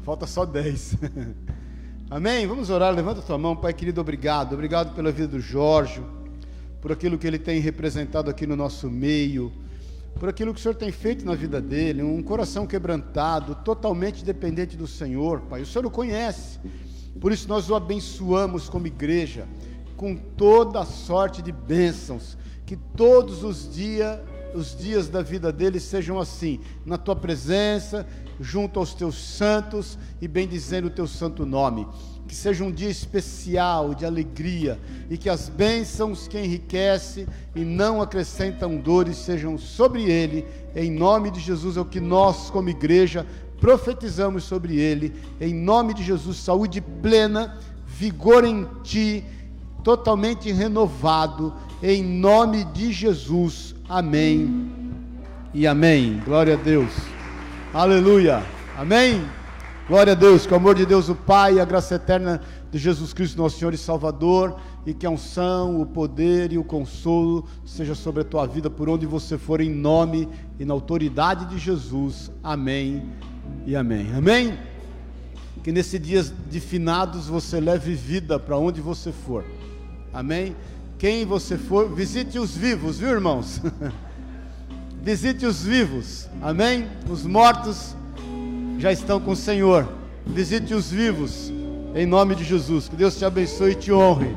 Falta 0.02 0.26
só 0.26 0.44
10. 0.44 0.96
Amém? 2.10 2.44
Vamos 2.44 2.68
orar. 2.68 2.92
Levanta 2.92 3.22
tua 3.22 3.38
mão, 3.38 3.54
Pai 3.54 3.72
querido, 3.72 4.00
obrigado. 4.00 4.54
Obrigado 4.54 4.92
pela 4.92 5.12
vida 5.12 5.28
do 5.28 5.40
Jorge, 5.40 6.02
por 6.80 6.90
aquilo 6.90 7.16
que 7.16 7.24
ele 7.24 7.38
tem 7.38 7.60
representado 7.60 8.28
aqui 8.28 8.44
no 8.44 8.56
nosso 8.56 8.90
meio, 8.90 9.52
por 10.18 10.28
aquilo 10.28 10.52
que 10.52 10.58
o 10.58 10.62
Senhor 10.62 10.74
tem 10.74 10.90
feito 10.90 11.24
na 11.24 11.36
vida 11.36 11.60
dele. 11.60 12.02
Um 12.02 12.24
coração 12.24 12.66
quebrantado, 12.66 13.54
totalmente 13.64 14.24
dependente 14.24 14.76
do 14.76 14.88
Senhor, 14.88 15.42
Pai. 15.42 15.62
O 15.62 15.66
Senhor 15.66 15.86
o 15.86 15.90
conhece. 15.90 16.58
Por 17.20 17.30
isso 17.30 17.48
nós 17.48 17.70
o 17.70 17.76
abençoamos 17.76 18.68
como 18.68 18.88
igreja, 18.88 19.46
com 19.96 20.16
toda 20.16 20.80
a 20.80 20.84
sorte 20.84 21.40
de 21.40 21.52
bênçãos. 21.52 22.36
Que 22.66 22.74
todos 22.74 23.44
os 23.44 23.72
dias 23.72 24.18
os 24.54 24.76
dias 24.76 25.08
da 25.08 25.22
vida 25.22 25.52
deles 25.52 25.82
sejam 25.82 26.18
assim, 26.18 26.60
na 26.84 26.96
tua 26.96 27.16
presença, 27.16 28.06
junto 28.40 28.78
aos 28.78 28.94
teus 28.94 29.16
santos 29.16 29.98
e 30.20 30.28
bendizendo 30.28 30.88
o 30.88 30.90
teu 30.90 31.06
santo 31.06 31.44
nome. 31.46 31.86
Que 32.26 32.34
seja 32.34 32.64
um 32.64 32.72
dia 32.72 32.90
especial 32.90 33.94
de 33.94 34.04
alegria 34.04 34.80
e 35.08 35.16
que 35.16 35.28
as 35.28 35.48
bênçãos 35.48 36.26
que 36.26 36.38
enriquecem 36.38 37.26
e 37.54 37.64
não 37.64 38.02
acrescentam 38.02 38.76
dores 38.76 39.16
sejam 39.16 39.56
sobre 39.56 40.10
ele. 40.10 40.44
Em 40.74 40.90
nome 40.90 41.30
de 41.30 41.38
Jesus 41.38 41.76
é 41.76 41.80
o 41.80 41.84
que 41.84 42.00
nós, 42.00 42.50
como 42.50 42.68
igreja, 42.68 43.24
profetizamos 43.60 44.42
sobre 44.42 44.76
ele. 44.76 45.14
Em 45.40 45.54
nome 45.54 45.94
de 45.94 46.02
Jesus, 46.02 46.38
saúde 46.38 46.80
plena, 46.80 47.58
vigor 47.86 48.44
em 48.44 48.66
ti, 48.82 49.24
totalmente 49.84 50.50
renovado. 50.50 51.54
Em 51.80 52.02
nome 52.02 52.64
de 52.64 52.92
Jesus. 52.92 53.75
Amém 53.88 54.68
e 55.54 55.64
amém. 55.64 56.20
Glória 56.24 56.54
a 56.54 56.56
Deus. 56.56 56.90
Aleluia. 57.72 58.42
Amém. 58.76 59.24
Glória 59.86 60.12
a 60.12 60.16
Deus. 60.16 60.44
Que 60.44 60.52
o 60.52 60.56
amor 60.56 60.74
de 60.74 60.84
Deus, 60.84 61.08
o 61.08 61.14
Pai, 61.14 61.60
a 61.60 61.64
graça 61.64 61.94
eterna 61.94 62.40
de 62.68 62.78
Jesus 62.78 63.12
Cristo, 63.12 63.38
nosso 63.38 63.60
Senhor 63.60 63.72
e 63.72 63.78
Salvador, 63.78 64.58
e 64.84 64.92
que 64.92 65.06
a 65.06 65.10
unção, 65.10 65.80
o 65.80 65.86
poder 65.86 66.52
e 66.52 66.58
o 66.58 66.64
consolo 66.64 67.46
seja 67.64 67.94
sobre 67.94 68.22
a 68.22 68.24
tua 68.24 68.44
vida 68.44 68.68
por 68.68 68.88
onde 68.88 69.06
você 69.06 69.38
for, 69.38 69.60
em 69.60 69.70
nome 69.70 70.28
e 70.58 70.64
na 70.64 70.74
autoridade 70.74 71.44
de 71.44 71.56
Jesus. 71.56 72.32
Amém 72.42 73.04
e 73.64 73.76
amém. 73.76 74.08
Amém. 74.16 74.58
Que 75.62 75.70
nesse 75.70 75.96
dia 75.96 76.24
de 76.24 76.58
finados 76.58 77.28
você 77.28 77.60
leve 77.60 77.94
vida 77.94 78.36
para 78.36 78.58
onde 78.58 78.80
você 78.80 79.12
for. 79.12 79.44
Amém. 80.12 80.56
Quem 80.98 81.26
você 81.26 81.58
for, 81.58 81.88
visite 81.94 82.38
os 82.38 82.56
vivos, 82.56 82.98
viu, 82.98 83.10
irmãos? 83.10 83.60
visite 85.02 85.44
os 85.44 85.62
vivos, 85.62 86.26
amém? 86.40 86.86
Os 87.08 87.24
mortos 87.24 87.94
já 88.78 88.90
estão 88.90 89.20
com 89.20 89.32
o 89.32 89.36
Senhor. 89.36 89.86
Visite 90.26 90.72
os 90.74 90.90
vivos, 90.90 91.52
em 91.94 92.06
nome 92.06 92.34
de 92.34 92.44
Jesus. 92.44 92.88
Que 92.88 92.96
Deus 92.96 93.16
te 93.16 93.24
abençoe 93.24 93.72
e 93.72 93.74
te 93.74 93.92
honre. 93.92 94.34